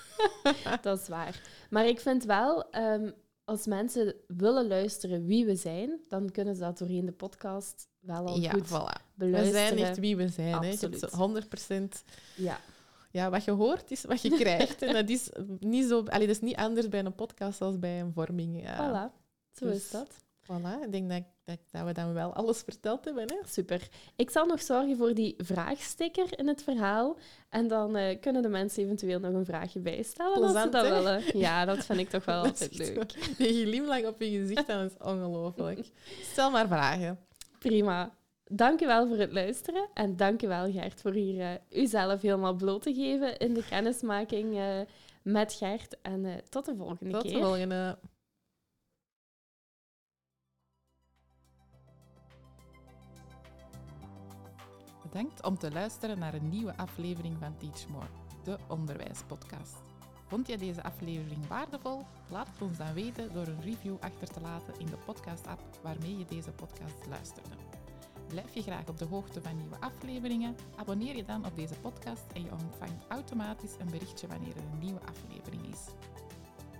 dat 0.82 1.00
is 1.00 1.08
waar. 1.08 1.40
Maar 1.70 1.86
ik 1.86 2.00
vind 2.00 2.24
wel, 2.24 2.74
um, 2.76 3.12
als 3.44 3.66
mensen 3.66 4.14
willen 4.26 4.66
luisteren 4.66 5.26
wie 5.26 5.44
we 5.44 5.56
zijn, 5.56 6.00
dan 6.08 6.30
kunnen 6.30 6.54
ze 6.54 6.60
dat 6.60 6.78
doorheen 6.78 7.06
de 7.06 7.12
podcast 7.12 7.88
wel 8.00 8.26
al 8.26 8.38
ja, 8.38 8.50
goed 8.50 8.68
voilà. 8.68 9.14
beluisteren. 9.14 9.62
We 9.62 9.76
zijn 9.76 9.88
echt 9.88 9.98
wie 9.98 10.16
we 10.16 10.28
zijn. 10.28 10.54
Absoluut. 10.54 11.00
Hè. 11.00 11.84
100%. 11.84 11.88
Ja. 12.36 12.60
Ja, 13.12 13.30
wat 13.30 13.44
je 13.44 13.50
hoort 13.50 13.90
is 13.90 14.04
wat 14.04 14.22
je 14.22 14.30
krijgt. 14.42 14.82
en 14.82 14.92
dat 14.92 15.08
is 15.08 15.30
niet 15.58 15.88
zo... 15.88 16.02
Allee, 16.04 16.26
dat 16.26 16.36
is 16.36 16.42
niet 16.42 16.56
anders 16.56 16.88
bij 16.88 17.04
een 17.04 17.14
podcast 17.14 17.60
als 17.60 17.78
bij 17.78 18.00
een 18.00 18.12
vorming. 18.12 18.62
Ja. 18.62 18.76
Voilà, 18.76 19.14
zo 19.52 19.66
dus, 19.66 19.76
is 19.76 19.90
dat. 19.90 20.08
Voilà, 20.42 20.84
ik 20.84 20.92
denk 20.92 21.10
dat, 21.10 21.22
dat, 21.44 21.58
dat, 21.70 21.84
we 21.84 21.92
dan 21.92 22.12
wel 22.12 22.34
alles 22.34 22.60
verteld 22.60 23.04
hebben. 23.04 23.24
Hè? 23.26 23.36
Super. 23.48 23.88
Ik 24.16 24.30
zal 24.30 24.46
nog 24.46 24.62
zorgen 24.62 24.96
voor 24.96 25.14
die 25.14 25.34
vraagsticker 25.38 26.38
in 26.38 26.48
het 26.48 26.62
verhaal. 26.62 27.16
En 27.48 27.68
dan 27.68 27.96
uh, 27.96 28.20
kunnen 28.20 28.42
de 28.42 28.48
mensen 28.48 28.82
eventueel 28.82 29.20
nog 29.20 29.32
een 29.32 29.44
vraagje 29.44 29.80
bijstellen 29.80 30.38
Plezant, 30.38 30.56
als 30.56 30.64
ze 30.64 30.70
dat 30.70 30.84
hè? 30.84 31.02
willen. 31.02 31.38
Ja, 31.38 31.64
dat 31.64 31.84
vind 31.84 31.98
ik 31.98 32.08
toch 32.08 32.24
wel 32.34 32.42
altijd 32.42 32.78
leuk. 32.78 33.36
Die 33.38 33.66
glimlach 33.66 34.04
op 34.04 34.20
je 34.20 34.30
gezicht, 34.30 34.66
dat 34.66 34.90
is 34.90 34.96
ongelooflijk. 34.98 35.90
Stel 36.32 36.50
maar 36.50 36.66
vragen. 36.66 37.18
Prima. 37.58 38.12
Dank 38.54 38.80
u 38.80 38.86
wel 38.86 39.08
voor 39.08 39.18
het 39.18 39.32
luisteren. 39.32 39.88
En 39.94 40.16
dank 40.16 40.42
u 40.42 40.48
wel, 40.48 40.72
Gert, 40.72 41.00
voor 41.00 41.12
hier 41.12 41.34
uh, 41.70 41.82
uzelf 41.82 42.20
helemaal 42.20 42.54
bloot 42.54 42.82
te 42.82 42.94
geven 42.94 43.38
in 43.38 43.54
de 43.54 43.64
kennismaking 43.64 44.54
uh, 44.54 44.80
met 45.22 45.52
Gert. 45.52 46.00
En 46.02 46.24
uh, 46.24 46.34
tot 46.34 46.64
de 46.64 46.76
volgende 46.76 47.10
tot 47.10 47.22
keer. 47.22 47.32
Tot 47.32 47.40
de 47.40 47.46
volgende. 47.46 47.98
Bedankt 55.02 55.44
om 55.44 55.58
te 55.58 55.70
luisteren 55.72 56.18
naar 56.18 56.34
een 56.34 56.48
nieuwe 56.48 56.76
aflevering 56.76 57.36
van 57.38 57.56
Teach 57.56 57.88
More, 57.88 58.06
de 58.44 58.56
onderwijspodcast. 58.68 59.82
Vond 60.26 60.46
je 60.46 60.58
deze 60.58 60.82
aflevering 60.82 61.46
waardevol? 61.46 62.02
Laat 62.30 62.48
het 62.52 62.62
ons 62.62 62.78
dan 62.78 62.94
weten 62.94 63.32
door 63.32 63.46
een 63.46 63.62
review 63.62 63.96
achter 64.00 64.28
te 64.28 64.40
laten 64.40 64.74
in 64.78 64.86
de 64.86 64.98
podcast-app 65.06 65.62
waarmee 65.82 66.18
je 66.18 66.24
deze 66.24 66.50
podcast 66.50 67.06
luisterde. 67.08 67.71
Blijf 68.32 68.54
je 68.54 68.62
graag 68.62 68.88
op 68.88 68.98
de 68.98 69.04
hoogte 69.04 69.42
van 69.42 69.56
nieuwe 69.56 69.76
afleveringen? 69.80 70.56
Abonneer 70.76 71.16
je 71.16 71.24
dan 71.24 71.46
op 71.46 71.56
deze 71.56 71.74
podcast 71.74 72.22
en 72.34 72.42
je 72.42 72.50
ontvangt 72.50 73.04
automatisch 73.08 73.74
een 73.78 73.90
berichtje 73.90 74.26
wanneer 74.26 74.56
er 74.56 74.62
een 74.72 74.78
nieuwe 74.78 75.00
aflevering 75.00 75.66
is. 75.66 75.80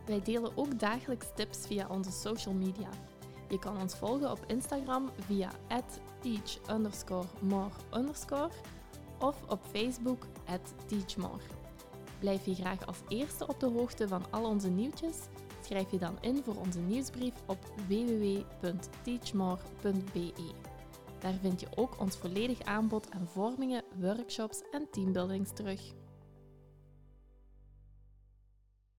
Wij 0.06 0.22
delen 0.22 0.56
ook 0.56 0.78
dagelijks 0.78 1.26
tips 1.34 1.66
via 1.66 1.86
onze 1.88 2.10
social 2.10 2.54
media. 2.54 2.88
Je 3.48 3.58
kan 3.58 3.80
ons 3.80 3.94
volgen 3.94 4.30
op 4.30 4.44
Instagram 4.46 5.10
via 5.26 5.50
teach 6.20 6.58
more 7.40 7.70
of 9.18 9.36
op 9.48 9.60
Facebook 9.72 10.26
teachmore. 10.86 11.42
Blijf 12.18 12.44
je 12.44 12.54
graag 12.54 12.86
als 12.86 12.98
eerste 13.08 13.46
op 13.46 13.60
de 13.60 13.66
hoogte 13.66 14.08
van 14.08 14.24
al 14.30 14.44
onze 14.44 14.68
nieuwtjes? 14.68 15.16
Schrijf 15.64 15.90
je 15.90 15.98
dan 15.98 16.18
in 16.20 16.42
voor 16.44 16.56
onze 16.56 16.80
nieuwsbrief 16.80 17.34
op 17.46 17.58
www.teachmore.be. 17.88 20.71
Daar 21.22 21.38
vind 21.40 21.60
je 21.60 21.66
ook 21.74 22.00
ons 22.00 22.16
volledig 22.16 22.62
aanbod 22.62 23.10
aan 23.10 23.26
vormingen, 23.26 23.84
workshops 24.00 24.62
en 24.70 24.86
teambuildings 24.90 25.52
terug. 25.54 25.80